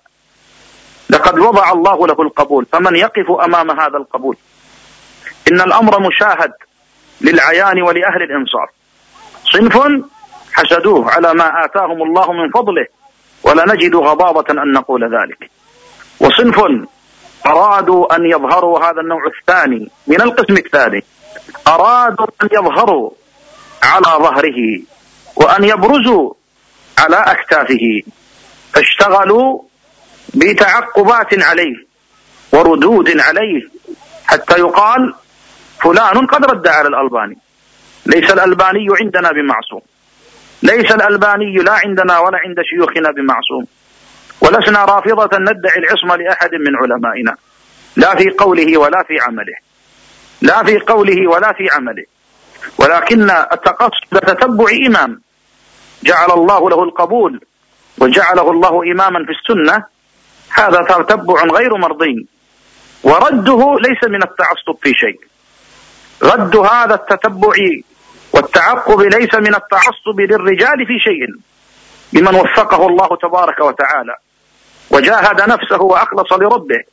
لقد 1.09 1.39
وضع 1.39 1.71
الله 1.71 2.07
له 2.07 2.21
القبول 2.21 2.65
فمن 2.65 2.95
يقف 2.95 3.31
أمام 3.45 3.71
هذا 3.71 3.97
القبول؟ 3.97 4.37
إن 5.51 5.61
الأمر 5.61 5.99
مشاهد 5.99 6.51
للعيان 7.21 7.81
ولأهل 7.81 8.21
الإنصاف 8.23 8.69
صنف 9.43 10.05
حسدوه 10.55 11.11
على 11.11 11.33
ما 11.33 11.65
آتاهم 11.65 12.03
الله 12.03 12.31
من 12.31 12.51
فضله 12.51 12.87
ولا 13.43 13.73
نجد 13.73 13.95
غضاضة 13.95 14.63
أن 14.63 14.71
نقول 14.71 15.03
ذلك. 15.03 15.51
وصنف 16.19 16.57
أرادوا 17.47 18.15
أن 18.15 18.25
يظهروا 18.25 18.79
هذا 18.79 19.01
النوع 19.01 19.21
الثاني 19.39 19.89
من 20.07 20.21
القسم 20.21 20.57
الثاني. 20.57 21.03
أرادوا 21.67 22.27
أن 22.43 22.49
يظهروا 22.51 23.11
على 23.83 24.05
ظهره 24.25 24.59
وأن 25.35 25.63
يبرزوا 25.63 26.33
على 26.97 27.15
أكتافه. 27.15 28.01
فاشتغلوا 28.73 29.61
بتعقبات 30.35 31.43
عليه 31.43 31.75
وردود 32.53 33.19
عليه 33.19 33.61
حتى 34.25 34.59
يقال 34.59 35.13
فلان 35.83 36.27
قد 36.27 36.45
رد 36.45 36.67
على 36.67 36.87
الألباني. 36.87 37.37
ليس 38.05 38.31
الألباني 38.31 38.87
عندنا 39.01 39.31
بمعصوم. 39.31 39.81
ليس 40.65 40.91
الألباني 40.91 41.55
لا 41.55 41.73
عندنا 41.73 42.19
ولا 42.19 42.37
عند 42.45 42.57
شيوخنا 42.69 43.11
بمعصوم. 43.11 43.65
ولسنا 44.41 44.85
رافضة 44.85 45.37
ندعي 45.37 45.77
العصمة 45.77 46.15
لأحد 46.15 46.49
من 46.65 46.73
علمائنا. 46.81 47.35
لا 47.95 48.15
في 48.15 48.29
قوله 48.29 48.77
ولا 48.77 49.03
في 49.07 49.13
عمله. 49.21 49.57
لا 50.41 50.63
في 50.63 50.79
قوله 50.79 51.29
ولا 51.29 51.53
في 51.53 51.69
عمله. 51.71 52.05
ولكن 52.77 53.29
التقصد 53.31 54.09
تتبع 54.11 54.65
إمام. 54.87 55.21
جعل 56.03 56.31
الله 56.31 56.69
له 56.69 56.83
القبول 56.83 57.41
وجعله 57.97 58.51
الله 58.51 58.83
إماما 58.93 59.19
في 59.25 59.31
السنة. 59.31 59.83
هذا 60.49 60.79
تتبع 60.89 61.43
غير 61.43 61.77
مرضي. 61.77 62.27
ورده 63.03 63.75
ليس 63.79 64.03
من 64.03 64.23
التعصب 64.23 64.77
في 64.81 64.91
شيء. 64.93 65.19
رد 66.23 66.55
هذا 66.55 66.95
التتبع 66.95 67.53
والتعقب 68.35 69.01
ليس 69.01 69.35
من 69.35 69.55
التعصب 69.55 70.19
للرجال 70.19 70.85
في 70.87 70.99
شيء 70.99 71.21
لمن 72.13 72.35
وفقه 72.35 72.87
الله 72.87 73.09
تبارك 73.21 73.59
وتعالى 73.59 74.15
وجاهد 74.91 75.41
نفسه 75.41 75.81
وأخلص 75.81 76.33
لربه 76.33 76.83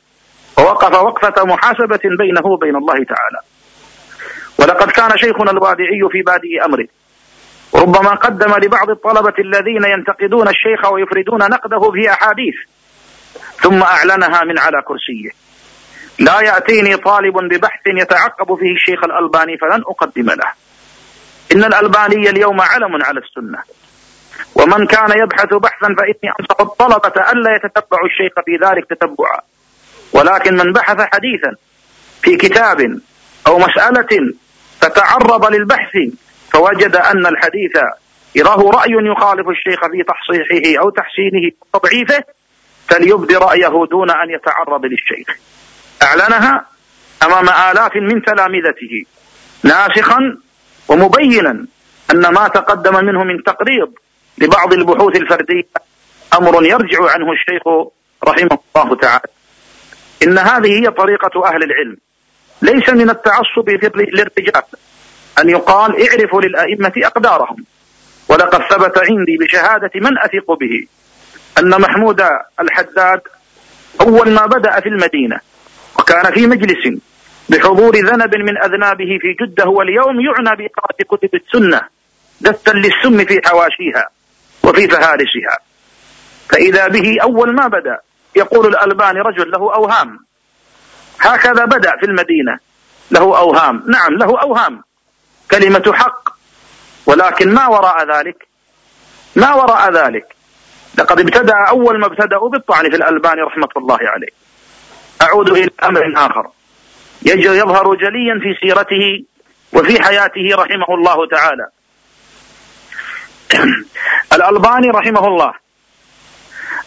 ووقف 0.57 0.93
وقفة 1.01 1.45
محاسبة 1.45 1.99
بينه 2.19 2.45
وبين 2.45 2.75
الله 2.75 2.93
تعالى. 2.93 3.39
ولقد 4.59 4.91
كان 4.91 5.17
شيخنا 5.17 5.51
الوادعي 5.51 6.01
في 6.11 6.21
بادئ 6.21 6.65
أمره 6.65 6.87
ربما 7.75 8.09
قدم 8.09 8.53
لبعض 8.65 8.89
الطلبة 8.89 9.33
الذين 9.39 9.83
ينتقدون 9.83 10.47
الشيخ 10.47 10.91
ويفردون 10.91 11.39
نقده 11.39 11.91
في 11.91 12.11
أحاديث 12.11 12.55
ثم 13.61 13.83
أعلنها 13.83 14.43
من 14.43 14.59
على 14.59 14.81
كرسيه. 14.87 15.29
لا 16.19 16.41
يأتيني 16.41 16.97
طالب 16.97 17.33
ببحث 17.37 17.81
يتعقب 17.87 18.55
فيه 18.55 18.73
الشيخ 18.75 19.03
الألباني 19.03 19.57
فلن 19.57 19.83
أقدم 19.87 20.25
له. 20.25 20.51
إن 21.53 21.63
الألباني 21.63 22.29
اليوم 22.29 22.61
علم 22.61 23.03
على 23.03 23.19
السنة. 23.19 23.59
ومن 24.55 24.87
كان 24.87 25.11
يبحث 25.23 25.53
بحثا 25.53 25.87
فإني 25.97 26.33
أنصح 26.39 26.61
الطلبة 26.61 27.31
ألا 27.31 27.55
يتتبعوا 27.55 28.07
الشيخ 28.07 28.33
في 28.45 28.65
ذلك 28.65 28.85
تتبعا. 28.89 29.39
ولكن 30.13 30.53
من 30.53 30.73
بحث 30.73 30.97
حديثا 31.13 31.51
في 32.21 32.35
كتاب 32.37 32.99
أو 33.47 33.59
مسألة 33.59 34.33
فتعرض 34.81 35.45
للبحث 35.51 35.91
فوجد 36.53 36.95
أن 36.95 37.25
الحديث 37.25 37.75
له 38.35 38.71
رأي 38.71 38.91
يخالف 38.91 39.47
الشيخ 39.49 39.79
في 39.79 40.03
تصحيحه 40.03 40.81
أو 40.83 40.89
تحسينه 40.89 41.51
وتضعيفه 41.73 42.23
فليبدي 42.89 43.35
رأيه 43.35 43.87
دون 43.91 44.11
أن 44.11 44.29
يتعرض 44.29 44.85
للشيخ. 44.85 45.37
أعلنها 46.03 46.65
أمام 47.23 47.49
آلاف 47.49 47.95
من 47.95 48.21
تلامذته. 48.21 49.03
ناسخا 49.63 50.19
ومبينا 50.87 51.65
أن 52.11 52.27
ما 52.33 52.47
تقدم 52.47 53.05
منه 53.05 53.23
من 53.23 53.43
تقريض 53.43 53.93
لبعض 54.37 54.73
البحوث 54.73 55.15
الفردية 55.15 55.69
أمر 56.33 56.65
يرجع 56.65 57.11
عنه 57.11 57.31
الشيخ 57.31 57.63
رحمه 58.23 58.59
الله 58.75 58.95
تعالى. 58.95 59.27
إن 60.23 60.37
هذه 60.37 60.79
هي 60.79 60.91
طريقة 60.91 61.45
أهل 61.45 61.63
العلم. 61.63 61.97
ليس 62.61 62.89
من 62.89 63.09
التعصب 63.09 63.69
للرجال 63.95 64.63
أن 65.39 65.49
يقال 65.49 66.09
اعرفوا 66.09 66.41
للأئمة 66.41 66.93
أقدارهم. 66.97 67.65
ولقد 68.29 68.61
ثبت 68.61 68.97
عندي 68.97 69.37
بشهادة 69.37 69.91
من 69.95 70.17
أثق 70.17 70.51
به 70.59 70.87
أن 71.59 71.81
محمود 71.81 72.21
الحداد 72.59 73.21
أول 74.01 74.31
ما 74.31 74.45
بدأ 74.45 74.79
في 74.79 74.89
المدينة 74.89 75.39
وكان 75.99 76.33
في 76.33 76.47
مجلس 76.47 76.99
بحضور 77.53 77.95
ذنب 77.95 78.35
من 78.35 78.57
أذنابه 78.57 79.17
في 79.21 79.45
جدة 79.45 79.65
واليوم 79.69 80.21
يعنى 80.21 80.55
بإقراء 80.57 80.97
كتب 81.11 81.29
السنة 81.35 81.81
دستا 82.41 82.71
للسم 82.71 83.25
في 83.25 83.41
حواشيها 83.45 84.09
وفي 84.63 84.87
فهارسها 84.87 85.57
فإذا 86.49 86.87
به 86.87 87.17
أول 87.23 87.55
ما 87.55 87.67
بدأ 87.67 87.97
يقول 88.35 88.67
الألباني 88.67 89.19
رجل 89.19 89.51
له 89.51 89.75
أوهام. 89.75 90.19
هكذا 91.19 91.65
بدأ 91.65 91.91
في 91.99 92.05
المدينة. 92.05 92.59
له 93.11 93.37
أوهام. 93.37 93.83
نعم 93.87 94.13
له 94.19 94.41
أوهام. 94.41 94.83
كلمة 95.51 95.93
حق. 95.93 96.29
ولكن 97.05 97.53
ما 97.53 97.67
وراء 97.67 98.17
ذلك؟ 98.17 98.47
ما 99.35 99.53
وراء 99.53 99.91
ذلك؟ 99.93 100.35
لقد 100.97 101.19
ابتدأ 101.19 101.53
أول 101.69 101.99
ما 101.99 102.05
ابتدأوا 102.05 102.49
بالطعن 102.49 102.89
في 102.89 102.95
الألباني 102.95 103.41
رحمة 103.41 103.69
الله 103.77 103.99
عليه. 104.01 104.33
أعود 105.21 105.49
إلى 105.49 105.69
أمر 105.83 106.13
آخر. 106.15 106.49
يظهر 107.25 107.95
جليا 107.95 108.39
في 108.41 108.55
سيرته 108.61 109.25
وفي 109.73 110.03
حياته 110.03 110.55
رحمه 110.55 110.95
الله 110.95 111.27
تعالى. 111.27 111.67
الألباني 114.35 114.87
رحمه 114.89 115.27
الله 115.27 115.53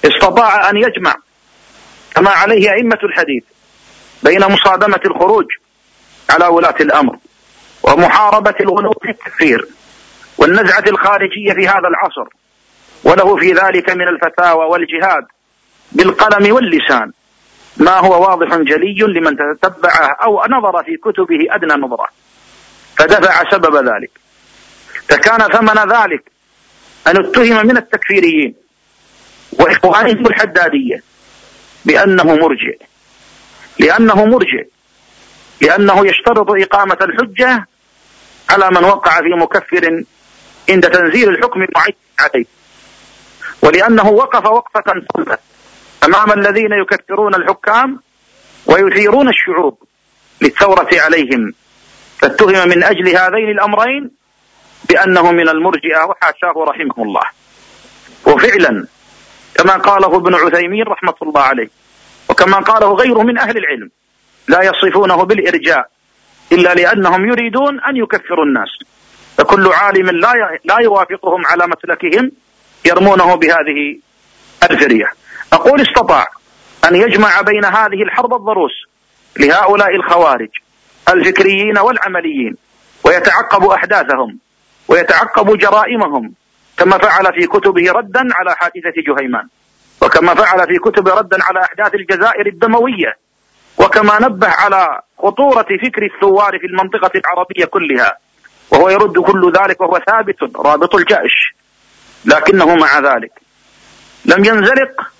استطاع 0.04 0.70
أن 0.70 0.76
يجمع 0.76 1.14
كما 2.14 2.30
عليه 2.30 2.70
أئمة 2.70 2.98
الحديث 3.04 3.44
بين 4.22 4.40
مصادمة 4.40 5.00
الخروج 5.06 5.46
على 6.30 6.46
ولاة 6.46 6.74
الأمر 6.80 7.16
ومحاربة 7.82 8.54
الغلو 8.60 8.92
في 9.02 9.10
التكفير 9.10 9.66
والنزعة 10.38 10.84
الخارجية 10.88 11.52
في 11.52 11.68
هذا 11.68 11.88
العصر 11.88 12.28
وله 13.04 13.36
في 13.36 13.52
ذلك 13.52 13.90
من 13.90 14.08
الفتاوى 14.08 14.64
والجهاد 14.66 15.26
بالقلم 15.92 16.54
واللسان. 16.54 17.12
ما 17.76 17.98
هو 17.98 18.22
واضح 18.22 18.56
جلي 18.56 19.20
لمن 19.20 19.36
تتبعه 19.36 20.16
أو 20.24 20.42
نظر 20.50 20.82
في 20.84 20.96
كتبه 20.96 21.54
أدنى 21.54 21.86
نظرة. 21.86 22.06
فدفع 22.98 23.50
سبب 23.50 23.76
ذلك. 23.76 24.10
فكان 25.08 25.38
ثمن 25.38 25.92
ذلك 25.92 26.30
أن 27.06 27.16
اتهم 27.16 27.66
من 27.66 27.76
التكفيريين 27.76 28.54
وإخوانهم 29.52 30.26
الحدادية 30.26 31.02
بأنه 31.84 32.24
مرجئ 32.24 32.78
لأنه 33.78 34.24
مرجئ 34.24 34.66
لأنه 35.60 36.06
يشترط 36.06 36.50
إقامة 36.50 36.98
الحجة 37.02 37.66
على 38.50 38.70
من 38.70 38.84
وقع 38.84 39.10
في 39.10 39.34
مكفر 39.42 40.04
عند 40.70 40.90
تنزيل 40.90 41.28
الحكم 41.28 41.62
المعين 41.62 41.94
عليه. 42.18 42.46
ولأنه 43.62 44.08
وقف 44.08 44.46
وقفة 44.46 44.92
صلبة 45.16 45.38
أمام 46.04 46.32
الذين 46.32 46.72
يكفرون 46.82 47.34
الحكام 47.34 48.00
ويثيرون 48.66 49.28
الشعوب 49.28 49.78
للثورة 50.42 50.88
عليهم. 50.92 51.52
فاتهم 52.18 52.68
من 52.68 52.84
أجل 52.84 53.08
هذين 53.08 53.50
الأمرين 53.50 54.10
بأنه 54.88 55.32
من 55.32 55.48
المرجئة 55.48 56.04
وحاشاه 56.04 56.54
رحمه 56.56 57.04
الله. 57.04 57.22
وفعلا 58.26 58.86
كما 59.54 59.76
قاله 59.76 60.16
ابن 60.16 60.34
عثيمين 60.34 60.82
رحمة 60.82 61.14
الله 61.22 61.40
عليه 61.40 61.68
وكما 62.28 62.56
قاله 62.56 62.94
غيره 62.94 63.22
من 63.22 63.38
أهل 63.38 63.56
العلم 63.56 63.90
لا 64.48 64.62
يصفونه 64.62 65.16
بالإرجاء 65.16 65.90
إلا 66.52 66.74
لأنهم 66.74 67.28
يريدون 67.28 67.80
أن 67.80 67.96
يكفروا 67.96 68.44
الناس. 68.44 68.68
فكل 69.38 69.66
عالم 69.72 70.10
لا 70.10 70.32
لا 70.64 70.76
يوافقهم 70.82 71.46
على 71.46 71.66
مسلكهم 71.66 72.30
يرمونه 72.86 73.34
بهذه 73.34 73.98
الفرية. 74.70 75.12
أقول 75.52 75.80
استطاع 75.80 76.26
أن 76.88 76.96
يجمع 76.96 77.40
بين 77.40 77.64
هذه 77.64 78.02
الحرب 78.02 78.34
الضروس 78.34 78.72
لهؤلاء 79.40 79.96
الخوارج 79.96 80.48
الفكريين 81.08 81.78
والعمليين 81.78 82.56
ويتعقب 83.04 83.64
أحداثهم 83.64 84.38
ويتعقب 84.88 85.58
جرائمهم 85.58 86.32
كما 86.76 86.98
فعل 86.98 87.24
في 87.40 87.46
كتبه 87.46 87.92
ردا 87.92 88.20
على 88.34 88.56
حادثة 88.56 88.94
جهيمان 89.06 89.48
وكما 90.02 90.34
فعل 90.34 90.66
في 90.66 90.78
كتب 90.78 91.08
ردا 91.08 91.38
على 91.42 91.60
أحداث 91.60 91.94
الجزائر 91.94 92.46
الدموية 92.46 93.16
وكما 93.78 94.18
نبه 94.20 94.48
على 94.48 95.00
خطورة 95.18 95.62
فكر 95.62 96.02
الثوار 96.14 96.58
في 96.58 96.66
المنطقة 96.66 97.10
العربية 97.14 97.64
كلها 97.64 98.18
وهو 98.70 98.88
يرد 98.88 99.18
كل 99.18 99.52
ذلك 99.52 99.80
وهو 99.80 100.00
ثابت 100.06 100.56
رابط 100.56 100.94
الجأش 100.94 101.54
لكنه 102.24 102.74
مع 102.74 102.98
ذلك. 102.98 103.32
لم 104.24 104.44
ينزلق 104.44 105.15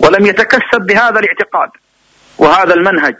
ولم 0.00 0.26
يتكسب 0.26 0.80
بهذا 0.80 1.20
الاعتقاد 1.20 1.70
وهذا 2.38 2.74
المنهج. 2.74 3.16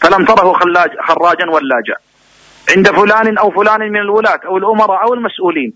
فلم 0.00 0.24
تره 0.24 0.52
خلاج 0.52 0.90
خراجا 1.08 1.44
ولاجا. 1.50 1.96
عند 2.76 2.90
فلان 2.90 3.38
أو 3.38 3.50
فلان 3.50 3.80
من 3.80 4.00
الولاة 4.00 4.40
أو 4.46 4.56
الأمراء 4.56 5.02
أو 5.02 5.14
المسؤولين 5.14 5.72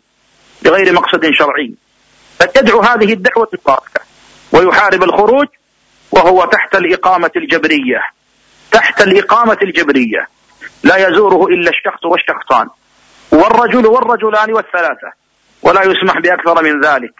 بغير 0.62 0.92
مقصد 0.92 1.30
شرعي. 1.30 1.74
فتدعو 2.38 2.80
هذه 2.80 3.12
الدعوة 3.12 3.48
المباركة 3.54 4.00
ويحارب 4.52 5.02
الخروج 5.02 5.46
وهو 6.12 6.44
تحت 6.44 6.74
الإقامة 6.76 7.30
الجبرية. 7.36 8.00
تحت 8.72 9.02
الإقامة 9.02 9.58
الجبرية. 9.62 10.28
لا 10.82 11.08
يزوره 11.08 11.46
إلا 11.46 11.70
الشخص 11.70 12.04
والشخصان. 12.04 12.68
والرجل 13.32 13.86
والرجلان 13.86 14.52
والثلاثة. 14.52 15.12
ولا 15.62 15.82
يسمح 15.82 16.18
بأكثر 16.18 16.62
من 16.62 16.80
ذلك. 16.80 17.14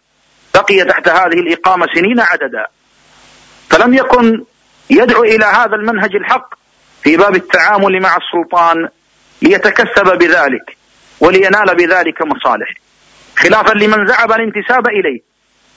بقي 0.55 0.85
تحت 0.85 1.09
هذه 1.09 1.41
الإقامة 1.47 1.87
سنين 1.95 2.21
عددا. 2.21 2.67
فلم 3.71 3.95
يكن 3.95 4.45
يدعو 4.91 5.23
إلى 5.23 5.45
هذا 5.45 5.75
المنهج 5.77 6.17
الحق 6.17 6.55
في 7.03 7.17
باب 7.17 7.37
التعامل 7.37 8.03
مع 8.03 8.17
السلطان 8.17 8.89
ليتكسب 9.43 10.19
بذلك 10.19 10.77
ولينال 11.21 11.75
بذلك 11.77 12.23
مصالح. 12.23 12.75
خلافا 13.37 13.73
لمن 13.73 14.07
زعم 14.07 14.33
الانتساب 14.33 14.87
إليه 14.89 15.21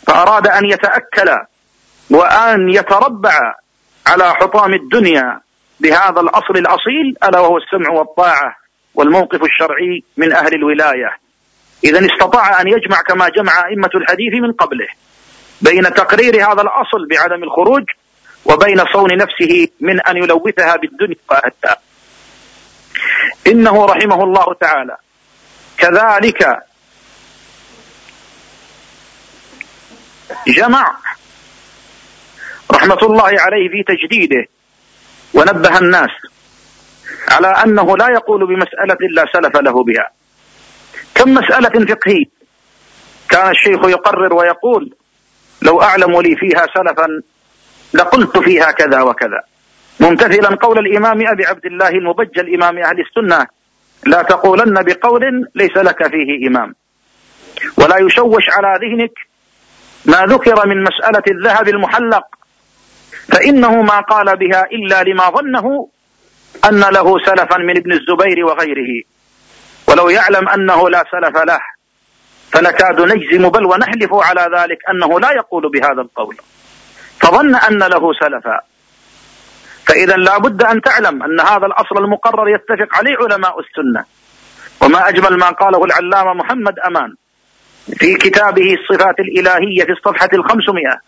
فأراد 0.08 0.48
أن 0.48 0.66
يتأكل 0.66 1.36
وأن 2.10 2.70
يتربع 2.70 3.40
على 4.08 4.34
حطام 4.34 4.74
الدنيا 4.74 5.40
بهذا 5.80 6.22
الأصل 6.22 6.58
الأصيل 6.58 7.16
ألا 7.24 7.40
وهو 7.40 7.58
السمع 7.58 7.94
والطاعة 7.94 8.56
والموقف 8.96 9.40
الشرعي 9.44 10.04
من 10.18 10.34
أهل 10.34 10.54
الولاية. 10.54 11.18
إذا 11.84 12.06
استطاع 12.06 12.62
أن 12.62 12.68
يجمع 12.68 13.02
كما 13.08 13.30
جمع 13.30 13.68
أئمة 13.68 13.90
الحديث 13.96 14.34
من 14.42 14.52
قبله. 14.52 14.88
بين 15.62 15.84
تقرير 15.84 16.36
هذا 16.36 16.62
الأصل 16.62 17.08
بعدم 17.10 17.44
الخروج 17.44 17.84
وبين 18.46 18.78
صون 18.94 19.10
نفسه 19.18 19.68
من 19.80 20.02
أن 20.02 20.18
يلوثها 20.18 20.76
بالدنيا. 20.76 21.16
وأهلها 21.30 21.78
إنه 23.48 23.86
رحمه 23.86 24.24
الله 24.24 24.46
تعالى. 24.62 24.98
كذلك 25.78 26.64
جمع 30.48 30.98
رحمة 32.72 33.00
الله 33.04 33.24
عليه 33.24 33.70
في 33.70 33.84
تجديده 33.88 34.46
ونبه 35.34 35.78
الناس 35.78 36.10
على 37.30 37.48
أنه 37.48 37.98
لا 37.98 38.08
يقول 38.14 38.48
بمسألة 38.48 38.98
لا 39.12 39.26
سلف 39.34 39.56
له 39.62 39.84
بها. 39.84 40.10
كم 41.16 41.34
مسألة 41.34 41.86
فقهية 41.86 42.26
كان 43.30 43.50
الشيخ 43.50 43.80
يقرر 43.86 44.34
ويقول 44.34 44.96
لو 45.66 45.82
أعلم 45.82 46.22
لي 46.22 46.36
فيها 46.36 46.66
سلفا 46.76 47.08
لقلت 47.94 48.38
فيها 48.38 48.72
كذا 48.72 49.02
وكذا. 49.02 49.42
ممتثلا 50.00 50.56
قول 50.56 50.78
الإمام 50.80 51.28
أبي 51.28 51.46
عبد 51.46 51.66
الله 51.66 51.90
المبجل 51.90 52.54
إمام 52.54 52.78
أهل 52.78 52.96
السنة 53.00 53.46
لا 54.06 54.22
تقولن 54.22 54.84
بقول 54.84 55.22
ليس 55.56 55.78
لك 55.78 56.08
فيه 56.08 56.48
إمام. 56.48 56.76
ولا 57.78 57.98
يشوش 57.98 58.44
على 58.50 58.80
ذهنك 58.82 59.14
ما 60.06 60.34
ذكر 60.34 60.68
من 60.68 60.84
مسألة 60.84 61.24
الذهب 61.32 61.68
المحلق 61.68 62.24
فإنه 63.34 63.82
ما 63.82 64.00
قال 64.00 64.26
بها 64.38 64.66
إلا 64.72 65.04
لما 65.04 65.30
ظنه 65.30 65.90
أن 66.70 66.80
له 66.80 67.20
سلفا 67.26 67.58
من 67.58 67.78
ابن 67.78 67.92
الزبير 67.92 68.46
وغيره. 68.46 69.04
ولو 69.88 70.10
يعلم 70.10 70.50
أنه 70.50 70.90
لا 70.90 71.04
سلف 71.12 71.44
له 71.44 71.60
فنكاد 72.54 73.02
نجزم 73.02 73.50
بل 73.50 73.66
ونحلف 73.66 74.14
على 74.14 74.42
ذلك 74.58 74.78
أنه 74.90 75.20
لا 75.20 75.32
يقول 75.32 75.72
بهذا 75.72 76.02
القول. 76.02 76.38
فظن 77.20 77.56
أن 77.56 77.78
له 77.78 78.14
سلفا. 78.14 78.60
فإذا 79.88 80.16
لا 80.16 80.38
بد 80.38 80.64
أن 80.64 80.82
تعلم 80.82 81.24
أن 81.24 81.40
هذا 81.40 81.66
الأصل 81.66 81.98
المقرر 81.98 82.50
يتفق 82.50 82.98
عليه 82.98 83.16
علماء 83.18 83.60
السنة. 83.60 84.06
وما 84.82 85.10
أجمل 85.10 85.38
ما 85.40 85.50
قاله 85.50 85.86
العلامة 85.86 86.34
محمد 86.34 86.80
أمان 86.80 87.16
في 87.98 88.16
كتابه 88.16 88.76
الصفات 88.80 89.20
الإلهية 89.20 89.84
في 89.84 89.92
الصفحة 89.92 90.30
الخمسمائة 90.34 91.00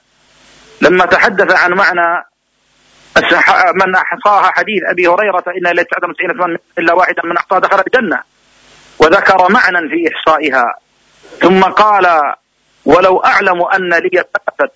لما 0.82 1.06
تحدث 1.06 1.64
عن 1.64 1.74
معنى 1.74 2.26
من 3.86 3.96
أحصاها 3.96 4.52
حديث 4.52 4.84
أبي 4.92 5.08
هريرة 5.08 5.44
إن 5.58 5.76
لا 5.76 5.84
تعدم 5.84 6.14
إلا 6.80 6.94
واحدا 6.94 7.22
من 7.26 7.38
أحصاها 7.38 7.60
دخل 7.60 7.84
الجنة 7.88 8.22
وذكر 9.00 9.52
معنى 9.52 9.90
في 9.90 10.10
إحصائها. 10.16 10.66
ثم 11.42 11.64
قال 11.64 12.22
ولو 12.86 13.18
أعلم 13.18 13.62
أن 13.64 13.90
لي 13.90 14.24
سلفا. 14.34 14.74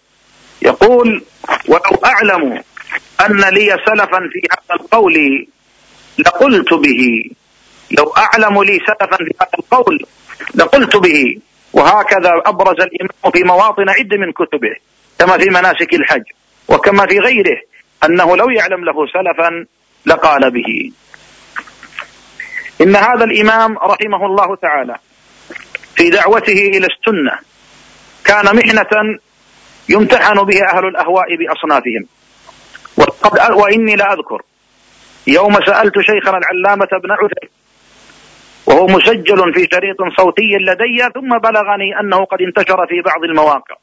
يقول 0.62 1.24
ولو 1.68 2.02
أعلم 2.06 2.64
أن 3.26 3.42
لي 3.54 3.78
سلفا 3.86 4.20
في 4.32 4.42
هذا 4.52 4.82
القول 4.82 5.48
لقلت 6.20 6.74
به. 6.74 7.24
لو 7.92 8.14
أعلم 8.18 8.64
لي 8.64 8.80
سلفا 8.88 9.18
في 9.18 9.32
هذا 9.42 9.50
القول 9.60 10.06
لقلت 10.56 10.98
به. 10.98 11.38
وهكذا 11.74 12.32
أبرز 12.46 12.82
الإمام 12.82 13.32
في 13.34 13.44
مواطن 13.44 13.90
عدة 13.90 14.18
من 14.18 14.32
كتبه 14.32 14.76
كما 15.20 15.38
في 15.38 15.50
مناسك 15.50 15.94
الحج 15.94 16.24
وكما 16.68 17.06
في 17.06 17.20
غيره 17.20 17.62
أنه 18.06 18.38
لو 18.38 18.50
يعلم 18.50 18.86
له 18.86 19.08
سلفا 19.08 19.66
لقال 20.06 20.52
به. 20.52 20.92
إن 22.82 22.96
هذا 22.96 23.24
الإمام 23.24 23.78
رحمه 23.78 24.26
الله 24.26 24.56
تعالى 24.56 24.96
في 25.96 26.10
دعوته 26.10 26.68
إلى 26.76 26.88
السنة. 26.88 27.40
كان 28.26 28.46
محنة 28.56 29.20
يمتحن 29.90 30.44
به 30.44 30.64
أهل 30.74 30.86
الأهواء 30.86 31.36
بأصنافهم. 31.36 32.06
وإني 33.56 33.96
لأذكر 33.96 34.42
يوم 35.28 35.54
سألت 35.54 35.94
شيخنا 36.00 36.38
العلامة 36.38 36.88
ابن 36.94 37.12
عثيمين 37.12 37.50
وهو 38.66 38.86
مسجل 38.86 39.54
في 39.54 39.68
شريط 39.72 39.98
صوتي 40.18 40.58
لدي 40.62 41.14
ثم 41.14 41.38
بلغني 41.38 42.00
أنه 42.00 42.26
قد 42.26 42.42
انتشر 42.42 42.88
في 42.88 43.02
بعض 43.06 43.24
المواقع. 43.24 43.76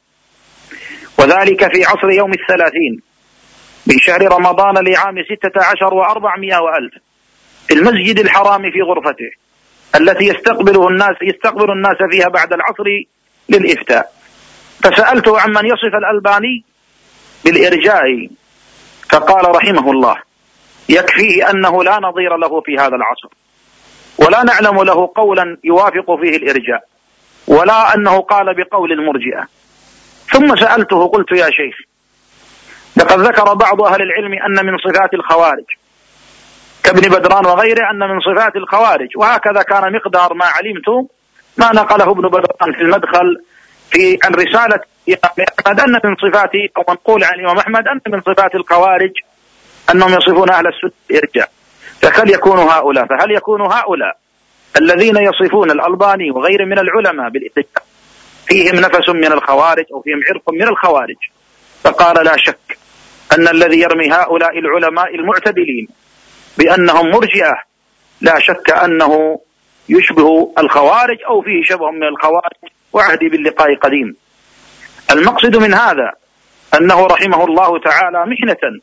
وذلك 1.19 1.75
في 1.75 1.85
عصر 1.85 2.09
يوم 2.11 2.31
الثلاثين 2.33 3.01
من 3.87 3.97
شهر 3.99 4.21
رمضان 4.21 4.73
لعام 4.73 5.15
ستة 5.23 5.65
عشر 5.65 5.93
وأربعمائة 5.93 6.57
وألف 6.61 6.93
في 7.67 7.73
المسجد 7.73 8.19
الحرام 8.19 8.61
في 8.71 8.81
غرفته. 8.81 9.31
التي 9.95 10.25
يستقبله 10.25 10.87
الناس 10.87 11.15
يستقبل 11.21 11.71
الناس 11.71 11.97
فيها 12.11 12.29
بعد 12.29 12.53
العصر 12.53 12.83
للإفتاء. 13.49 14.11
فسألته 14.83 15.39
عمن 15.39 15.65
يصف 15.65 15.95
الألباني 15.95 16.63
بالإرجاء 17.45 18.29
فقال 19.11 19.55
رحمه 19.55 19.91
الله 19.91 20.15
يكفيه 20.89 21.49
أنه 21.49 21.83
لا 21.83 21.99
نظير 21.99 22.37
له 22.37 22.61
في 22.61 22.75
هذا 22.75 22.95
العصر 22.95 23.29
ولا 24.17 24.43
نعلم 24.43 24.83
له 24.83 25.11
قولا 25.15 25.57
يوافق 25.63 26.15
فيه 26.21 26.37
الإرجاء 26.37 26.83
ولا 27.47 27.95
أنه 27.95 28.19
قال 28.19 28.45
بقول 28.57 28.91
المرجئة 28.91 29.47
ثم 30.31 30.55
سألته 30.55 31.07
قلت 31.07 31.31
يا 31.31 31.45
شيخ 31.45 31.75
لقد 32.97 33.19
ذكر 33.19 33.53
بعض 33.53 33.81
أهل 33.81 34.01
العلم 34.01 34.33
أن 34.33 34.65
من 34.65 34.77
صفات 34.77 35.13
الخوارج 35.13 35.65
كابن 36.87 37.09
بدران 37.09 37.45
وغيره 37.45 37.91
أن 37.91 37.99
من 37.99 38.19
صفات 38.19 38.55
الخوارج. 38.55 39.07
وهكذا 39.17 39.61
كان 39.61 39.93
مقدار 39.93 40.33
ما 40.33 40.45
علمت 40.45 41.09
ما 41.57 41.71
نقله 41.81 42.11
ابن 42.11 42.27
بدران 42.27 42.73
في 42.77 42.81
المدخل 42.81 43.37
في 43.91 44.17
عن 44.23 44.33
رسالة 44.33 44.79
أحمد. 45.25 45.79
أن 45.79 45.91
من 45.91 46.15
صفات 46.15 46.51
أو 46.77 46.83
منقول 46.89 47.23
عن 47.23 47.33
الإمام 47.33 47.57
أحمد 47.57 47.87
أن 47.87 48.13
من 48.13 48.21
صفات 48.21 48.55
الخوارج 48.55 49.11
أنهم 49.91 50.09
يصفون 50.09 50.51
أهل 50.51 50.67
السنة. 50.67 50.91
إرجاء 51.11 51.49
فهل 52.01 52.31
يكون 52.33 52.59
هؤلاء؟ 52.59 53.05
فهل 53.05 53.31
يكون 53.31 53.61
هؤلاء 53.61 54.17
الذين 54.81 55.17
يصفون 55.17 55.71
الألباني 55.71 56.31
وغيره 56.31 56.65
من 56.65 56.79
العلماء 56.79 57.29
بالإرجاء 57.29 57.83
فيهم 58.47 58.75
نفس 58.75 59.09
من 59.09 59.31
الخوارج 59.31 59.85
أو 59.93 60.01
فيهم 60.01 60.19
عرق 60.29 60.49
من 60.53 60.67
الخوارج؟ 60.67 61.17
فقال 61.83 62.25
لا 62.25 62.37
شك 62.37 62.77
أن 63.37 63.47
الذي 63.47 63.79
يرمي 63.79 64.11
هؤلاء 64.11 64.59
العلماء 64.59 65.15
المعتدلين 65.15 65.87
بأنهم 66.57 67.09
مرجئة. 67.09 67.53
لا 68.21 68.39
شك 68.39 68.69
أنه 68.71 69.39
يشبه 69.89 70.53
الخوارج 70.59 71.17
أو 71.29 71.41
فيه 71.41 71.63
شبه 71.63 71.91
من 71.91 72.03
الخوارج 72.03 72.71
وعهدي 72.93 73.29
باللقاء 73.29 73.75
قديم. 73.75 74.15
المقصد 75.11 75.55
من 75.57 75.73
هذا 75.73 76.11
أنه 76.79 77.05
رحمه 77.05 77.43
الله 77.43 77.79
تعالى 77.79 78.25
محنة 78.25 78.81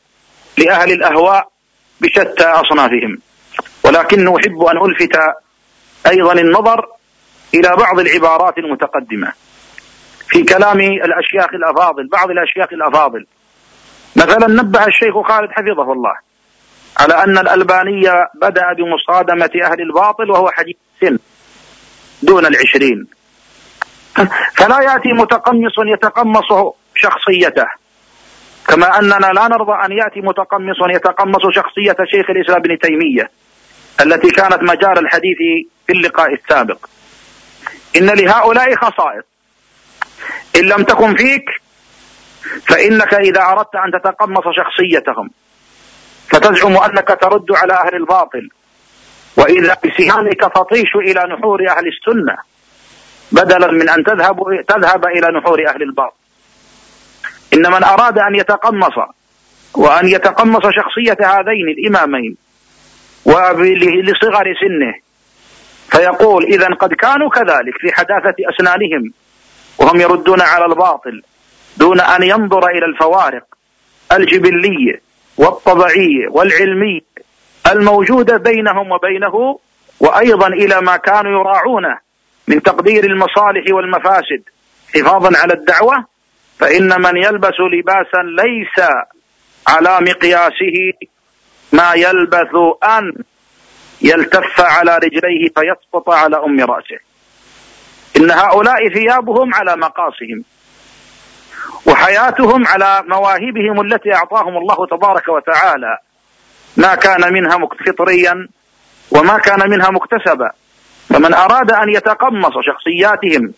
لأهل 0.58 0.92
الأهواء 0.92 1.48
بشتى 2.00 2.44
أصنافهم. 2.44 3.18
ولكن 3.84 4.28
أحب 4.28 4.62
أن 4.62 4.76
ألفت 4.90 5.16
أيضا 6.06 6.32
النظر 6.32 6.86
إلى 7.54 7.76
بعض 7.76 7.98
العبارات 8.00 8.58
المتقدمة. 8.58 9.32
في 10.28 10.42
كلام 10.42 10.80
الأشياخ 10.80 11.54
الأفاضل 11.54 12.08
بعض 12.12 12.30
الأشياخ 12.30 12.72
الأفاضل. 12.72 13.26
مثلا 14.16 14.62
نبه 14.62 14.86
الشيخ 14.86 15.14
خالد 15.28 15.50
حفظه 15.50 15.92
الله. 15.92 16.33
على 17.00 17.14
أن 17.24 17.38
الألبانية 17.38 18.12
بدأ 18.34 18.62
بمصادمة 18.78 19.50
أهل 19.64 19.80
الباطل 19.80 20.30
وهو 20.30 20.50
حديث 20.50 20.76
سن 21.00 21.18
دون 22.22 22.46
العشرين. 22.46 23.06
فلا 24.56 24.80
يأتي 24.80 25.12
متقمص 25.12 25.74
يتقمص 25.94 26.74
شخصيته. 26.94 27.66
كما 28.68 28.98
أننا 28.98 29.26
لا 29.34 29.48
نرضى 29.48 29.72
أن 29.84 29.92
يأتي 29.92 30.20
متقمص 30.20 30.76
يتقمص 30.94 31.42
شخصية 31.54 31.96
شيخ 32.10 32.30
الإسلام 32.30 32.58
ابن 32.58 32.78
تيمية 32.78 33.30
التي 34.00 34.30
كانت 34.30 34.62
مجال 34.62 34.98
الحديث 34.98 35.38
في 35.86 35.92
اللقاء 35.92 36.34
السابق. 36.34 36.86
إن 37.96 38.06
لهؤلاء 38.06 38.74
خصائص. 38.74 39.24
إن 40.56 40.64
لم 40.64 40.82
تكن 40.82 41.16
فيك 41.16 41.44
فإنك 42.68 43.14
إذا 43.14 43.42
أردت 43.42 43.74
أن 43.74 44.00
تتقمص 44.00 44.44
شخصيتهم. 44.56 45.30
فتزعم 46.28 46.76
أنك 46.76 47.08
ترد 47.22 47.52
على 47.52 47.72
أهل 47.72 47.94
الباطل. 47.94 48.48
وإذا 49.36 49.76
بسهامك 49.84 50.40
تطيش 50.40 50.94
إلى 50.96 51.34
نحور 51.34 51.60
أهل 51.70 51.86
السنة. 51.88 52.36
بدلا 53.32 53.72
من 53.72 53.88
أن 53.88 54.04
تذهب 54.04 54.36
تذهب 54.68 55.06
إلى 55.06 55.38
نحور 55.38 55.58
أهل 55.68 55.82
الباطل. 55.82 56.16
إن 57.54 57.72
من 57.72 57.84
أراد 57.84 58.18
أن 58.18 58.34
يتقمص 58.34 58.94
وأن 59.74 60.08
يتقمص 60.08 60.62
شخصية 60.62 61.18
هذين 61.20 61.68
الإمامين 61.78 62.36
ولصغر 63.24 64.54
سنه 64.60 64.94
فيقول 65.90 66.44
إذا 66.44 66.68
قد 66.68 66.94
كانوا 66.94 67.30
كذلك 67.30 67.74
في 67.80 67.92
حداثة 67.92 68.34
أسنانهم 68.54 69.12
وهم 69.78 70.00
يردون 70.00 70.40
على 70.40 70.64
الباطل 70.64 71.22
دون 71.76 72.00
أن 72.00 72.22
ينظر 72.22 72.66
إلى 72.68 72.86
الفوارق 72.86 73.44
الجبلية. 74.12 75.03
والطبعية 75.38 76.28
والعلمية 76.30 77.00
الموجودة 77.72 78.36
بينهم 78.36 78.92
وبينه 78.92 79.58
وأيضا 80.00 80.46
إلى 80.46 80.80
ما 80.80 80.96
كانوا 80.96 81.40
يراعونه 81.40 81.98
من 82.48 82.62
تقدير 82.62 83.04
المصالح 83.04 83.64
والمفاسد. 83.74 84.42
حفاظا 84.94 85.38
على 85.38 85.52
الدعوة 85.54 86.04
فإن 86.58 87.02
من 87.02 87.16
يلبس 87.16 87.60
لباسا 87.72 88.22
ليس 88.22 88.86
على 89.68 89.98
مقياسه 90.00 91.08
ما 91.72 91.94
يلبث 91.94 92.54
أن 92.84 93.12
يلتف 94.02 94.60
على 94.60 94.96
رجليه 94.96 95.48
فيسقط 95.48 96.10
على 96.10 96.36
أم 96.36 96.60
رأسه. 96.60 96.98
إن 98.16 98.30
هؤلاء 98.30 98.88
ثيابهم 98.88 99.54
على 99.54 99.76
مقاصهم 99.76 100.44
وحياتهم 101.86 102.66
على 102.66 103.02
مواهبهم 103.08 103.80
التي 103.80 104.14
أعطاهم 104.14 104.56
الله 104.56 104.86
تبارك 104.90 105.28
وتعالى. 105.28 105.98
ما 106.76 106.94
كان 106.94 107.32
منها 107.32 107.58
فطريا 107.86 108.48
وما 109.10 109.38
كان 109.38 109.70
منها 109.70 109.90
مكتسبا. 109.90 110.50
فمن 111.08 111.34
أراد 111.34 111.70
أن 111.70 111.88
يتقمص 111.88 112.52
شخصياتهم 112.66 113.52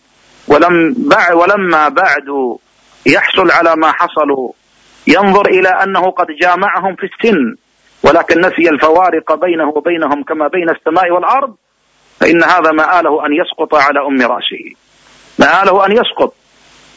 ولم 0.47 0.95
بعد 0.97 1.33
ولما 1.33 1.89
بعد 1.89 2.57
يحصل 3.05 3.51
على 3.51 3.75
ما 3.75 3.91
حصلوا 3.91 4.51
ينظر 5.07 5.45
إلى 5.45 5.69
أنه 5.69 6.11
قد 6.11 6.27
جامعهم 6.41 6.95
في 6.95 7.03
السن 7.03 7.55
ولكن 8.03 8.39
نسي 8.39 8.69
الفوارق 8.69 9.33
بينه 9.33 9.69
وبينهم 9.75 10.23
كما 10.23 10.47
بين 10.47 10.69
السماء 10.69 11.11
والأرض 11.11 11.55
فإن 12.19 12.43
هذا 12.43 12.71
مآله 12.71 13.25
أن 13.25 13.33
يسقط 13.33 13.75
على 13.75 13.99
أم 13.99 14.21
رأسه. 14.21 14.75
مآله 15.39 15.85
أن 15.85 15.91
يسقط. 15.91 16.33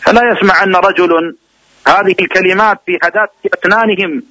فلا 0.02 0.20
يسمع 0.32 0.62
أن 0.62 0.76
رجل 0.76 1.36
هذه 1.88 2.14
الكلمات 2.20 2.78
في 2.86 2.98
حداث 3.02 3.28
أسنانهم 3.54 4.22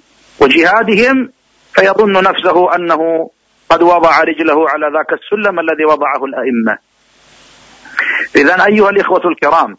وجهادهم 0.42 1.30
فيظن 1.74 2.12
نفسه 2.12 2.76
أنه 2.76 3.30
قد 3.70 3.84
وضع 3.84 4.22
رجله 4.22 4.70
على 4.70 4.86
ذاك 4.94 5.20
السلم 5.20 5.60
الذي 5.60 5.86
وضعه 5.86 6.26
الأئمة. 6.26 6.78
إذا 8.36 8.66
أيها 8.66 8.90
الإخوة 8.90 9.22
الكرام 9.26 9.78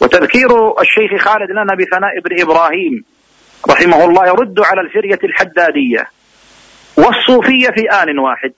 وتذكير 0.00 0.80
الشيخ 0.80 1.22
خالد 1.24 1.50
لنا 1.50 1.74
بثناء 1.74 2.18
ابن 2.18 2.40
إبراهيم 2.40 3.04
رحمه 3.70 4.04
الله 4.04 4.26
يرد 4.26 4.60
على 4.60 4.80
الفرية 4.80 5.18
الحدادية 5.24 6.10
والصوفية 6.96 7.68
في 7.68 7.90
آن 8.02 8.18
واحد. 8.18 8.52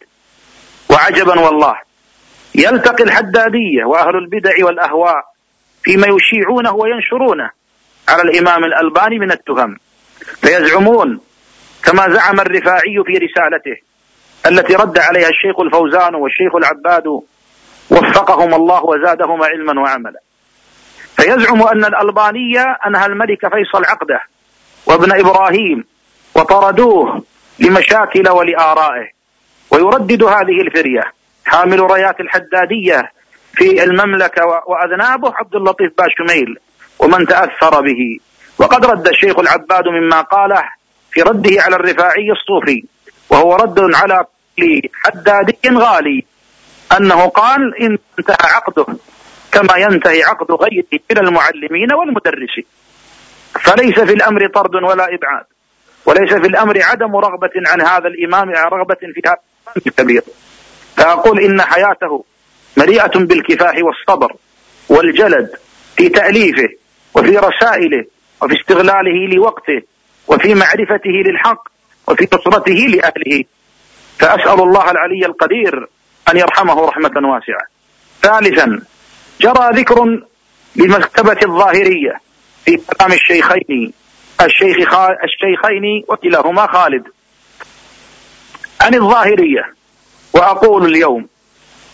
وعجبا 0.90 1.40
والله 1.40 1.74
يلتقي 2.54 3.04
الحدادية 3.04 3.84
وأهل 3.84 4.16
البدع 4.16 4.66
والأهواء 4.66 5.35
فيما 5.86 6.06
يشيعونه 6.06 6.74
وينشرونه. 6.74 7.50
على 8.08 8.22
الإمام 8.22 8.64
الألباني 8.64 9.18
من 9.18 9.32
التهم. 9.32 9.76
فيزعمون 10.40 11.20
كما 11.84 12.10
زعم 12.10 12.40
الرفاعي 12.40 12.96
في 13.06 13.12
رسالته 13.12 13.76
التي 14.46 14.74
رد 14.74 14.98
عليها 14.98 15.28
الشيخ 15.28 15.60
الفوزان 15.60 16.14
والشيخ 16.14 16.54
العباد 16.54 17.06
وفقهم 17.90 18.54
الله 18.54 18.84
وزادهم 18.84 19.42
علما 19.42 19.80
وعملا. 19.82 20.20
فيزعم 21.16 21.62
أن 21.62 21.84
الألبانية 21.84 22.76
أنهى 22.86 23.06
الملك 23.06 23.40
فيصل 23.40 23.84
عقده 23.84 24.20
وابن 24.86 25.12
إبراهيم 25.20 25.84
وطردوه 26.36 27.22
لمشاكل 27.58 28.28
ولآرائه 28.28 29.08
ويردد 29.70 30.22
هذه 30.22 30.60
الفرية. 30.66 31.02
حامل 31.44 31.80
رايات 31.80 32.20
الحدادية 32.20 33.15
في 33.56 33.84
المملكة 33.84 34.42
وأذنابه 34.66 35.32
عبد 35.36 35.54
اللطيف 35.54 35.92
باشميل 35.98 36.56
ومن 36.98 37.26
تأثر 37.26 37.80
به. 37.80 38.18
وقد 38.58 38.86
رد 38.86 39.08
الشيخ 39.08 39.38
العباد 39.38 39.84
مما 39.88 40.20
قاله 40.20 40.62
في 41.10 41.22
رده 41.22 41.62
على 41.62 41.76
الرفاعي 41.76 42.30
الصوفي 42.32 42.84
وهو 43.30 43.54
رد 43.56 43.78
على 43.94 44.24
كل 44.58 44.80
حدادي 44.94 45.58
غالي 45.68 46.24
أنه 46.96 47.26
قال 47.26 47.82
إن 47.82 47.98
انتهى 48.18 48.50
عقده 48.54 48.86
كما 49.52 49.76
ينتهي 49.76 50.22
عقد 50.22 50.52
غيره 50.52 51.00
من 51.10 51.18
المعلمين 51.18 51.94
والمدرسين. 51.98 52.64
فليس 53.60 54.00
في 54.00 54.12
الأمر 54.12 54.48
طرد 54.54 54.74
ولا 54.74 55.04
إبعاد 55.04 55.46
وليس 56.06 56.34
في 56.34 56.46
الأمر 56.46 56.82
عدم 56.82 57.16
رغبة 57.16 57.54
عن 57.66 57.80
هذا 57.80 58.08
الإمام 58.08 58.50
رغبة 58.50 59.00
في 59.14 59.22
هذا 59.26 59.36
الكبير. 59.86 60.22
فأقول 60.96 61.40
إن 61.40 61.60
حياته 61.60 62.24
مليئة 62.76 63.18
بالكفاح 63.18 63.74
والصبر 63.82 64.32
والجلد 64.88 65.50
في 65.96 66.08
تأليفه 66.08 66.68
وفي 67.14 67.36
رسائله 67.36 68.04
وفي 68.42 68.54
استغلاله 68.60 69.34
لوقته 69.34 69.82
وفي 70.28 70.54
معرفته 70.54 71.10
للحق 71.26 71.68
وفي 72.08 72.28
نصرته 72.34 72.74
لأهله. 72.74 73.44
فأسأل 74.18 74.60
الله 74.60 74.90
العلي 74.90 75.26
القدير 75.26 75.88
أن 76.28 76.36
يرحمه 76.36 76.86
رحمة 76.86 77.28
واسعة. 77.28 77.66
ثالثا 78.22 78.80
جرى 79.40 79.68
ذكر 79.72 80.04
لمكتبة 80.76 81.38
الظاهرية 81.46 82.20
في 82.64 82.76
كلام 82.76 83.12
الشيخين 83.12 83.92
الشيخ 84.40 84.94
الشيخين 85.24 86.04
وكلاهما 86.08 86.66
خالد. 86.66 87.04
عن 88.80 88.94
الظاهرية 88.94 89.74
وأقول 90.34 90.84
اليوم 90.84 91.28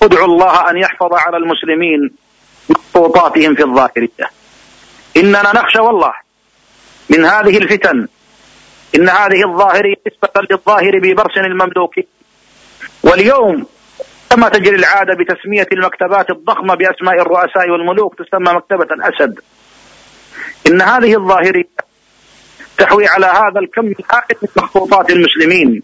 ادعو 0.03 0.25
الله 0.25 0.71
أن 0.71 0.77
يحفظ 0.77 1.13
على 1.13 1.37
المسلمين 1.37 2.11
مخطوطاتهم 2.69 3.55
في 3.55 3.63
الظاهرية. 3.63 4.31
إننا 5.17 5.53
نخشى 5.55 5.79
والله 5.79 6.13
من 7.11 7.25
هذه 7.25 7.59
الفتن 7.59 8.09
إن 8.95 9.09
هذه 9.09 9.45
الظاهرية 9.49 9.97
نسبة 10.07 10.43
للظاهر 10.51 10.99
ببرس 10.99 11.37
المملوكي 11.37 12.07
واليوم 13.03 13.67
كما 14.31 14.49
تجري 14.49 14.77
العادة 14.77 15.15
بتسمية 15.15 15.67
المكتبات 15.73 16.31
الضخمة 16.31 16.75
بأسماء 16.75 17.23
الرؤساء 17.23 17.71
والملوك 17.71 18.15
تسمى 18.15 18.53
مكتبة 18.53 18.95
الأسد. 18.95 19.41
إن 20.67 20.83
هذه 20.83 21.17
الظاهرية 21.17 21.69
تحوي 22.79 23.07
على 23.07 23.27
هذا 23.27 23.61
الكم 23.61 23.87
الهائل 23.87 24.37
من 24.43 24.49
مخطوطات 24.57 25.11
المسلمين. 25.11 25.83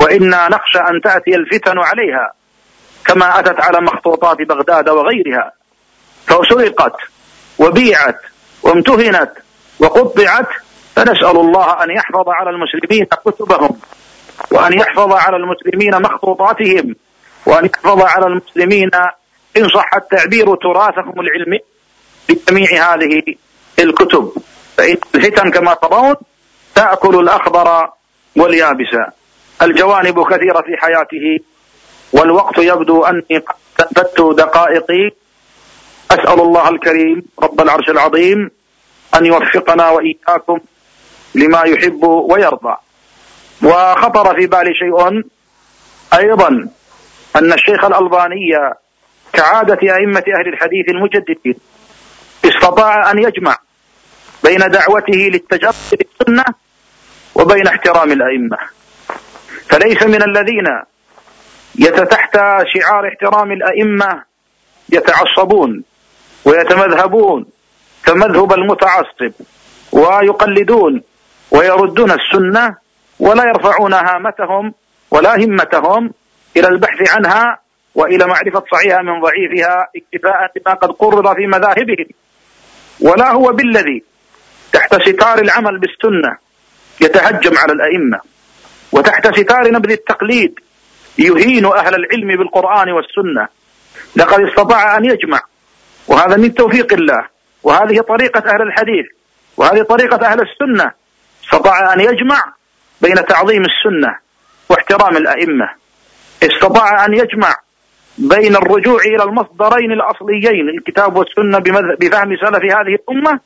وإنا 0.00 0.48
نخشى 0.48 0.78
أن 0.78 1.00
تأتي 1.04 1.34
الفتن 1.34 1.78
عليها. 1.78 2.37
كما 3.08 3.38
أتت 3.38 3.60
على 3.60 3.80
مخطوطات 3.80 4.36
بغداد 4.42 4.88
وغيرها 4.88 5.52
فسرقت 6.26 6.96
وبيعت 7.58 8.20
وامتهنت 8.62 9.30
وقطعت 9.80 10.48
فنسأل 10.96 11.36
الله 11.36 11.84
أن 11.84 11.90
يحفظ 11.90 12.28
على 12.28 12.50
المسلمين 12.50 13.04
كتبهم 13.04 13.78
وأن 14.50 14.78
يحفظ 14.78 15.12
على 15.12 15.36
المسلمين 15.36 16.02
مخطوطاتهم 16.02 16.94
وأن 17.46 17.64
يحفظ 17.64 18.02
على 18.02 18.26
المسلمين 18.26 18.90
إن 19.56 19.68
صح 19.68 19.90
التعبير 19.96 20.54
تراثهم 20.54 21.14
العلمي 21.20 21.58
بجميع 22.28 22.94
هذه 22.94 23.22
الكتب. 23.78 24.32
فإن 24.76 24.96
الفتن 25.14 25.50
كما 25.50 25.74
ترون 25.74 26.14
تأكل 26.74 27.18
الأخضر 27.18 27.90
واليابس. 28.36 28.96
الجوانب 29.62 30.24
كثيرة 30.26 30.60
في 30.60 30.76
حياته 30.78 31.44
والوقت 32.12 32.58
يبدو 32.58 33.04
أني 33.04 33.38
قد 33.78 34.36
دقائقي. 34.36 35.10
أسأل 36.10 36.40
الله 36.40 36.68
الكريم 36.68 37.22
رب 37.42 37.60
العرش 37.60 37.88
العظيم 37.88 38.50
أن 39.14 39.26
يوفقنا 39.26 39.90
وإياكم 39.90 40.58
لما 41.34 41.62
يحب 41.62 42.02
ويرضى. 42.04 42.76
وخطر 43.62 44.36
في 44.36 44.46
بالي 44.46 44.74
شيء 44.74 45.22
أيضا 46.18 46.48
أن 47.36 47.52
الشيخ 47.52 47.84
الألباني 47.84 48.50
كعادة 49.32 49.78
أئمة 49.82 50.24
أهل 50.38 50.48
الحديث 50.48 50.88
المجددين 50.88 51.54
استطاع 52.44 53.10
أن 53.10 53.18
يجمع 53.18 53.56
بين 54.44 54.58
دعوته 54.58 55.30
للتجرد 55.32 55.74
بالسنة 55.92 56.44
وبين 57.34 57.66
احترام 57.66 58.12
الأئمة. 58.12 58.56
فليس 59.68 60.02
من 60.02 60.22
الذين 60.22 60.66
تحت 61.86 62.34
شعار 62.74 63.08
احترام 63.08 63.52
الأئمة 63.52 64.22
يتعصبون 64.92 65.84
ويتمذهبون 66.44 67.46
كمذهب 68.04 68.52
المتعصب 68.52 69.32
ويقلدون 69.92 71.02
ويردون 71.50 72.10
السنة 72.10 72.76
ولا 73.20 73.42
يرفعون 73.44 73.92
هامتهم 73.92 74.74
ولا 75.10 75.36
همتهم 75.36 76.10
إلى 76.56 76.68
البحث 76.68 77.14
عنها 77.16 77.58
وإلى 77.94 78.26
معرفة 78.26 78.62
صحيحها 78.72 79.02
من 79.02 79.20
ضعيفها 79.20 79.88
اكتفاء 79.96 80.52
بما 80.56 80.74
قد 80.74 80.92
قرر 80.92 81.34
في 81.34 81.46
مذاهبهم. 81.46 82.06
ولا 83.00 83.32
هو 83.32 83.52
بالذي 83.52 84.04
تحت 84.72 84.94
ستار 84.94 85.38
العمل 85.38 85.78
بالسنة 85.78 86.36
يتهجم 87.00 87.58
على 87.58 87.72
الأئمة 87.72 88.20
وتحت 88.92 89.38
ستار 89.40 89.72
نبذ 89.72 89.90
التقليد 89.90 90.60
يهين 91.18 91.66
أهل 91.66 91.94
العلم 91.94 92.38
بالقرآن 92.38 92.90
والسنة. 92.90 93.48
لقد 94.16 94.40
استطاع 94.40 94.96
أن 94.96 95.04
يجمع. 95.04 95.40
وهذا 96.08 96.36
من 96.36 96.54
توفيق 96.54 96.92
الله. 96.92 97.26
وهذه 97.62 98.00
طريقة 98.00 98.50
أهل 98.50 98.62
الحديث. 98.62 99.06
وهذه 99.56 99.82
طريقة 99.82 100.26
أهل 100.26 100.40
السنة. 100.40 100.92
استطاع 101.44 101.92
أن 101.92 102.00
يجمع 102.00 102.44
بين 103.00 103.14
تعظيم 103.14 103.62
السنة 103.62 104.16
واحترام 104.70 105.16
الأئمة. 105.16 105.68
استطاع 106.42 107.04
أن 107.04 107.14
يجمع 107.14 107.54
بين 108.18 108.56
الرجوع 108.56 109.00
إلى 109.00 109.22
المصدرين 109.22 109.92
الأصليين 109.92 110.68
الكتاب 110.78 111.16
والسنة 111.16 111.58
بفهم 112.00 112.36
سلف 112.36 112.64
هذه 112.64 112.98
الأمة 113.00 113.40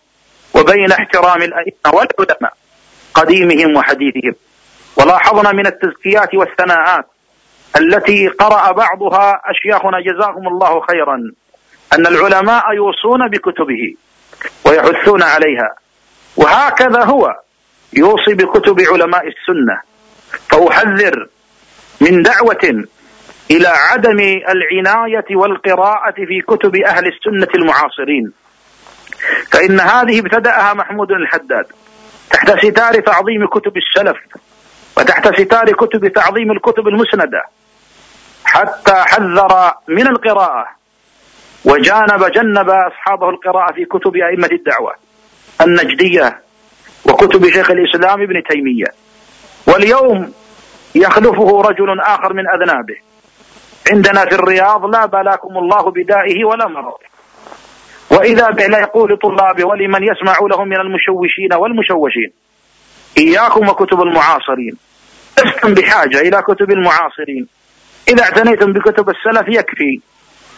وبين 0.55 0.93
احترام 0.93 1.43
الأئمة 1.43 1.94
والعلماء 1.94 2.53
قديمهم 3.15 3.77
وحديثهم. 3.77 4.35
ولاحظنا 4.97 5.53
من 5.53 5.66
التزكيات 5.66 6.35
والثناءات. 6.35 7.07
التي 7.77 8.28
قرأ 8.28 8.73
بعضها 8.73 9.40
أشياخنا 9.44 10.01
جزاهم 10.01 10.49
الله 10.49 10.81
خيرا 10.90 11.16
أن 11.94 12.07
العلماء 12.07 12.62
يوصون 12.74 13.28
بكتبه 13.28 13.94
ويحثون 14.66 15.23
عليها. 15.23 15.74
وهكذا 16.36 17.05
هو 17.05 17.28
يوصي 17.93 18.35
بكتب 18.35 18.81
علماء 18.81 19.23
السنة. 19.28 19.81
فأحذر 20.51 21.27
من 22.01 22.23
دعوة 22.23 22.85
إلى 23.51 23.69
عدم 23.69 24.19
العناية 24.49 25.36
والقراءة 25.36 26.15
في 26.15 26.40
كتب 26.49 26.77
أهل 26.77 27.07
السنة 27.07 27.55
المعاصرين. 27.55 28.32
فإن 29.53 29.81
هذه 29.81 30.20
ابتدأها 30.20 30.74
محمود 30.74 31.11
الحداد 31.11 31.66
تحت 32.31 32.51
ستار 32.51 32.94
تعظيم 33.01 33.47
كتب 33.47 33.73
السلف 33.77 34.16
وتحت 34.99 35.40
ستار 35.40 35.65
كتب 35.65 36.09
تعظيم 36.09 36.51
الكتب 36.51 36.89
المسندة. 36.89 37.43
حتى 38.44 38.94
حذر 38.94 39.73
من 39.89 40.06
القراءة 40.06 40.66
وجانب 41.64 42.24
جنب 42.35 42.70
أصحابه 42.70 43.31
القراءة 43.31 43.73
في 43.73 43.85
كتب 43.85 44.16
أئمة 44.16 44.48
الدعوة 44.52 44.94
النجدية 45.60 46.40
وكتب 47.09 47.48
شيخ 47.48 47.70
الإسلام 47.70 48.23
ابن 48.23 48.43
تيمية. 48.51 48.86
واليوم 49.69 50.32
يخلفه 50.94 51.60
رجل 51.60 52.01
آخر 52.01 52.32
من 52.32 52.44
أذنابه. 52.55 52.97
عندنا 53.93 54.24
في 54.24 54.35
الرياض 54.35 54.85
لا 54.85 55.06
بلاكم 55.06 55.59
الله 55.59 55.90
بدائه 55.90 56.44
ولا 56.44 56.69
مرضه. 56.69 57.12
وإذا 58.10 58.51
به 58.51 58.66
لا 58.66 58.78
يقول 58.78 59.19
طلابه 59.19 59.64
ولمن 59.64 60.02
يسمع 60.02 60.36
له 60.51 60.64
من 60.64 60.81
المشوشين 60.81 61.55
والمشوشين. 61.55 62.32
إياكم 63.19 63.69
وكتب 63.69 64.01
المعاصرين. 64.01 64.77
لستم 65.47 65.74
بحاجة 65.74 66.20
إلى 66.20 66.43
كتب 66.43 66.70
المعاصرين. 66.70 67.48
إذا 68.09 68.23
اعتنيتم 68.23 68.73
بكتب 68.73 69.09
السلف 69.09 69.49
يكفي. 69.49 70.01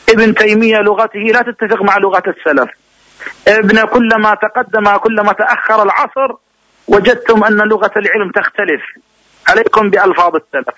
ابن 0.08 0.34
تيمية 0.34 0.76
لغته 0.76 1.20
لا 1.20 1.40
تتفق 1.40 1.82
مع 1.82 1.98
لغة 1.98 2.22
السلف. 2.26 2.70
ابن 3.48 3.84
كلما 3.84 4.34
تقدم 4.34 4.96
كلما 4.96 5.32
تأخر 5.32 5.82
العصر 5.82 6.34
وجدتم 6.88 7.44
أن 7.44 7.68
لغة 7.68 7.92
العلم 7.96 8.30
تختلف 8.34 8.82
عليكم 9.48 9.90
بألفاظ 9.90 10.32
السلف. 10.36 10.74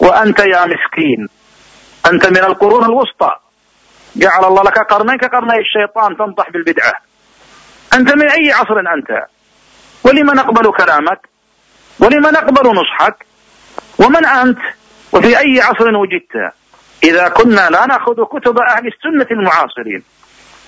وأنت 0.00 0.38
يا 0.38 0.66
مسكين. 0.66 1.28
أنت 2.12 2.26
من 2.26 2.44
القرون 2.44 2.84
الوسطى. 2.84 3.30
جعل 4.16 4.44
الله 4.44 4.62
لك 4.62 4.78
قرنين 4.78 5.16
كقرني 5.16 5.58
الشيطان 5.58 6.16
تنطح 6.16 6.50
بالبدعة. 6.50 6.92
أنت 7.94 8.14
من 8.14 8.30
أي 8.30 8.52
عصر 8.52 8.78
أنت؟ 8.96 9.26
ولما 10.04 10.34
نقبل 10.34 10.72
كلامك؟ 10.72 11.20
ولما 12.00 12.30
نقبل 12.30 12.70
نصحك؟ 12.70 13.26
ومن 13.98 14.26
أنت؟ 14.26 14.58
وفي 15.14 15.38
أي 15.38 15.60
عصر 15.60 15.96
وجدت. 15.96 16.52
إذا 17.04 17.28
كنا 17.28 17.68
لا 17.70 17.86
نأخذ 17.86 18.24
كتب 18.24 18.58
أهل 18.58 18.86
السنة 18.86 19.26
المعاصرين 19.30 20.02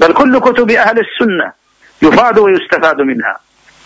بل 0.01 0.13
كل 0.13 0.39
كتب 0.41 0.71
أهل 0.71 0.99
السنة 0.99 1.53
يفاد 2.03 2.39
ويستفاد 2.39 3.01
منها. 3.01 3.37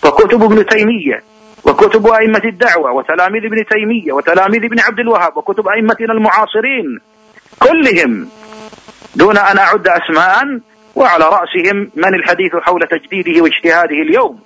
وكتب 0.05 0.43
ابن 0.43 0.67
تيمية 0.67 1.23
وكتب 1.65 2.07
أئمة 2.07 2.43
الدعوة 2.45 2.93
وتلاميذ 2.93 3.45
ابن 3.45 3.65
تيمية 3.67 4.13
وتلاميذ 4.13 4.65
ابن 4.65 4.81
عبد 4.81 4.99
الوهاب 5.01 5.37
وكتب 5.37 5.69
أئمتنا 5.69 6.13
المعاصرين 6.13 6.99
كلهم 7.59 8.29
دون 9.17 9.39
أن 9.39 9.59
أعد 9.59 9.89
أسماء 9.89 10.61
وعلى 10.95 11.25
رأسهم 11.25 11.91
من 11.97 12.15
الحديث 12.15 12.51
حول 12.63 12.81
تجديده 12.91 13.43
واجتهاده 13.43 13.97
اليوم. 13.97 14.41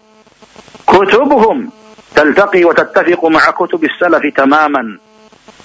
كتبهم 0.86 1.70
تلتقي 2.16 2.64
وتتفق 2.64 3.24
مع 3.24 3.40
كتب 3.50 3.84
السلف 3.84 4.36
تماما. 4.36 4.98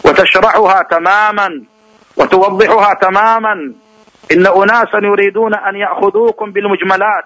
وتشرحها 0.05 0.83
تماما 0.91 1.47
وتوضحها 2.17 2.93
تماما. 2.93 3.73
إن 4.31 4.47
أناسا 4.47 4.99
يريدون 5.03 5.55
أن 5.55 5.75
يأخذوكم 5.75 6.51
بالمجملات 6.51 7.25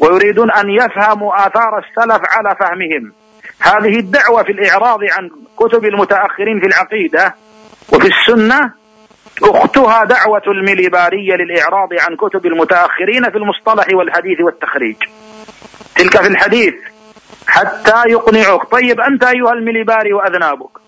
ويريدون 0.00 0.50
أن 0.52 0.70
يفهموا 0.70 1.46
آثار 1.46 1.78
السلف 1.78 2.22
على 2.30 2.56
فهمهم. 2.60 3.12
هذه 3.60 3.98
الدعوة 3.98 4.42
في 4.42 4.52
الإعراض 4.52 4.98
عن 5.18 5.30
كتب 5.56 5.84
المتأخرين 5.84 6.60
في 6.60 6.66
العقيدة 6.66 7.34
وفي 7.92 8.08
السنة 8.08 8.72
أختها 9.42 10.04
دعوة 10.04 10.42
المليبارية 10.46 11.34
للإعراض 11.34 11.88
عن 12.00 12.16
كتب 12.16 12.46
المتأخرين 12.46 13.30
في 13.30 13.38
المصطلح 13.38 13.86
والحديث 13.94 14.40
والتخريج. 14.40 14.96
تلك 15.96 16.16
في 16.22 16.28
الحديث 16.28 16.74
حتى 17.46 18.02
يقنعك 18.08 18.70
طيب 18.70 19.00
أنت 19.00 19.24
أيها 19.24 19.52
المليباري 19.52 20.12
وأذنابك. 20.12 20.83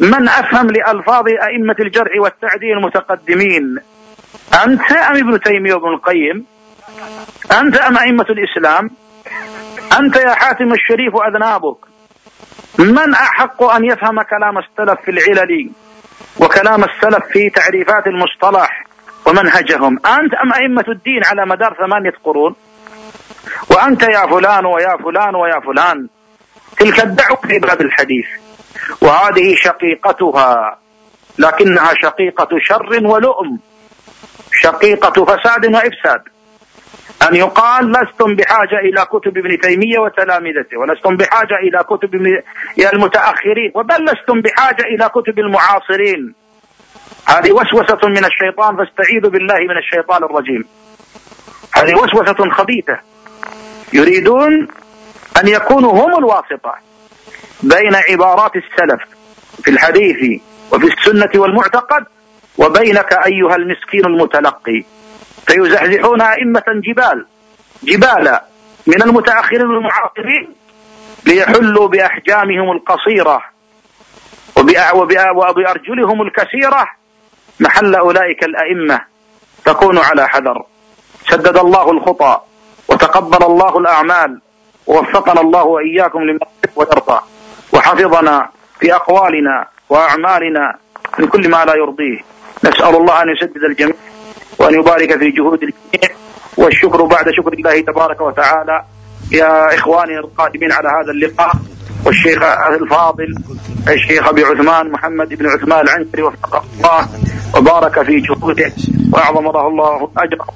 من 0.00 0.28
أفهم 0.28 0.66
لألفاظ 0.66 1.24
أئمة 1.28 1.76
الجرح 1.80 2.12
والتعديل 2.20 2.72
المتقدمين 2.78 3.78
أنت 4.64 4.92
أم 4.92 5.16
ابن 5.16 5.40
تيمية 5.40 5.74
وابن 5.74 5.88
القيم؟ 5.88 6.46
أنت 7.60 7.76
أم 7.76 7.98
أئمة 7.98 8.26
الإسلام؟ 8.30 8.90
أنت 10.00 10.16
يا 10.16 10.34
حاتم 10.34 10.72
الشريف 10.72 11.14
وأذنابك؟ 11.14 11.76
من 12.78 13.14
أحق 13.14 13.62
أن 13.62 13.84
يفهم 13.84 14.22
كلام 14.22 14.58
السلف 14.58 15.00
في 15.04 15.10
العلل 15.10 15.70
وكلام 16.40 16.84
السلف 16.84 17.24
في 17.32 17.50
تعريفات 17.50 18.06
المصطلح 18.06 18.84
ومنهجهم؟ 19.26 19.98
أنت 20.06 20.34
أم 20.44 20.52
أئمة 20.52 20.84
الدين 20.88 21.24
على 21.24 21.46
مدار 21.46 21.76
ثمانية 21.86 22.12
قرون؟ 22.24 22.54
وأنت 23.70 24.02
يا 24.02 24.26
فلان 24.26 24.66
ويا 24.66 24.96
فلان 25.04 25.34
ويا 25.34 25.60
فلان. 25.60 26.08
تلك 26.78 27.00
الدعوة 27.04 27.36
في 27.36 27.58
باب 27.58 27.80
الحديث. 27.80 28.26
وهذه 29.02 29.54
شقيقتها 29.54 30.78
لكنها 31.38 31.92
شقيقة 32.02 32.48
شر 32.60 33.06
ولؤم 33.06 33.58
شقيقة 34.52 35.24
فساد 35.24 35.66
وإفساد. 35.66 36.22
أن 37.28 37.34
يقال 37.36 37.90
لستم 37.90 38.36
بحاجة 38.36 38.78
إلى 38.84 39.04
كتب 39.04 39.38
ابن 39.38 39.58
تيمية 39.60 39.98
وتلامذته 39.98 40.78
ولستم 40.78 41.16
بحاجة 41.16 41.54
إلى 41.62 41.78
كتب 41.78 42.14
المتأخرين 42.94 43.72
وبل 43.74 44.04
لستم 44.04 44.40
بحاجة 44.40 44.82
إلى 44.82 45.08
كتب 45.08 45.38
المعاصرين. 45.38 46.34
هذه 47.28 47.52
وسوسة 47.52 48.08
من 48.08 48.24
الشيطان 48.24 48.76
فاستعيذوا 48.76 49.30
بالله 49.30 49.58
من 49.70 49.78
الشيطان 49.78 50.24
الرجيم. 50.24 50.64
هذه 51.74 51.94
وسوسة 51.94 52.50
خبيثة. 52.50 52.98
يريدون 53.92 54.68
أن 55.42 55.48
يكونوا 55.48 55.92
هم 55.92 56.18
الواسطة. 56.18 56.74
بين 57.62 57.94
عبارات 58.10 58.52
السلف 58.56 59.00
في 59.64 59.70
الحديث 59.70 60.40
وفي 60.72 60.86
السنة 60.86 61.30
والمعتقد 61.42 62.04
وبينك 62.58 63.12
أيها 63.12 63.56
المسكين 63.56 64.04
المتلقي. 64.06 64.84
فيزحزحون 65.46 66.22
أئمة 66.22 66.64
جبال 66.88 67.26
جبالا 67.82 68.44
من 68.86 69.02
المتأخرين 69.02 69.60
المعاصرين 69.60 70.54
ليحلوا 71.26 71.88
بأحجامهم 71.88 72.70
القصيرة 72.72 73.42
وبأرجلهم 75.36 76.22
الكثيرة. 76.22 76.86
محل 77.60 77.94
أولئك 77.94 78.44
الأئمة 78.44 79.00
تكون 79.64 79.98
على 79.98 80.28
حذر. 80.28 80.64
سدد 81.28 81.56
الله 81.56 81.90
الخطى 81.90 82.40
وتقبل 82.88 83.46
الله 83.46 83.78
الأعمال 83.78 84.40
ووفقنا 84.86 85.40
الله 85.40 85.64
وإياكم 85.64 86.18
لما 86.18 86.46
ويرضى. 86.76 87.20
وحفظنا 87.72 88.48
في 88.80 88.94
أقوالنا 88.94 89.66
وأعمالنا 89.88 90.78
من 91.18 91.26
كل 91.26 91.50
ما 91.50 91.64
لا 91.64 91.74
يرضيه. 91.76 92.20
نسأل 92.64 92.96
الله 92.96 93.22
أن 93.22 93.28
يسدد 93.28 93.64
الجميع 93.70 93.94
وأن 94.58 94.74
يبارك 94.74 95.18
في 95.18 95.30
جهود 95.30 95.62
الجميع. 95.62 96.16
والشكر 96.56 97.02
بعد 97.02 97.24
شكر 97.30 97.52
الله 97.52 97.80
تبارك 97.80 98.20
وتعالى 98.20 98.84
يا 99.32 99.74
إخواني 99.74 100.18
القادمين 100.18 100.72
على 100.72 100.88
هذا 100.88 101.12
اللقاء. 101.12 101.52
والشيخ 102.06 102.42
الفاضل 102.82 103.34
الشيخ 103.88 104.28
أبي 104.28 104.44
عثمان 104.44 104.90
محمد 104.90 105.28
بن 105.28 105.46
عثمان 105.46 105.80
العنسري 105.80 106.22
وفقه 106.22 106.64
الله 106.76 107.08
وبارك 107.56 108.02
في 108.02 108.20
جهوده 108.20 108.72
وأعظم 109.12 109.44
له 109.44 109.66
الله 109.68 110.10
أجره 110.18 110.46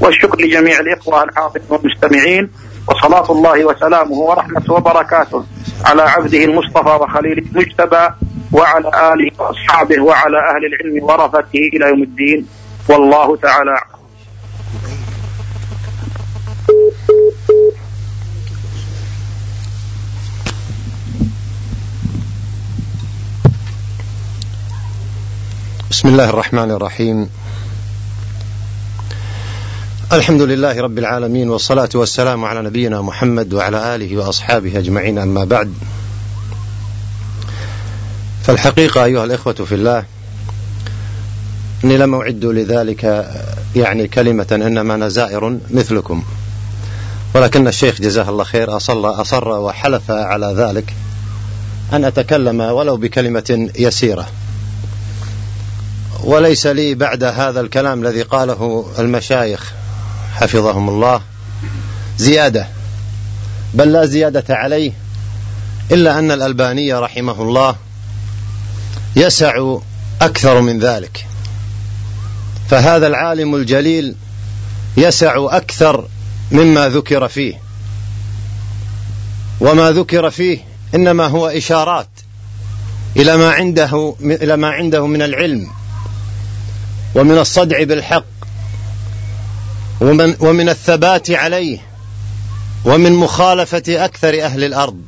والشكر 0.00 0.40
لجميع 0.40 0.80
الإخوة 0.80 1.22
الحاضرين 1.22 1.66
والمستمعين. 1.68 2.50
وصلاة 2.88 3.32
الله 3.32 3.64
وسلامه 3.64 4.16
ورحمته 4.16 4.72
وبركاته 4.72 5.44
على 5.84 6.02
عبده 6.02 6.44
المصطفى 6.44 6.88
وخليله 6.88 7.42
المجتبى 7.42 8.08
وعلى 8.52 8.88
آله 9.12 9.30
وأصحابه 9.38 10.02
وعلى 10.02 10.38
أهل 10.38 10.62
العلم 10.70 11.04
ورثته 11.04 11.62
إلى 11.74 11.88
يوم 11.88 12.02
الدين. 12.02 12.46
والله 12.88 13.36
تعالى 13.36 13.76
بسم 25.90 26.08
الله 26.08 26.30
الرحمن 26.30 26.70
الرحيم. 26.70 27.37
الحمد 30.12 30.42
لله 30.42 30.80
رب 30.80 30.98
العالمين 30.98 31.50
والصلاة 31.50 31.88
والسلام 31.94 32.44
على 32.44 32.62
نبينا 32.62 33.02
محمد 33.02 33.54
وعلى 33.54 33.94
آله 33.94 34.16
وأصحابه 34.16 34.78
أجمعين 34.78 35.18
أما 35.18 35.44
بعد. 35.44 35.72
فالحقيقة 38.42 39.04
أيها 39.04 39.24
الإخوة 39.24 39.52
في 39.52 39.74
الله 39.74 40.04
أني 41.84 41.96
لم 41.96 42.14
أعد 42.14 42.44
لذلك 42.44 43.30
يعني 43.76 44.08
كلمة 44.08 44.46
إنما 44.52 44.94
أنا 44.94 45.08
زائر 45.08 45.58
مثلكم. 45.70 46.22
ولكن 47.34 47.68
الشيخ 47.68 48.00
جزاه 48.00 48.28
الله 48.28 48.44
خير 48.44 48.76
أصر, 48.76 49.20
أصر 49.20 49.48
وحلف 49.48 50.10
على 50.10 50.54
ذلك 50.56 50.94
أن 51.92 52.04
أتكلم 52.04 52.60
ولو 52.60 52.96
بكلمة 52.96 53.70
يسيرة. 53.78 54.26
وليس 56.24 56.66
لي 56.66 56.94
بعد 56.94 57.24
هذا 57.24 57.60
الكلام 57.60 58.02
الذي 58.02 58.22
قاله 58.22 58.86
المشايخ 58.98 59.72
حفظهم 60.40 60.88
الله. 60.88 61.20
زيادة. 62.18 62.68
بل 63.74 63.92
لا 63.92 64.06
زيادة 64.06 64.44
عليه 64.54 64.92
إلا 65.92 66.18
أن 66.18 66.30
الألباني 66.30 66.92
رحمه 66.94 67.42
الله 67.42 67.76
يسع 69.16 69.76
أكثر 70.20 70.60
من 70.60 70.78
ذلك. 70.78 71.26
فهذا 72.70 73.06
العالم 73.06 73.54
الجليل 73.54 74.14
يسع 74.96 75.34
أكثر 75.56 76.08
مما 76.52 76.88
ذكر 76.88 77.28
فيه. 77.28 77.60
وما 79.60 79.90
ذكر 79.90 80.30
فيه 80.30 80.58
إنما 80.94 81.26
هو 81.26 81.48
إشارات 81.48 82.08
إلى 83.16 83.36
ما 83.36 83.50
عنده 83.50 84.14
إلى 84.20 84.56
ما 84.56 84.68
عنده 84.68 85.06
من 85.06 85.22
العلم 85.22 85.66
ومن 87.14 87.38
الصدع 87.38 87.82
بالحق 87.82 88.24
ومن, 90.00 90.36
ومن 90.40 90.68
الثبات 90.68 91.30
عليه 91.30 91.78
ومن 92.84 93.12
مخالفة 93.12 94.04
أكثر 94.04 94.44
أهل 94.44 94.64
الأرض 94.64 95.00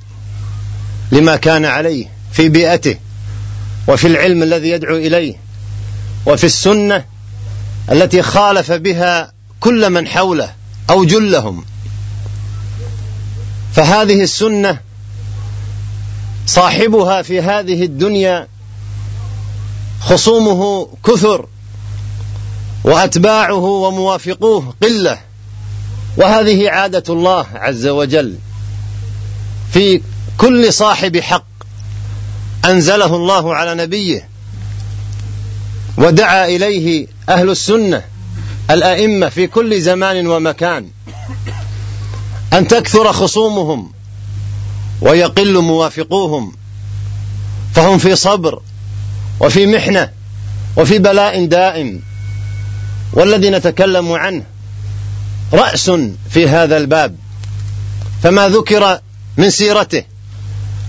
لما 1.12 1.36
كان 1.36 1.64
عليه 1.64 2.06
في 2.32 2.48
بيئته 2.48 2.96
وفي 3.88 4.06
العلم 4.06 4.42
الذي 4.42 4.68
يدعو 4.68 4.96
إليه 4.96 5.34
وفي 6.26 6.44
السنة 6.44 7.04
التي 7.92 8.22
خالف 8.22 8.72
بها 8.72 9.32
كل 9.60 9.90
من 9.90 10.08
حوله 10.08 10.52
أو 10.90 11.04
جلهم. 11.04 11.64
فهذه 13.72 14.22
السنة 14.22 14.78
صاحبها 16.46 17.22
في 17.22 17.40
هذه 17.40 17.82
الدنيا 17.84 18.48
خصومه 20.00 20.88
كثر. 21.04 21.46
وأتباعه 22.84 23.64
وموافقوه 23.64 24.74
قلة. 24.82 25.18
وهذه 26.16 26.70
عادة 26.70 27.02
الله 27.08 27.46
عز 27.54 27.86
وجل. 27.86 28.38
في 29.72 30.00
كل 30.38 30.72
صاحب 30.72 31.16
حق 31.16 31.46
أنزله 32.64 33.16
الله 33.16 33.54
على 33.54 33.74
نبيه 33.74 34.28
ودعا 35.98 36.46
إليه 36.46 37.06
أهل 37.28 37.50
السنة 37.50 38.02
الأئمة 38.70 39.28
في 39.28 39.46
كل 39.46 39.80
زمان 39.80 40.26
ومكان. 40.26 40.88
أن 42.52 42.68
تكثر 42.68 43.12
خصومهم 43.12 43.92
ويقل 45.00 45.58
موافقوهم. 45.58 46.56
فهم 47.74 47.98
في 47.98 48.16
صبر 48.16 48.62
وفي 49.40 49.66
محنة 49.66 50.10
وفي 50.76 50.98
بلاء 50.98 51.44
دائم. 51.46 52.09
والذي 53.12 53.50
نتكلم 53.50 54.12
عنه 54.12 54.44
رأس 55.52 55.90
في 56.30 56.48
هذا 56.48 56.76
الباب. 56.76 57.16
فما 58.22 58.48
ذكر 58.48 58.98
من 59.36 59.50
سيرته 59.50 60.04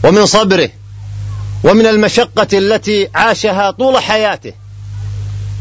ومن 0.03 0.26
صبره 0.26 0.69
ومن 1.64 1.85
المشقة 1.85 2.48
التي 2.53 3.10
عاشها 3.15 3.72
طول 3.72 4.03
حياته 4.03 4.53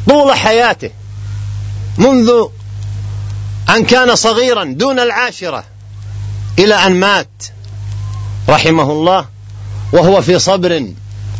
طول 0.08 0.34
حياته 0.34 0.90
منذ 1.98 2.30
أن 3.70 3.84
كان 3.84 4.16
صغيرا 4.16 4.64
دون 4.64 4.98
العاشرة 4.98 5.64
إلى 6.58 6.74
أن 6.74 6.92
مات 6.92 7.42
رحمه 8.48 8.92
الله 8.92 9.26
وهو 9.92 10.22
في 10.22 10.38
صبر 10.38 10.86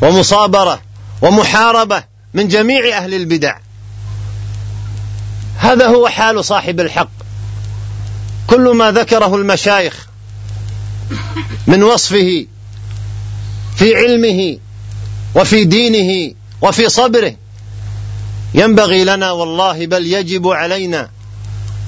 ومصابرة 0.03 0.81
ومحاربة 1.23 2.03
من 2.35 2.49
جميع 2.49 2.99
أهل 2.99 3.15
البدع. 3.15 3.57
هذا 5.61 5.87
هو 5.87 6.09
حال 6.09 6.45
صاحب 6.45 6.81
الحق. 6.81 7.11
كل 8.47 8.77
ما 8.77 8.93
ذكره 8.93 9.37
المشايخ 9.37 10.07
من 11.67 11.83
وصفه 11.83 12.47
في 13.77 13.97
علمه 13.97 14.59
وفي 15.35 15.65
دينه 15.65 16.35
وفي 16.63 16.89
صبره 16.89 17.35
ينبغي 18.55 19.05
لنا 19.05 19.31
والله 19.31 19.87
بل 19.87 20.07
يجب 20.07 20.49
علينا 20.49 21.11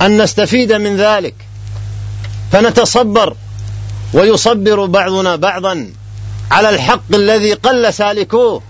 أن 0.02 0.22
نستفيد 0.22 0.72
من 0.72 0.96
ذلك. 0.96 1.34
فنتصبر 2.52 3.36
ويصبر 4.14 4.86
بعضنا 4.86 5.36
بعضا 5.36 5.92
على 6.50 6.68
الحق 6.70 7.14
الذي 7.14 7.52
قل 7.52 7.94
سالكوه 7.94 8.62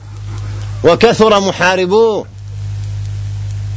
وكثر 0.84 1.40
محاربوه 1.40 2.26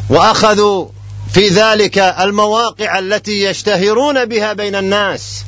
وأخذوا 0.10 0.95
في 1.34 1.48
ذلك 1.48 1.98
المواقع 1.98 3.00
التي 3.00 3.44
يشتهرون 3.44 4.26
بها 4.26 4.54
بين 4.54 4.76
الناس 4.76 5.44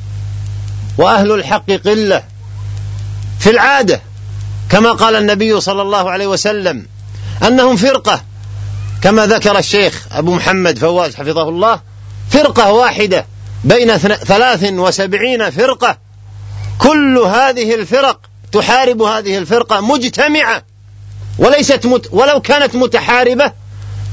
وأهل 0.98 1.32
الحق 1.32 1.70
قلة 1.70 2.22
في 3.40 3.50
العادة 3.50 4.00
كما 4.70 4.92
قال 4.92 5.16
النبي 5.16 5.60
صلى 5.60 5.82
الله 5.82 6.10
عليه 6.10 6.26
وسلم 6.26 6.86
أنهم 7.42 7.76
فرقة 7.76 8.22
كما 9.02 9.26
ذكر 9.26 9.58
الشيخ 9.58 10.06
أبو 10.12 10.34
محمد 10.34 10.78
فواز 10.78 11.14
حفظه 11.14 11.48
الله 11.48 11.80
فرقة 12.30 12.72
واحدة 12.72 13.26
بين 13.64 13.96
ثلاث 13.98 14.64
وسبعين 14.72 15.50
فرقة 15.50 15.98
كل 16.78 17.18
هذه 17.18 17.74
الفرق 17.74 18.20
تحارب 18.52 19.02
هذه 19.02 19.38
الفرقة 19.38 19.80
مجتمعة 19.80 20.62
وليست 21.38 21.86
مت 21.86 22.08
ولو 22.12 22.40
كانت 22.40 22.76
متحاربة 22.76 23.52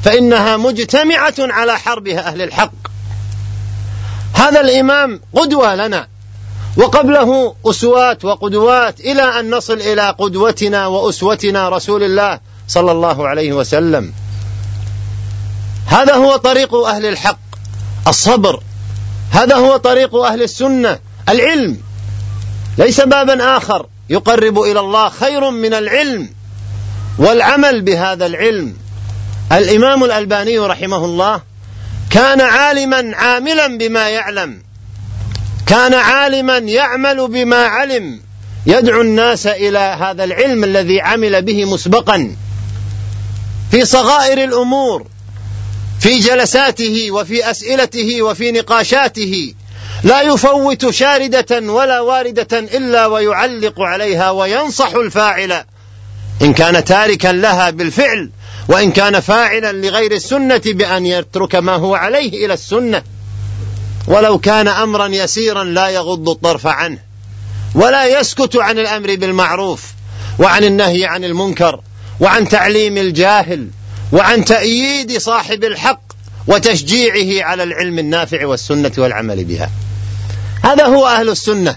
فإنها 0.03 0.57
مجتمعة 0.57 1.33
على 1.39 1.79
حربها 1.79 2.27
أهل 2.27 2.41
الحق. 2.41 2.71
هذا 4.33 4.61
الإمام 4.61 5.19
قدوة 5.33 5.75
لنا 5.75 6.07
وقبله 6.77 7.55
أسوات 7.65 8.25
وقدوات 8.25 8.99
إلى 8.99 9.39
أن 9.39 9.49
نصل 9.49 9.73
إلى 9.73 10.15
قدوتنا 10.19 10.87
وأسوتنا 10.87 11.69
رسول 11.69 12.03
الله 12.03 12.39
صلى 12.67 12.91
الله 12.91 13.27
عليه 13.27 13.53
وسلم. 13.53 14.13
هذا 15.87 16.15
هو 16.15 16.35
طريق 16.35 16.75
أهل 16.75 17.05
الحق 17.05 17.39
الصبر. 18.07 18.63
هذا 19.31 19.55
هو 19.55 19.77
طريق 19.77 20.15
أهل 20.15 20.43
السنة 20.43 20.99
العلم. 21.29 21.77
ليس 22.77 23.01
بابا 23.01 23.57
آخر 23.57 23.85
يقرب 24.09 24.59
إلى 24.59 24.79
الله 24.79 25.09
خير 25.09 25.49
من 25.49 25.73
العلم 25.73 26.29
والعمل 27.19 27.81
بهذا 27.81 28.25
العلم. 28.25 28.77
الإمام 29.51 30.03
الألباني 30.03 30.59
رحمه 30.59 31.05
الله 31.05 31.41
كان 32.09 32.41
عالما 32.41 33.11
عاملا 33.15 33.77
بما 33.77 34.09
يعلم. 34.09 34.61
كان 35.65 35.93
عالما 35.93 36.57
يعمل 36.57 37.27
بما 37.27 37.65
علم. 37.65 38.19
يدعو 38.65 39.01
الناس 39.01 39.47
إلى 39.47 39.79
هذا 39.79 40.23
العلم 40.23 40.63
الذي 40.63 41.01
عمل 41.01 41.41
به 41.41 41.65
مسبقا. 41.65 42.35
في 43.71 43.85
صغائر 43.85 44.43
الأمور 44.43 45.07
في 45.99 46.19
جلساته 46.19 47.11
وفي 47.11 47.51
أسئلته 47.51 48.21
وفي 48.21 48.51
نقاشاته 48.51 49.53
لا 50.03 50.21
يفوت 50.21 50.89
شاردة 50.89 51.71
ولا 51.73 51.99
واردة 51.99 52.59
إلا 52.59 53.05
ويعلق 53.05 53.81
عليها 53.81 54.31
وينصح 54.31 54.93
الفاعل. 54.93 55.63
إن 56.41 56.53
كان 56.53 56.83
تاركا 56.83 57.27
لها 57.27 57.69
بالفعل 57.69 58.29
وإن 58.67 58.91
كان 58.91 59.19
فاعلا 59.19 59.71
لغير 59.71 60.11
السنة 60.11 60.61
بأن 60.65 61.05
يترك 61.05 61.55
ما 61.55 61.75
هو 61.75 61.95
عليه 61.95 62.45
إلى 62.45 62.53
السنة. 62.53 63.03
ولو 64.07 64.39
كان 64.39 64.67
أمرا 64.67 65.07
يسيرا 65.07 65.63
لا 65.63 65.89
يغض 65.89 66.29
الطرف 66.29 66.67
عنه. 66.67 66.99
ولا 67.75 68.19
يسكت 68.19 68.55
عن 68.55 68.79
الأمر 68.79 69.15
بالمعروف 69.15 69.83
وعن 70.39 70.63
النهي 70.63 71.05
عن 71.05 71.23
المنكر 71.23 71.81
وعن 72.19 72.47
تعليم 72.49 72.97
الجاهل 72.97 73.67
وعن 74.11 74.45
تأييد 74.45 75.17
صاحب 75.17 75.63
الحق 75.63 76.01
وتشجيعه 76.47 77.45
على 77.45 77.63
العلم 77.63 77.99
النافع 77.99 78.45
والسنة 78.45 78.91
والعمل 78.97 79.43
بها. 79.43 79.69
هذا 80.63 80.85
هو 80.85 81.07
أهل 81.07 81.29
السنة. 81.29 81.75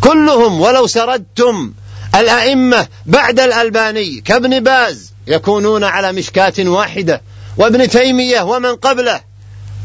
كلهم 0.00 0.60
ولو 0.60 0.86
سردتم 0.86 1.72
الأئمة 2.14 2.86
بعد 3.06 3.40
الألباني 3.40 4.20
كابن 4.20 4.60
باز 4.60 5.12
يكونون 5.26 5.84
على 5.84 6.12
مشكاة 6.12 6.54
واحدة 6.58 7.22
وابن 7.56 7.88
تيمية 7.88 8.40
ومن 8.40 8.76
قبله. 8.76 9.20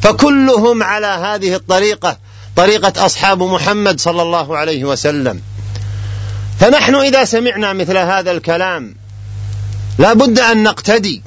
فكلهم 0.02 0.84
على 0.84 1.08
هذه 1.08 1.56
الطريقة 1.56 2.18
طريقة 2.56 3.06
أصحاب 3.06 3.44
محمد 3.44 4.00
صلى 4.00 4.22
الله 4.22 4.58
عليه 4.58 4.84
وسلم. 4.86 5.42
فنحن 6.60 6.96
إذا 6.96 7.26
سمعنا 7.26 7.74
مثل 7.74 7.98
هذا 7.98 8.32
الكلام 8.32 8.96
لا 10.00 10.14
بد 10.14 10.40
أن 10.40 10.64
نقتدي 10.64 11.24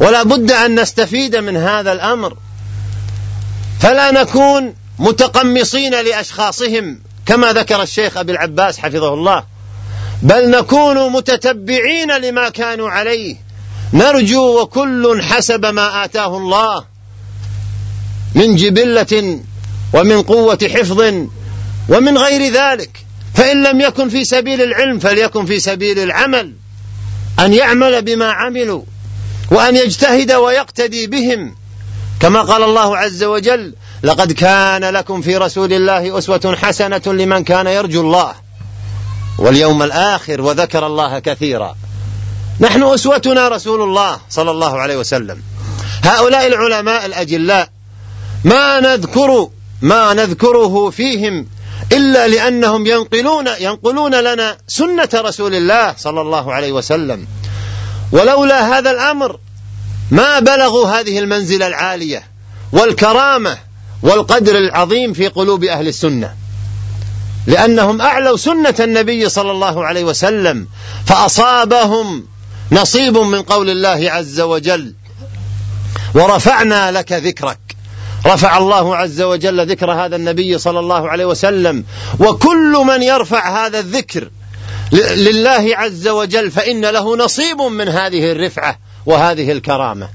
ولا 0.00 0.22
بد 0.22 0.52
أن 0.52 0.80
نستفيد 0.80 1.36
من 1.36 1.56
هذا 1.56 1.92
الأمر. 1.92 2.36
فلا 3.80 4.10
نكون 4.10 4.74
متقمصين 4.98 6.04
لأشخاصهم 6.04 6.98
كما 7.26 7.52
ذكر 7.52 7.82
الشيخ 7.82 8.16
أبي 8.16 8.32
العباس 8.32 8.78
حفظه 8.78 9.14
الله. 9.14 9.44
بل 10.22 10.50
نكون 10.50 11.12
متتبعين 11.12 12.16
لما 12.20 12.48
كانوا 12.48 12.90
عليه. 12.90 13.36
نرجو 13.92 14.60
وكل 14.60 15.22
حسب 15.22 15.66
ما 15.66 16.04
آتاه 16.04 16.36
الله 16.36 16.84
من 18.34 18.56
جبلة 18.56 19.40
ومن 19.94 20.22
قوة 20.22 20.58
حفظ 20.74 21.00
ومن 21.88 22.18
غير 22.18 22.52
ذلك. 22.52 22.90
فإن 23.34 23.62
لم 23.62 23.80
يكن 23.80 24.08
في 24.08 24.24
سبيل 24.24 24.62
العلم 24.62 24.98
فليكن 24.98 25.46
في 25.46 25.60
سبيل 25.60 25.98
العمل. 25.98 26.52
أن 27.40 27.54
يعمل 27.54 28.02
بما 28.02 28.30
عملوا 28.30 28.82
وأن 29.50 29.76
يجتهد 29.76 30.32
ويقتدي 30.32 31.06
بهم. 31.06 31.54
كما 32.20 32.42
قال 32.42 32.62
الله 32.62 32.96
عز 32.96 33.24
وجل 33.24 33.74
لقد 34.02 34.32
كان 34.32 34.84
لكم 34.84 35.22
في 35.22 35.36
رسول 35.36 35.72
الله 35.72 36.18
أسوة 36.18 36.56
حسنة 36.62 37.02
لمن 37.06 37.44
كان 37.44 37.66
يرجو 37.66 38.00
الله. 38.00 38.34
واليوم 39.38 39.82
الآخر 39.82 40.40
وذكر 40.40 40.86
الله 40.86 41.18
كثيرا. 41.18 41.76
نحن 42.60 42.82
أسوتنا 42.82 43.48
رسول 43.48 43.82
الله 43.82 44.18
صلى 44.30 44.50
الله 44.50 44.80
عليه 44.80 44.96
وسلم. 44.96 45.42
هؤلاء 46.02 46.46
العلماء 46.46 47.06
الأجلاء 47.06 47.68
ما 48.44 48.80
نذكر 48.80 49.48
ما 49.82 50.14
نذكره 50.14 50.90
فيهم 50.90 51.46
إلا 51.92 52.28
لأنهم 52.28 52.86
ينقلون 52.86 53.48
ينقلون 53.60 54.14
لنا 54.14 54.56
سنة 54.68 55.08
رسول 55.14 55.54
الله 55.54 55.94
صلى 55.98 56.20
الله 56.20 56.52
عليه 56.52 56.72
وسلم. 56.72 57.26
ولولا 58.12 58.78
هذا 58.78 58.90
الأمر 58.90 59.38
ما 60.10 60.38
بلغوا 60.38 60.86
هذه 60.86 61.18
المنزلة 61.18 61.66
العالية 61.66 62.22
والكرامة 62.72 63.58
والقدر 64.02 64.58
العظيم 64.58 65.12
في 65.12 65.28
قلوب 65.28 65.64
أهل 65.64 65.88
السنة. 65.88 66.34
لأنهم 67.46 68.00
أعلوا 68.00 68.36
سنة 68.36 68.74
النبي 68.80 69.28
صلى 69.28 69.50
الله 69.50 69.84
عليه 69.84 70.04
وسلم 70.04 70.66
فأصابهم 71.06 72.26
نصيب 72.72 73.18
من 73.18 73.42
قول 73.42 73.70
الله 73.70 74.10
عز 74.10 74.40
وجل. 74.40 74.94
ورفعنا 76.14 76.92
لك 76.92 77.12
ذكرك. 77.12 77.58
رفع 78.26 78.58
الله 78.58 78.96
عز 78.96 79.22
وجل 79.22 79.70
ذكر 79.70 79.92
هذا 79.92 80.16
النبي 80.16 80.58
صلى 80.58 80.80
الله 80.80 81.08
عليه 81.08 81.24
وسلم. 81.24 81.84
وكل 82.18 82.84
من 82.86 83.02
يرفع 83.02 83.66
هذا 83.66 83.78
الذكر 83.78 84.30
لله 85.16 85.76
عز 85.76 86.08
وجل 86.08 86.50
فإن 86.50 86.84
له 86.84 87.16
نصيب 87.16 87.60
من 87.60 87.88
هذه 87.88 88.32
الرفعة 88.32 88.78
وهذه 89.06 89.52
الكرامة. 89.52 90.08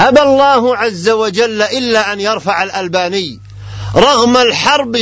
أبى 0.00 0.22
الله 0.22 0.76
عز 0.76 1.08
وجل 1.08 1.62
إلا 1.62 2.12
أن 2.12 2.20
يرفع 2.20 2.62
الألباني. 2.62 3.43
رغم 3.96 4.36
الحرب 4.36 4.96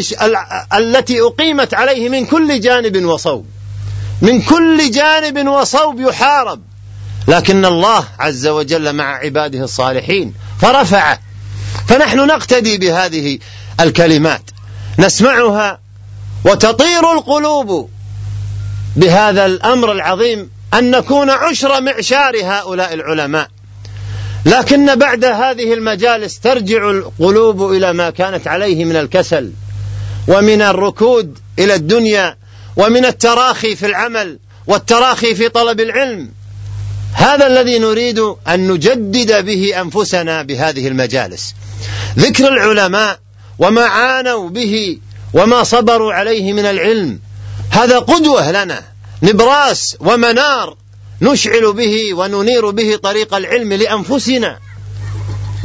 التي 0.74 1.20
أقيمت 1.20 1.74
عليه 1.74 2.08
من 2.08 2.26
كل 2.26 2.60
جانب 2.60 3.04
وصوب. 3.04 3.46
من 4.22 4.42
كل 4.42 4.90
جانب 4.90 5.48
وصوب 5.48 6.00
يحارب. 6.00 6.62
لكن 7.28 7.64
الله 7.64 8.04
عز 8.18 8.46
وجل 8.46 8.92
مع 8.92 9.16
عباده 9.16 9.64
الصالحين 9.64 10.34
فرفعه. 10.60 11.18
فنحن 11.88 12.26
نقتدي 12.26 12.78
بهذه 12.78 13.38
الكلمات. 13.80 14.42
نسمعها 14.98 15.80
وتطير 16.44 17.12
القلوب 17.12 17.90
بهذا 18.96 19.46
الأمر 19.46 19.92
العظيم 19.92 20.50
أن 20.74 20.90
نكون 20.90 21.30
عشر 21.30 21.80
معشار 21.80 22.32
هؤلاء 22.42 22.94
العلماء. 22.94 23.48
لكن 24.46 24.94
بعد 24.94 25.24
هذه 25.24 25.74
المجالس 25.74 26.40
ترجع 26.40 26.90
القلوب 26.90 27.72
إلى 27.72 27.92
ما 27.92 28.10
كانت 28.10 28.48
عليه 28.48 28.84
من 28.84 28.96
الكسل 28.96 29.52
ومن 30.28 30.62
الركود 30.62 31.38
إلى 31.58 31.74
الدنيا 31.74 32.36
ومن 32.76 33.04
التراخي 33.04 33.76
في 33.76 33.86
العمل 33.86 34.38
والتراخي 34.66 35.34
في 35.34 35.48
طلب 35.48 35.80
العلم. 35.80 36.30
هذا 37.12 37.46
الذي 37.46 37.78
نريد 37.78 38.18
أن 38.48 38.68
نجدد 38.72 39.44
به 39.44 39.80
أنفسنا 39.80 40.42
بهذه 40.42 40.88
المجالس. 40.88 41.54
ذكر 42.18 42.48
العلماء 42.48 43.18
وما 43.58 43.84
عانوا 43.84 44.48
به 44.48 44.98
وما 45.34 45.62
صبروا 45.62 46.12
عليه 46.12 46.52
من 46.52 46.66
العلم. 46.66 47.18
هذا 47.70 47.98
قدوة 47.98 48.50
لنا 48.50 48.82
نبراس 49.22 49.96
ومنار 50.00 50.76
نشعل 51.22 51.72
به 51.72 52.14
وننير 52.14 52.70
به 52.70 52.96
طريق 52.96 53.34
العلم 53.34 53.72
لأنفسنا. 53.72 54.58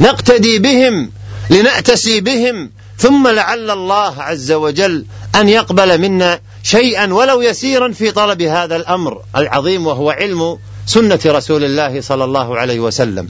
نقتدي 0.00 0.58
بهم 0.58 1.10
لنأتسي 1.50 2.20
بهم. 2.20 2.70
ثم 2.98 3.28
لعل 3.28 3.70
الله 3.70 4.22
عز 4.22 4.52
وجل 4.52 5.04
أن 5.34 5.48
يقبل 5.48 6.00
منا 6.00 6.40
شيئا 6.62 7.12
ولو 7.14 7.42
يسيرا 7.42 7.92
في 7.92 8.10
طلب 8.10 8.42
هذا 8.42 8.76
الأمر 8.76 9.22
العظيم 9.36 9.86
وهو 9.86 10.10
علم 10.10 10.58
سنة 10.86 11.20
رسول 11.26 11.64
الله 11.64 12.00
صلى 12.00 12.24
الله 12.24 12.58
عليه 12.58 12.80
وسلم. 12.80 13.28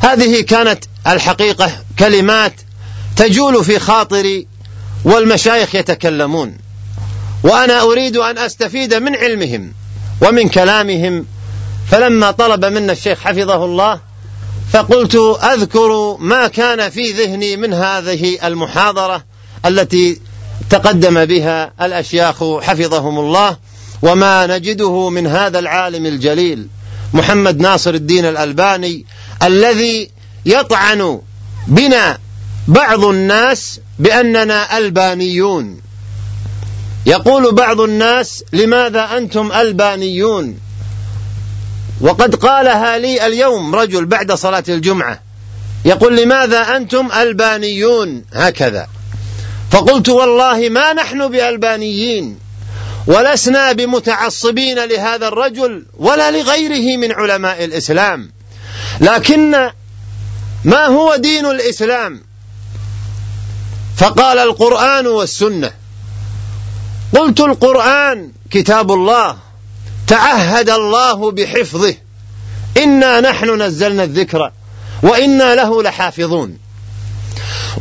هذه 0.00 0.40
كانت 0.40 0.84
الحقيقة 1.06 1.72
كلمات 1.98 2.52
تجول 3.16 3.64
في 3.64 3.78
خاطري 3.78 4.46
والمشايخ 5.04 5.74
يتكلمون. 5.74 6.58
وأنا 7.42 7.82
أريد 7.82 8.16
أن 8.16 8.38
أستفيد 8.38 8.94
من 8.94 9.16
علمهم. 9.16 9.72
ومن 10.20 10.48
كلامهم 10.48 11.26
فلما 11.90 12.30
طلب 12.30 12.64
منا 12.64 12.92
الشيخ 12.92 13.18
حفظه 13.18 13.64
الله 13.64 14.00
فقلت 14.72 15.14
أذكر 15.42 16.16
ما 16.20 16.46
كان 16.46 16.90
في 16.90 17.12
ذهني 17.12 17.56
من 17.56 17.74
هذه 17.74 18.46
المحاضرة 18.46 19.24
التي 19.66 20.20
تقدم 20.70 21.24
بها 21.24 21.72
الأشياخ 21.82 22.58
حفظهم 22.60 23.18
الله 23.18 23.56
وما 24.02 24.46
نجده 24.46 25.08
من 25.08 25.26
هذا 25.26 25.58
العالم 25.58 26.06
الجليل 26.06 26.68
محمد 27.12 27.60
ناصر 27.60 27.94
الدين 27.94 28.24
الألباني 28.24 29.04
الذي 29.42 30.10
يطعن 30.46 31.20
بنا 31.66 32.18
بعض 32.68 33.04
الناس 33.04 33.80
بأننا 33.98 34.78
ألبانيون. 34.78 35.80
يقول 37.06 37.54
بعض 37.54 37.80
الناس 37.80 38.44
لماذا 38.52 39.16
أنتم 39.16 39.52
ألبانيون؟ 39.52 40.60
وقد 42.00 42.34
قالها 42.34 42.98
لي 42.98 43.26
اليوم 43.26 43.74
رجل 43.74 44.06
بعد 44.06 44.32
صلاة 44.32 44.64
الجمعة 44.68 45.20
يقول 45.84 46.16
لماذا 46.16 46.76
أنتم 46.76 47.08
ألبانيون؟ 47.12 48.24
هكذا. 48.32 48.88
فقلت 49.70 50.08
والله 50.08 50.68
ما 50.68 50.92
نحن 50.92 51.28
بألبانيين 51.28 52.38
ولسنا 53.06 53.72
بمتعصبين 53.72 54.84
لهذا 54.84 55.28
الرجل 55.28 55.86
ولا 55.98 56.30
لغيره 56.30 56.96
من 56.96 57.12
علماء 57.12 57.64
الإسلام. 57.64 58.30
لكن 59.00 59.70
ما 60.64 60.86
هو 60.86 61.16
دين 61.16 61.46
الإسلام؟ 61.46 62.22
فقال 63.96 64.38
القرآن 64.38 65.06
والسنة. 65.06 65.70
قلت 67.14 67.40
القرآن 67.40 68.32
كتاب 68.50 68.92
الله 68.92 69.36
تعهد 70.06 70.70
الله 70.70 71.30
بحفظه. 71.30 71.94
إنا 72.76 73.20
نحن 73.20 73.62
نزلنا 73.62 74.04
الذكر 74.04 74.52
وإنا 75.02 75.54
له 75.54 75.82
لحافظون. 75.82 76.58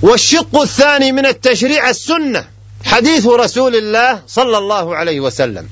والشق 0.02 0.62
الثاني 0.62 1.12
من 1.12 1.26
التشريع 1.26 1.90
السنة 1.90 2.46
حديث 2.86 3.28
رسول 3.28 3.76
الله 3.76 4.22
صلى 4.28 4.58
الله 4.58 4.96
عليه 4.96 5.20
وسلم. 5.20 5.70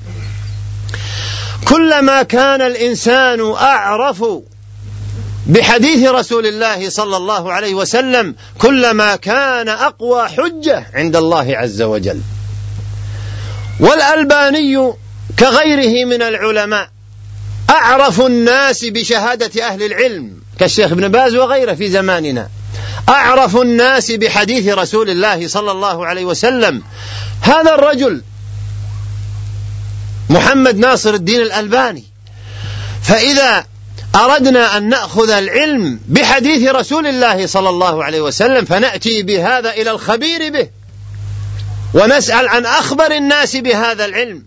كلما 1.68 2.22
كان 2.22 2.62
الإنسان 2.62 3.40
أعرف 3.52 4.24
بحديث 5.46 6.08
رسول 6.08 6.46
الله 6.46 6.90
صلى 6.90 7.16
الله 7.16 7.52
عليه 7.52 7.74
وسلم 7.74 8.34
كلما 8.58 9.16
كان 9.16 9.68
أقوى 9.68 10.28
حجة 10.28 10.86
عند 10.94 11.16
الله 11.16 11.56
عز 11.56 11.82
وجل. 11.82 12.20
والألباني 13.80 14.92
كغيره 15.38 16.04
من 16.04 16.22
العلماء 16.22 16.88
أعرف 17.70 18.20
الناس 18.20 18.84
بشهادة 18.84 19.66
أهل 19.66 19.82
العلم 19.82 20.30
كالشيخ 20.58 20.92
ابن 20.92 21.08
باز 21.08 21.34
وغيره 21.34 21.74
في 21.74 21.88
زماننا. 21.90 22.48
أعرف 23.08 23.56
الناس 23.56 24.10
بحديث 24.10 24.68
رسول 24.68 25.10
الله 25.10 25.48
صلى 25.48 25.70
الله 25.70 26.06
عليه 26.06 26.24
وسلم. 26.24 26.82
هذا 27.40 27.74
الرجل 27.74 28.22
محمد 30.30 30.76
ناصر 30.76 31.14
الدين 31.14 31.40
الألباني. 31.40 32.04
فإذا 33.02 33.64
أردنا 34.16 34.76
أن 34.76 34.88
نأخذ 34.88 35.30
العلم 35.30 36.00
بحديث 36.08 36.68
رسول 36.68 37.06
الله 37.06 37.46
صلى 37.46 37.68
الله 37.68 38.04
عليه 38.04 38.20
وسلم 38.20 38.64
فنأتي 38.64 39.22
بهذا 39.22 39.70
إلى 39.70 39.90
الخبير 39.90 40.52
به. 40.52 40.68
ونسأل 41.94 42.48
عن 42.48 42.66
أخبر 42.66 43.12
الناس 43.12 43.56
بهذا 43.56 44.04
العلم. 44.04 44.42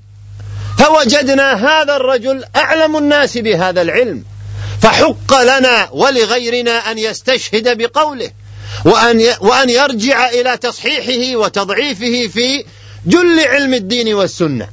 فوجدنا 0.77 1.53
هذا 1.53 1.95
الرجل 1.95 2.43
أعلم 2.55 2.97
الناس 2.97 3.37
بهذا 3.37 3.81
العلم. 3.81 4.23
فحق 4.81 5.41
لنا 5.41 5.89
ولغيرنا 5.91 6.91
أن 6.91 6.97
يستشهد 6.97 7.77
بقوله 7.77 8.31
وأن 8.85 9.33
وأن 9.39 9.69
يرجع 9.69 10.29
إلى 10.29 10.57
تصحيحه 10.57 11.37
وتضعيفه 11.37 12.27
في 12.33 12.65
جل 13.05 13.39
علم 13.39 13.73
الدين 13.73 14.13
والسنة. 14.13 14.69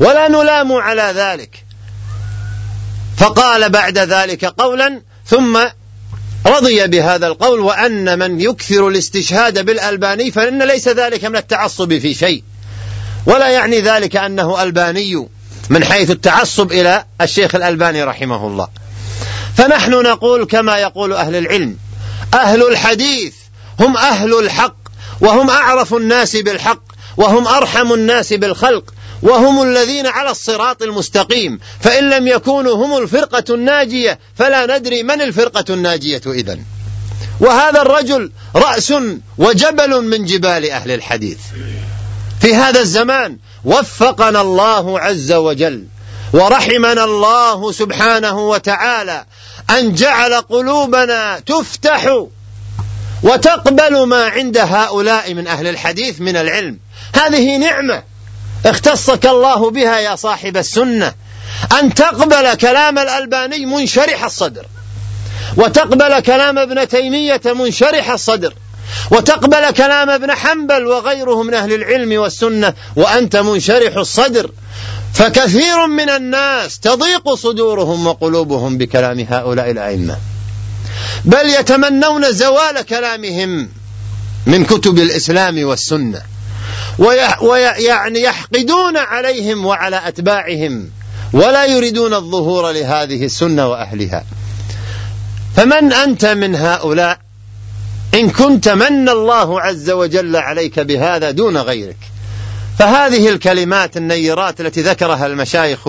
ولا 0.00 0.28
نلام 0.28 0.72
على 0.72 1.12
ذلك. 1.16 1.64
فقال 3.16 3.70
بعد 3.70 3.98
ذلك 3.98 4.44
قولا 4.44 5.02
ثم 5.26 5.58
رضي 6.46 6.86
بهذا 6.86 7.26
القول 7.26 7.60
وأن 7.60 8.18
من 8.18 8.40
يكثر 8.40 8.88
الاستشهاد 8.88 9.64
بالألباني 9.64 10.30
فإن 10.30 10.62
ليس 10.62 10.88
ذلك 10.88 11.24
من 11.24 11.36
التعصب 11.36 11.98
في 11.98 12.14
شيء. 12.14 12.42
ولا 13.26 13.48
يعني 13.48 13.80
ذلك 13.80 14.16
أنه 14.16 14.62
ألباني 14.62 15.28
من 15.70 15.84
حيث 15.84 16.10
التعصب 16.10 16.72
إلى 16.72 17.04
الشيخ 17.20 17.54
الألباني 17.54 18.04
رحمه 18.04 18.46
الله. 18.46 18.68
فنحن 19.56 19.90
نقول 19.90 20.44
كما 20.44 20.78
يقول 20.78 21.12
أهل 21.12 21.36
العلم 21.36 21.76
أهل 22.34 22.68
الحديث 22.68 23.34
هم 23.80 23.96
أهل 23.96 24.38
الحق 24.38 24.76
وهم 25.20 25.50
أعرف 25.50 25.94
الناس 25.94 26.36
بالحق 26.36 26.82
وهم 27.16 27.48
أرحم 27.48 27.92
الناس 27.92 28.32
بالخلق 28.32 28.94
وهم 29.22 29.62
الذين 29.62 30.06
على 30.06 30.30
الصراط 30.30 30.82
المستقيم. 30.82 31.58
فإن 31.80 32.10
لم 32.10 32.28
يكونوا 32.28 32.74
هم 32.74 33.02
الفرقة 33.02 33.54
الناجية 33.54 34.18
فلا 34.34 34.78
ندري 34.78 35.02
من 35.02 35.20
الفرقة 35.20 35.64
الناجية 35.74 36.22
إذن. 36.26 36.62
وهذا 37.40 37.82
الرجل 37.82 38.32
رأس 38.56 38.94
وجبل 39.38 40.02
من 40.04 40.24
جبال 40.24 40.70
أهل 40.70 40.90
الحديث. 40.90 41.38
في 42.40 42.54
هذا 42.54 42.80
الزمان 42.80 43.38
وفقنا 43.64 44.40
الله 44.40 45.00
عز 45.00 45.32
وجل 45.32 45.86
ورحمنا 46.32 47.04
الله 47.04 47.72
سبحانه 47.72 48.48
وتعالى 48.48 49.24
أن 49.70 49.94
جعل 49.94 50.34
قلوبنا 50.34 51.38
تفتح 51.38 52.26
وتقبل 53.22 54.06
ما 54.06 54.28
عند 54.28 54.58
هؤلاء 54.58 55.34
من 55.34 55.46
أهل 55.46 55.66
الحديث 55.66 56.20
من 56.20 56.36
العلم. 56.36 56.78
هذه 57.14 57.56
نعمة 57.56 58.02
اختصك 58.66 59.26
الله 59.26 59.70
بها 59.70 59.98
يا 59.98 60.16
صاحب 60.16 60.56
السنة 60.56 61.14
أن 61.80 61.94
تقبل 61.94 62.54
كلام 62.54 62.98
الألباني 62.98 63.66
منشرح 63.66 64.24
الصدر 64.24 64.66
وتقبل 65.56 66.20
كلام 66.20 66.58
ابن 66.58 66.88
تيمية 66.88 67.40
منشرح 67.46 68.10
الصدر 68.10 68.54
وتقبل 69.10 69.70
كلام 69.70 70.10
ابن 70.10 70.32
حنبل 70.32 70.86
وغيره 70.86 71.42
من 71.42 71.54
أهل 71.54 71.72
العلم 71.72 72.20
والسنة 72.20 72.74
وأنت 72.96 73.36
منشرح 73.36 73.96
الصدر. 73.96 74.50
فكثير 75.14 75.86
من 75.86 76.10
الناس 76.10 76.78
تضيق 76.78 77.34
صدورهم 77.34 78.06
وقلوبهم 78.06 78.78
بكلام 78.78 79.26
هؤلاء 79.30 79.70
الأئمة. 79.70 80.16
بل 81.24 81.46
يتمنون 81.60 82.32
زوال 82.32 82.82
كلامهم 82.88 83.68
من 84.46 84.64
كتب 84.64 84.98
الإسلام 84.98 85.64
والسنة. 85.64 86.22
ويعني 87.40 88.22
يحقدون 88.22 88.96
عليهم 88.96 89.66
وعلى 89.66 90.08
أتباعهم 90.08 90.90
ولا 91.32 91.64
يريدون 91.64 92.14
الظهور 92.14 92.70
لهذه 92.70 93.24
السنة 93.24 93.68
وأهلها. 93.68 94.24
فمن 95.56 95.92
أنت 95.92 96.24
من 96.24 96.54
هؤلاء؟ 96.54 97.18
إن 98.14 98.30
كنت 98.30 98.68
من 98.68 99.08
الله 99.08 99.60
عز 99.60 99.90
وجل 99.90 100.36
عليك 100.36 100.80
بهذا 100.80 101.30
دون 101.30 101.56
غيرك. 101.56 101.96
فهذه 102.78 103.28
الكلمات 103.28 103.96
النيرات 103.96 104.60
التي 104.60 104.82
ذكرها 104.82 105.26
المشايخ 105.26 105.88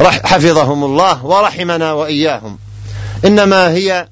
حفظهم 0.00 0.84
الله 0.84 1.26
ورحمنا 1.26 1.92
وإياهم. 1.92 2.58
إنما 3.24 3.70
هي 3.70 4.08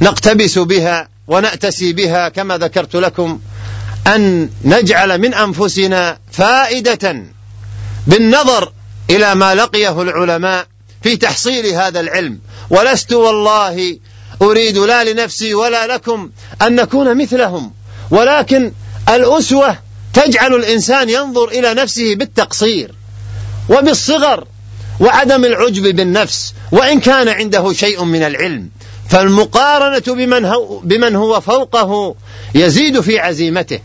نقتبس 0.00 0.58
بها 0.58 1.08
ونأتسي 1.28 1.92
بها 1.92 2.28
كما 2.28 2.58
ذكرت 2.58 2.96
لكم 2.96 3.40
أن 4.14 4.50
نجعل 4.64 5.18
من 5.18 5.34
أنفسنا 5.34 6.18
فائدة 6.32 7.22
بالنظر 8.06 8.72
إلى 9.10 9.34
ما 9.34 9.54
لقيه 9.54 10.02
العلماء 10.02 10.66
في 11.02 11.16
تحصيل 11.16 11.66
هذا 11.66 12.00
العلم. 12.00 12.38
ولست 12.70 13.12
والله 13.12 13.98
أريد 14.42 14.78
لا 14.78 15.12
لنفسي 15.12 15.54
ولا 15.54 15.86
لكم 15.86 16.30
أن 16.62 16.74
نكون 16.74 17.22
مثلهم. 17.22 17.72
ولكن 18.10 18.72
الأسوة 19.08 19.78
تجعل 20.14 20.54
الإنسان 20.54 21.10
ينظر 21.10 21.48
إلى 21.48 21.74
نفسه 21.74 22.14
بالتقصير 22.14 22.94
وبالصغر 23.68 24.46
وعدم 25.00 25.44
العجب 25.44 25.96
بالنفس 25.96 26.54
وإن 26.72 27.00
كان 27.00 27.28
عنده 27.28 27.72
شيء 27.72 28.04
من 28.04 28.22
العلم. 28.22 28.70
فالمقارنة 29.08 30.14
بمن 30.14 30.44
هو, 30.44 30.78
بمن 30.78 31.16
هو 31.16 31.40
فوقه 31.40 32.14
يزيد 32.54 33.00
في 33.00 33.18
عزيمته. 33.18 33.80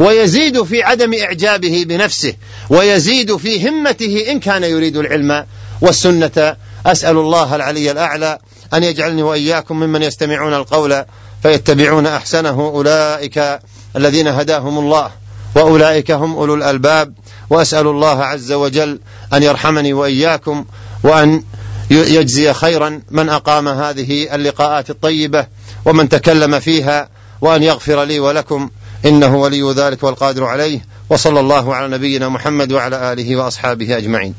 ويزيد 0.00 0.62
في 0.62 0.82
عدم 0.82 1.14
إعجابه 1.14 1.84
بنفسه 1.88 2.34
ويزيد 2.70 3.36
في 3.36 3.68
همته 3.68 4.24
إن 4.30 4.40
كان 4.40 4.64
يريد 4.64 4.96
العلم 4.96 5.46
والسنة. 5.80 6.56
أسأل 6.86 7.16
الله 7.16 7.56
العلي 7.56 7.90
الأعلى 7.90 8.38
أن 8.74 8.82
يجعلني 8.82 9.22
وإياكم 9.22 9.80
ممن 9.80 10.02
يستمعون 10.02 10.54
القول 10.54 11.04
فيتبعون 11.42 12.06
أحسنه. 12.06 12.60
أولئك 12.60 13.58
الذين 13.96 14.28
هداهم 14.28 14.78
الله 14.78 15.10
وأولئك 15.56 16.10
هم 16.10 16.36
أولو 16.36 16.54
الألباب. 16.54 17.14
وأسأل 17.50 17.86
الله 17.86 18.24
عز 18.24 18.52
وجل 18.52 19.00
أن 19.32 19.42
يرحمني 19.42 19.92
وإياكم 19.92 20.64
وأن 21.04 21.42
يجزي 21.90 22.52
خيرا 22.52 23.02
من 23.10 23.28
أقام 23.28 23.68
هذه 23.68 24.34
اللقاءات 24.34 24.90
الطيبة 24.90 25.46
ومن 25.84 26.08
تكلم 26.08 26.60
فيها 26.60 27.08
وأن 27.40 27.62
يغفر 27.62 28.04
لي 28.04 28.20
ولكم. 28.20 28.70
إنه 29.06 29.36
ولي 29.36 29.72
ذلك 29.72 30.02
والقادر 30.02 30.44
عليه 30.44 30.80
وصلى 31.10 31.40
الله 31.40 31.74
على 31.74 31.88
نبينا 31.96 32.28
محمد 32.28 32.72
وعلى 32.72 33.12
آله 33.12 33.36
وأصحابه 33.36 33.96
أجمعين. 33.96 34.34